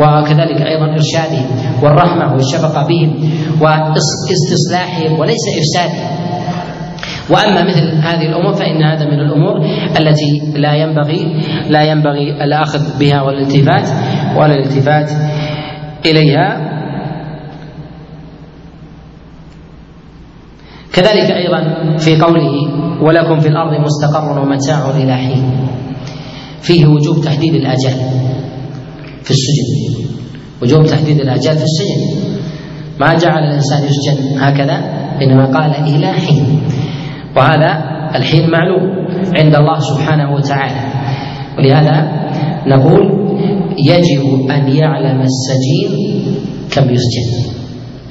وكذلك 0.00 0.62
أيضا 0.62 0.86
إرشادهم 0.92 1.46
والرحمة 1.82 2.32
والشفقة 2.32 2.86
بهم 2.86 3.14
واستصلاحهم 3.60 5.18
وليس 5.20 5.44
إفسادهم. 5.58 6.25
وأما 7.30 7.64
مثل 7.64 7.80
هذه 7.80 8.26
الأمور 8.26 8.52
فإن 8.54 8.82
هذا 8.82 9.04
من 9.04 9.20
الأمور 9.20 9.66
التي 10.00 10.42
لا 10.56 10.74
ينبغي 10.74 11.42
لا 11.68 11.82
ينبغي 11.82 12.44
الأخذ 12.44 12.98
بها 12.98 13.22
والالتفات 13.22 13.88
ولا 14.36 14.54
الالتفات 14.54 15.10
إليها. 16.06 16.76
كذلك 20.92 21.30
أيضا 21.30 21.60
في 21.98 22.20
قوله 22.20 22.52
ولكم 23.02 23.40
في 23.40 23.48
الأرض 23.48 23.80
مستقر 23.80 24.38
ومتاع 24.40 24.90
إلى 24.90 25.16
حين. 25.16 25.68
فيه 26.60 26.86
وجوب 26.86 27.24
تحديد 27.24 27.54
الاجال 27.54 27.98
في 29.22 29.30
السجن. 29.30 29.68
وجوب 30.62 30.86
تحديد 30.86 31.20
الاجال 31.20 31.56
في 31.56 31.64
السجن. 31.64 32.00
ما 33.00 33.14
جعل 33.14 33.42
الإنسان 33.42 33.82
يسجن 33.84 34.40
هكذا؟ 34.40 34.76
إنما 35.22 35.46
قال 35.46 35.70
إلى 35.70 36.12
حين. 36.12 36.60
وهذا 37.36 37.70
الحين 38.14 38.50
معلوم 38.50 38.82
عند 39.36 39.54
الله 39.56 39.78
سبحانه 39.78 40.34
وتعالى. 40.34 40.80
ولهذا 41.58 41.96
نقول 42.66 43.04
يجب 43.78 44.50
أن 44.50 44.68
يعلم 44.68 45.20
السجين 45.20 45.92
كم 46.72 46.90
يسجن. 46.90 47.28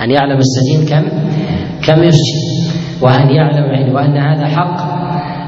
أن 0.02 0.12
يعلم 0.12 0.38
السجين 0.38 0.86
كم؟ 0.86 1.04
كم 1.88 2.04
يسجن. 2.04 2.40
وأن 3.02 3.30
يعلم 3.30 3.96
وأن 3.96 4.18
هذا 4.18 4.46
حق 4.46 4.78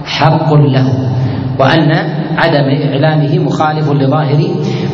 حق 0.05 0.53
له. 0.53 0.87
وأن 1.59 1.91
عدم 2.37 2.67
إعلامه 2.89 3.39
مخالف 3.39 3.91
لظاهر 3.91 4.39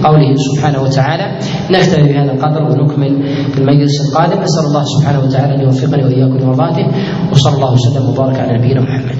قوله 0.05 0.35
سبحانه 0.35 0.79
وتعالى 0.83 1.25
نكتفي 1.71 2.03
بهذا 2.03 2.31
القدر 2.31 2.61
ونكمل 2.63 3.13
في 3.51 3.57
المجلس 3.57 3.95
القادم. 4.05 4.41
نسأل 4.41 4.65
الله 4.69 4.83
سبحانه 4.83 5.19
وتعالى 5.23 5.55
أن 5.55 5.61
يوفقني 5.61 6.03
وإياكم 6.03 6.37
لمرضاته 6.37 6.85
وصلى 7.31 7.55
الله 7.55 7.71
وسلم 7.73 8.03
وبارك 8.09 8.37
على 8.39 8.57
نبينا 8.57 8.81
محمد. 8.81 9.17